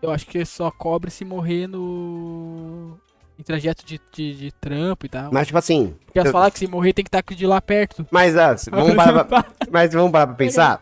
Eu 0.03 0.11
acho 0.11 0.26
que 0.26 0.45
só 0.45 0.70
cobre 0.70 1.11
se 1.11 1.24
morrer 1.24 1.66
no. 1.66 2.97
Em 3.39 3.43
trajeto 3.43 3.85
de, 3.85 4.01
de, 4.12 4.35
de 4.35 4.53
trampo 4.53 5.07
e 5.07 5.09
tal. 5.09 5.30
Mas, 5.32 5.47
tipo 5.49 5.59
assim. 5.59 5.95
Porque 6.07 6.20
eu- 6.20 6.30
falam 6.32 6.51
que 6.51 6.59
se 6.59 6.66
morrer 6.66 6.93
tem 6.93 7.05
que 7.05 7.09
estar 7.09 7.22
de 7.22 7.47
lá 7.47 7.61
perto. 7.61 8.07
Mas, 8.11 8.37
ah, 8.37 8.55
vamos 8.70 8.95
parar 8.97 9.24
pra, 9.24 9.45
mas 9.70 9.93
vamos 9.93 10.12
parar 10.12 10.26
pra 10.28 10.37
pensar. 10.37 10.80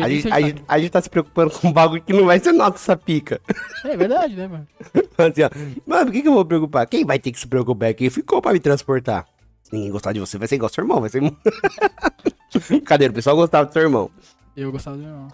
A 0.00 0.08
gente, 0.08 0.32
a, 0.32 0.40
gente, 0.40 0.64
a 0.66 0.78
gente 0.78 0.90
tá 0.90 1.02
se 1.02 1.10
preocupando 1.10 1.50
com 1.50 1.68
um 1.68 1.72
bagulho 1.72 2.00
que 2.02 2.14
não 2.14 2.24
vai 2.24 2.38
ser 2.38 2.52
nossa 2.52 2.76
essa 2.76 2.96
pica. 2.96 3.38
É 3.84 3.94
verdade, 3.94 4.34
né, 4.34 4.48
mano? 4.48 4.66
Assim, 5.18 5.42
ó, 5.42 5.50
mano, 5.86 6.06
por 6.06 6.12
que, 6.12 6.22
que 6.22 6.28
eu 6.28 6.32
vou 6.32 6.46
preocupar? 6.46 6.86
Quem 6.86 7.04
vai 7.04 7.18
ter 7.18 7.30
que 7.30 7.38
se 7.38 7.46
preocupar 7.46 7.90
é 7.90 7.92
quem 7.92 8.08
ficou 8.08 8.40
pra 8.40 8.54
me 8.54 8.58
transportar. 8.58 9.26
Se 9.62 9.70
ninguém 9.74 9.90
gostar 9.92 10.14
de 10.14 10.18
você, 10.20 10.38
vai 10.38 10.48
ser 10.48 10.54
igual 10.54 10.70
seu 10.70 10.82
irmão, 10.82 10.98
vai 10.98 11.10
ser. 11.10 11.20
Cadê? 12.84 13.06
O 13.06 13.12
pessoal 13.12 13.36
gostava 13.36 13.66
do 13.66 13.72
seu 13.72 13.82
irmão. 13.82 14.10
Eu 14.56 14.70
gostava 14.72 14.96
do 14.96 15.02
meu 15.02 15.10
irmão. 15.12 15.28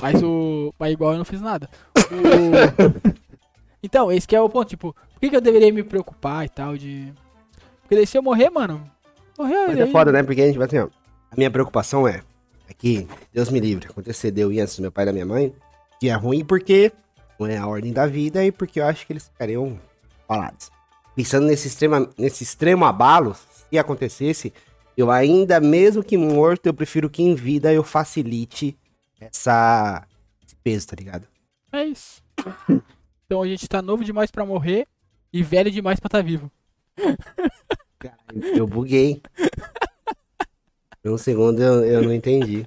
Mas 0.00 0.22
o. 0.22 0.72
Mas 0.78 0.92
igual 0.92 1.12
eu 1.12 1.18
não 1.18 1.24
fiz 1.24 1.40
nada. 1.40 1.68
O- 1.96 3.18
Então, 3.82 4.10
esse 4.10 4.26
que 4.26 4.34
é 4.34 4.40
o 4.40 4.48
ponto, 4.48 4.68
tipo, 4.68 4.92
por 4.92 5.20
que, 5.20 5.30
que 5.30 5.36
eu 5.36 5.40
deveria 5.40 5.72
me 5.72 5.82
preocupar 5.82 6.44
e 6.44 6.48
tal 6.48 6.76
de. 6.76 7.12
Porque 7.82 7.94
daí 7.94 8.06
se 8.06 8.18
eu 8.18 8.22
morrer, 8.22 8.50
mano. 8.50 8.88
Morreu 9.38 9.68
Mas 9.68 9.78
é 9.78 9.82
aí- 9.84 9.92
foda, 9.92 10.10
né? 10.12 10.22
Porque 10.22 10.42
a 10.42 10.46
gente 10.46 10.58
vai 10.58 10.66
assim, 10.66 10.78
ó. 10.78 10.88
A 11.30 11.36
minha 11.36 11.50
preocupação 11.50 12.06
é, 12.08 12.22
é 12.68 12.74
que, 12.74 13.06
Deus 13.32 13.50
me 13.50 13.60
livre, 13.60 13.86
acontecer 13.88 14.30
deu 14.30 14.48
antes 14.50 14.76
do 14.76 14.82
meu 14.82 14.90
pai 14.90 15.04
e 15.04 15.06
da 15.06 15.12
minha 15.12 15.26
mãe, 15.26 15.54
que 16.00 16.08
é 16.08 16.14
ruim 16.14 16.44
porque 16.44 16.90
não 17.38 17.46
é 17.46 17.56
a 17.56 17.66
ordem 17.66 17.92
da 17.92 18.06
vida 18.06 18.44
e 18.44 18.50
porque 18.50 18.80
eu 18.80 18.86
acho 18.86 19.06
que 19.06 19.12
eles 19.12 19.28
ficariam 19.28 19.78
falados. 20.26 20.70
Pensando 21.14 21.46
nesse, 21.46 21.68
extrema, 21.68 22.08
nesse 22.18 22.42
extremo 22.44 22.84
abalo, 22.84 23.34
se 23.70 23.78
acontecesse, 23.78 24.52
eu 24.98 25.12
ainda, 25.12 25.60
mesmo 25.60 26.02
que 26.02 26.16
morto, 26.16 26.66
eu 26.66 26.74
prefiro 26.74 27.08
que 27.08 27.22
em 27.22 27.32
vida 27.32 27.72
eu 27.72 27.84
facilite 27.84 28.76
essa, 29.20 30.04
esse 30.44 30.56
peso, 30.56 30.88
tá 30.88 30.96
ligado? 30.96 31.28
É 31.72 31.84
isso. 31.84 32.20
Então 33.30 33.42
a 33.42 33.46
gente 33.46 33.68
tá 33.68 33.82
novo 33.82 34.02
demais 34.02 34.30
pra 34.30 34.46
morrer 34.46 34.88
e 35.30 35.42
velho 35.42 35.70
demais 35.70 36.00
pra 36.00 36.08
tá 36.08 36.22
vivo. 36.22 36.50
Eu 38.56 38.66
buguei. 38.66 39.20
Por 41.02 41.12
um 41.12 41.18
segundo 41.18 41.62
eu, 41.62 41.84
eu 41.84 42.02
não 42.02 42.14
entendi. 42.14 42.66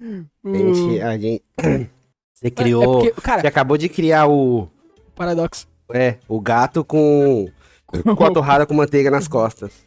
A 0.00 0.56
gente, 0.56 1.00
a 1.00 1.18
gente, 1.18 1.44
você 2.32 2.46
É 2.46 2.50
criou, 2.50 3.00
porque, 3.00 3.20
cara, 3.20 3.40
você 3.40 3.48
acabou 3.48 3.76
de 3.76 3.88
criar 3.88 4.28
o, 4.28 4.70
paradoxo. 5.16 5.66
É, 5.92 6.18
o 6.28 6.40
gato 6.40 6.84
com, 6.84 7.50
com 8.16 8.24
a 8.24 8.32
torrada 8.32 8.64
com 8.66 8.74
manteiga 8.74 9.10
nas 9.10 9.26
costas. 9.26 9.84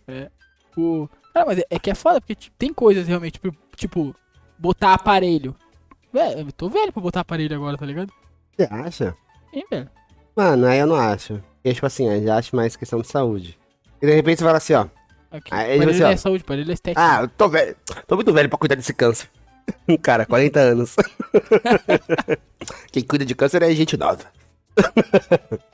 O... 0.75 1.07
Cara, 1.33 1.45
mas 1.45 1.59
é, 1.59 1.63
é 1.69 1.79
que 1.79 1.89
é 1.89 1.95
foda, 1.95 2.19
porque 2.19 2.35
tipo, 2.35 2.55
tem 2.57 2.73
coisas 2.73 3.07
realmente, 3.07 3.39
tipo, 3.39 3.55
tipo, 3.75 4.15
botar 4.57 4.93
aparelho. 4.93 5.55
Velho, 6.11 6.39
eu 6.39 6.51
tô 6.51 6.69
velho 6.69 6.91
pra 6.91 7.01
botar 7.01 7.21
aparelho 7.21 7.55
agora, 7.55 7.77
tá 7.77 7.85
ligado? 7.85 8.11
Você 8.55 8.67
acha? 8.69 9.15
Hein, 9.53 9.65
velho? 9.69 9.89
Mano, 10.35 10.67
aí 10.67 10.79
eu 10.79 10.87
não 10.87 10.95
acho. 10.95 11.41
Porque, 11.55 11.73
tipo 11.73 11.85
assim, 11.85 12.07
eu 12.07 12.23
já 12.23 12.37
acho 12.37 12.55
mais 12.55 12.75
questão 12.75 12.99
de 13.01 13.07
saúde. 13.07 13.57
E 14.01 14.05
de 14.05 14.13
repente 14.13 14.39
você 14.39 14.45
fala 14.45 14.57
assim, 14.57 14.73
ó. 14.73 14.87
Aqui. 15.31 15.49
Ah, 15.51 15.63
ele 15.63 15.75
aparelho 15.75 15.91
assim, 15.91 15.99
não 16.01 16.09
ó. 16.09 16.11
é 16.11 16.17
saúde, 16.17 16.43
aparelho 16.43 16.71
é 16.71 16.73
estética. 16.73 17.01
Ah, 17.01 17.21
eu 17.21 17.27
tô 17.29 17.47
velho. 17.47 17.75
Tô 18.07 18.15
muito 18.15 18.33
velho 18.33 18.49
pra 18.49 18.57
cuidar 18.57 18.75
desse 18.75 18.93
câncer. 18.93 19.29
Cara, 20.01 20.25
40 20.25 20.59
anos. 20.59 20.95
Quem 22.91 23.03
cuida 23.03 23.23
de 23.23 23.35
câncer 23.35 23.61
é 23.63 23.73
gente 23.73 23.95
nova. 23.95 24.25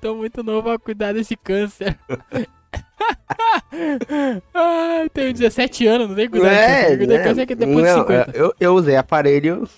Tô 0.00 0.14
muito 0.14 0.42
novo 0.42 0.62
pra 0.62 0.78
cuidar 0.78 1.12
desse 1.12 1.36
câncer. 1.36 1.98
Tenho 5.12 5.32
17 5.32 5.86
anos, 5.86 6.08
não 6.08 6.16
tem 6.16 6.28
câncer. 6.28 6.46
É, 6.46 6.96
né? 6.96 7.42
é 7.42 7.46
que 7.46 7.54
depois 7.54 7.84
Não, 7.84 8.04
de 8.04 8.10
50. 8.14 8.30
eu, 8.34 8.54
eu 8.58 8.74
usei 8.74 8.96
aparelho 8.96 9.68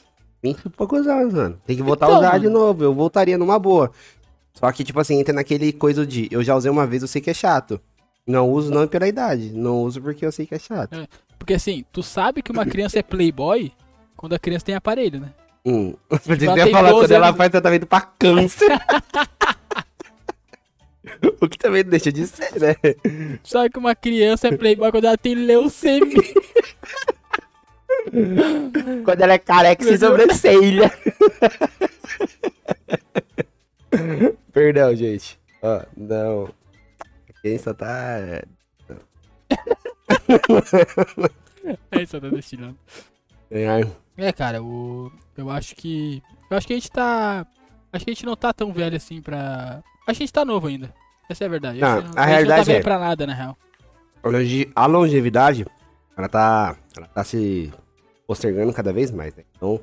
20 0.43 0.59
e 0.65 0.69
poucos 0.71 1.07
anos, 1.07 1.35
mano. 1.35 1.59
Tem 1.67 1.77
que 1.77 1.83
voltar 1.83 2.07
Então, 2.07 2.17
a 2.17 2.21
usar 2.21 2.39
de 2.39 2.49
novo. 2.49 2.85
Eu 2.85 2.95
voltaria 2.95 3.39
numa 3.39 3.59
boa. 3.59 3.91
Só 4.55 4.71
que, 4.73 4.85
tipo 4.85 4.99
assim, 5.01 5.21
entra 5.21 5.35
naquele 5.35 5.73
coisa 5.73 6.07
de. 6.07 6.29
Eu 6.31 6.43
já 6.43 6.55
usei 6.55 6.71
uma 6.71 6.87
vez, 6.87 7.03
eu 7.03 7.09
sei 7.09 7.21
que 7.21 7.31
é 7.31 7.35
chato. 7.35 7.81
Não 8.27 8.51
uso 8.51 8.73
não 8.73 8.87
pela 8.87 9.07
idade. 9.07 9.53
Não 9.53 9.83
uso 9.83 10.01
porque 10.01 10.25
eu 10.25 10.33
sei 10.33 10.47
que 10.47 10.55
é 10.55 10.59
chato. 10.59 10.97
Porque 11.39 11.55
assim, 11.55 11.85
tu 11.93 12.03
sabe 12.03 12.43
que 12.43 12.51
uma 12.51 12.67
criança 12.67 12.99
é 12.99 13.03
playboy 13.03 13.71
quando 14.17 14.35
a 14.35 14.39
criança 14.39 14.65
tem 14.65 14.75
aparelho, 14.75 15.21
né? 15.21 15.29
Hum. 15.65 15.95
Ela 16.27 16.57
ia 16.59 16.65
tem 16.65 16.73
falar 16.73 16.91
12 16.91 17.03
quando 17.05 17.13
ela 17.13 17.27
anos. 17.27 17.37
faz 17.37 17.51
tratamento 17.51 17.87
pra 17.87 18.01
câncer. 18.01 18.69
o 21.41 21.49
que 21.49 21.59
também 21.59 21.83
não 21.83 21.91
deixa 21.91 22.13
de 22.13 22.27
ser, 22.27 22.53
né? 22.61 22.75
Só 23.43 23.69
que 23.69 23.79
uma 23.79 23.95
criança 23.95 24.49
é 24.49 24.57
playboy 24.57 24.91
quando 24.91 25.05
ela 25.05 25.19
tem 25.19 25.35
leucemia. 25.35 26.17
Quando 29.05 29.21
ela 29.21 29.33
é 29.33 29.39
careca 29.39 29.85
sem 29.85 29.97
sobrancelha. 29.97 30.93
Perdão, 34.53 34.95
gente. 34.95 35.39
Ó, 35.63 35.83
não. 35.97 36.49
Quem 37.43 37.59
só 37.59 37.75
tá. 37.75 38.45
É 41.91 42.03
isso, 42.03 42.21
tá 42.21 42.29
destilando. 42.29 42.79
É, 43.51 43.65
É, 44.17 44.33
cara, 44.33 44.63
o... 44.63 45.11
eu 45.37 45.51
acho 45.51 45.75
que. 45.75 46.23
Eu 46.51 46.57
acho 46.57 46.67
que 46.67 46.73
a 46.73 46.77
gente 46.77 46.91
tá. 46.91 47.47
Acho 47.93 48.05
que 48.05 48.11
a 48.11 48.15
gente 48.15 48.27
não 48.27 48.37
tá 48.37 48.53
tão 48.53 48.73
velho 48.73 48.97
assim 48.97 49.21
pra. 49.21 49.83
Acho 50.07 50.19
que 50.19 50.23
a 50.23 50.27
gente 50.27 50.33
tá 50.33 50.45
novo 50.45 50.69
ainda. 50.69 50.95
Essa 51.29 51.45
é 51.45 51.47
a 51.47 51.51
verdade. 51.51 51.81
Não, 51.81 51.89
Acho 51.89 51.97
que 51.97 52.03
a 52.03 52.05
gente 52.05 52.09
não 52.09 52.15
tá 52.15 52.25
realidade 52.27 52.73
é- 52.73 52.81
pra 52.81 52.99
nada, 52.99 53.27
na 53.27 53.35
real. 53.35 53.57
a 54.23 54.29
longe- 54.29 54.71
A 54.75 54.87
longevidade, 54.87 55.67
ela 56.17 56.29
tá. 56.29 56.77
Ela 56.97 57.07
tá 57.07 57.25
se 57.25 57.73
postergando 58.27 58.73
cada 58.73 58.93
vez 58.93 59.11
mais, 59.11 59.35
né? 59.35 59.45
Então, 59.57 59.81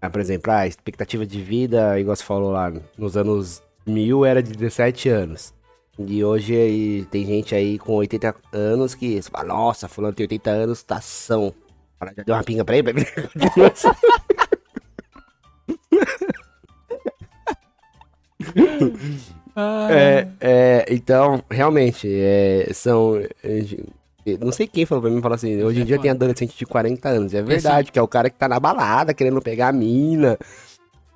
ah, 0.00 0.10
por 0.10 0.20
exemplo, 0.20 0.52
a 0.52 0.66
expectativa 0.66 1.26
de 1.26 1.40
vida, 1.42 1.98
igual 1.98 2.14
você 2.16 2.24
falou 2.24 2.52
lá, 2.52 2.72
nos 2.96 3.16
anos 3.16 3.62
mil 3.86 4.24
era 4.24 4.42
de 4.42 4.52
17 4.52 5.08
anos. 5.08 5.52
E 5.98 6.24
hoje 6.24 6.54
aí, 6.54 7.04
tem 7.10 7.26
gente 7.26 7.54
aí 7.54 7.78
com 7.78 7.92
80 7.94 8.34
anos 8.52 8.94
que 8.94 9.20
fala, 9.22 9.44
nossa, 9.44 9.88
fulano 9.88 10.14
tem 10.14 10.24
80 10.24 10.50
anos, 10.50 10.82
tá 10.82 11.00
são. 11.00 11.52
Fala, 11.98 12.12
Já 12.16 12.22
deu 12.22 12.34
uma 12.34 12.44
pinga 12.44 12.64
pra 12.64 12.76
ele? 12.76 12.92
Ah, 19.60 19.88
É, 19.90 20.28
é, 20.40 20.86
então, 20.90 21.42
realmente, 21.50 22.08
é, 22.10 22.70
são. 22.72 23.16
é, 23.44 24.38
não 24.40 24.52
sei 24.52 24.66
quem 24.66 24.86
falou 24.86 25.02
pra 25.02 25.10
mim, 25.10 25.20
falou 25.20 25.34
assim, 25.34 25.62
hoje 25.62 25.80
em 25.80 25.82
é 25.82 25.84
dia 25.84 25.98
tem 25.98 26.10
adolescente 26.10 26.56
de 26.56 26.64
40 26.64 27.08
anos. 27.08 27.34
É 27.34 27.42
verdade, 27.42 27.92
que 27.92 27.98
é 27.98 28.02
o 28.02 28.08
cara 28.08 28.30
que 28.30 28.36
tá 28.36 28.48
na 28.48 28.60
balada, 28.60 29.12
querendo 29.12 29.40
pegar 29.42 29.68
a 29.68 29.72
mina, 29.72 30.38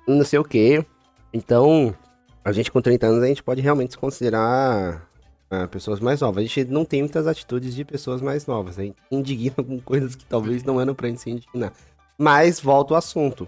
não 0.07 0.23
sei 0.23 0.39
o 0.39 0.43
quê. 0.43 0.85
Então, 1.33 1.95
a 2.43 2.51
gente 2.51 2.71
com 2.71 2.81
30 2.81 3.07
anos, 3.07 3.23
a 3.23 3.27
gente 3.27 3.43
pode 3.43 3.61
realmente 3.61 3.91
se 3.93 3.97
considerar 3.97 5.07
ah, 5.49 5.67
pessoas 5.67 5.99
mais 5.99 6.21
novas. 6.21 6.43
A 6.43 6.47
gente 6.47 6.65
não 6.65 6.85
tem 6.85 7.01
muitas 7.01 7.25
atitudes 7.27 7.73
de 7.73 7.83
pessoas 7.83 8.21
mais 8.21 8.45
novas. 8.45 8.77
A 8.77 8.83
gente 8.83 8.97
indigna 9.11 9.55
com 9.63 9.79
coisas 9.79 10.15
que 10.15 10.25
talvez 10.25 10.63
não 10.63 10.79
eram 10.79 10.93
pra 10.93 11.07
gente 11.07 11.21
se 11.21 11.29
indignar. 11.29 11.73
Mas, 12.17 12.59
volta 12.59 12.93
ao 12.93 12.97
assunto. 12.97 13.47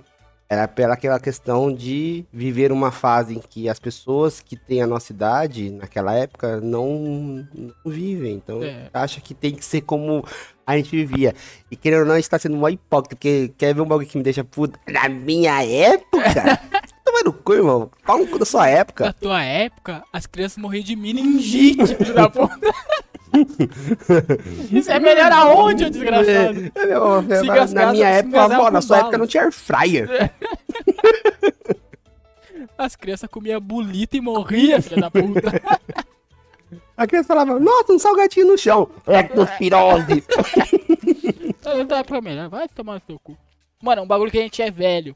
Era 0.50 0.66
pela 0.66 0.94
aquela 0.94 1.20
questão 1.20 1.74
de 1.74 2.24
viver 2.32 2.72
uma 2.72 2.90
fase 2.90 3.36
em 3.36 3.40
que 3.50 3.68
as 3.68 3.80
pessoas 3.80 4.40
que 4.40 4.56
têm 4.56 4.82
a 4.82 4.88
nossa 4.88 5.12
idade, 5.12 5.70
naquela 5.72 6.14
época, 6.14 6.62
não, 6.62 7.46
não 7.54 7.74
vivem. 7.86 8.36
Então, 8.36 8.64
É. 8.64 8.90
acha 8.94 9.20
que 9.20 9.34
tem 9.34 9.54
que 9.54 9.66
ser 9.66 9.82
como 9.82 10.24
a 10.66 10.78
gente 10.78 10.90
vivia. 10.92 11.36
E 11.70 11.76
querendo 11.76 12.00
ou 12.02 12.06
não, 12.06 12.14
a 12.14 12.18
gente 12.18 12.30
tá 12.30 12.40
sendo 12.40 12.56
mó 12.56 12.70
hipócrita, 12.70 13.16
porque 13.16 13.54
quer 13.58 13.74
ver 13.76 13.82
um 13.82 13.86
bagulho 13.86 14.08
que 14.08 14.18
me 14.18 14.24
deixa 14.24 14.42
puto? 14.44 14.80
Na 14.88 15.10
minha 15.10 15.62
época? 15.66 16.24
Toma 17.04 17.22
no 17.26 17.34
cu, 17.34 17.54
irmão. 17.54 17.92
Pau 18.06 18.18
no 18.18 18.28
cu 18.28 18.40
da 18.40 18.46
sua 18.46 18.62
Na 18.64 18.70
época. 18.70 19.14
tua 19.14 19.44
época, 19.44 20.04
as 20.14 20.26
crianças 20.26 20.58
morriam 20.58 20.84
de 20.84 20.96
meningite, 20.96 21.96
filho 21.96 22.14
da 22.14 22.30
puta. 22.30 22.58
Isso 24.72 24.92
é 24.92 25.00
melhor 25.00 25.32
aonde, 25.32 25.86
ô 25.86 25.90
desgraçado? 25.90 26.72
É, 26.76 27.40
Se 27.40 27.46
na- 27.74 27.86
na 27.86 27.92
minha 27.92 28.08
época, 28.10 28.44
avó, 28.44 28.66
na 28.72 28.80
com 28.80 28.82
sua 28.82 28.98
época 29.00 29.18
não 29.18 29.28
tinha 29.28 29.44
air 29.44 29.52
fryer. 29.52 30.08
As 32.78 32.96
crianças 32.96 33.30
comiam 33.30 33.60
bolita 33.60 34.18
e 34.18 34.22
morriam, 34.22 34.82
filho 34.82 35.02
da 35.02 35.10
puta. 35.12 35.42
A 36.96 37.06
criança 37.06 37.28
falava, 37.28 37.60
nossa, 37.60 37.94
um 37.94 38.00
salgadinho 38.00 38.48
no 38.48 38.58
chão. 38.58 38.90
Lectospirose. 39.06 40.24
Não 41.64 41.86
dá 41.86 42.04
pra 42.04 42.20
melhor, 42.22 42.50
vai 42.50 42.68
tomar 42.68 42.96
no 42.96 43.02
seu 43.06 43.20
cu. 43.20 43.38
Mano, 43.82 44.02
um 44.02 44.08
bagulho 44.08 44.32
que 44.32 44.40
a 44.40 44.42
gente 44.42 44.62
é 44.64 44.72
velho. 44.72 45.16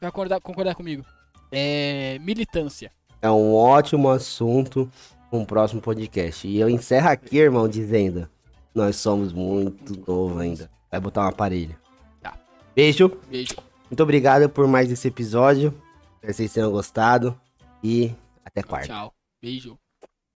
Vai 0.00 0.10
concordar, 0.12 0.40
concordar 0.40 0.74
comigo. 0.76 1.04
É. 1.50 2.18
Militância. 2.20 2.92
É 3.20 3.28
um 3.30 3.52
ótimo 3.54 4.08
assunto 4.08 4.88
um 5.32 5.44
próximo 5.44 5.80
podcast. 5.80 6.46
E 6.46 6.58
eu 6.58 6.68
encerro 6.68 7.08
aqui, 7.08 7.38
irmão, 7.38 7.68
dizendo: 7.68 8.28
nós 8.74 8.96
somos 8.96 9.32
muito 9.32 9.98
novo 10.06 10.38
ainda. 10.38 10.70
Vai 10.90 11.00
botar 11.00 11.24
um 11.24 11.28
aparelho. 11.28 11.76
Tá. 12.20 12.38
Beijo. 12.74 13.10
Beijo. 13.28 13.54
Muito 13.90 14.02
obrigado 14.02 14.48
por 14.48 14.66
mais 14.66 14.90
esse 14.90 15.08
episódio. 15.08 15.68
Espero 16.14 16.26
que 16.26 16.32
vocês 16.34 16.52
tenham 16.52 16.70
gostado. 16.70 17.38
E 17.82 18.12
até 18.44 18.62
quarta. 18.62 18.88
Tchau. 18.88 19.12
Beijo. 19.40 19.78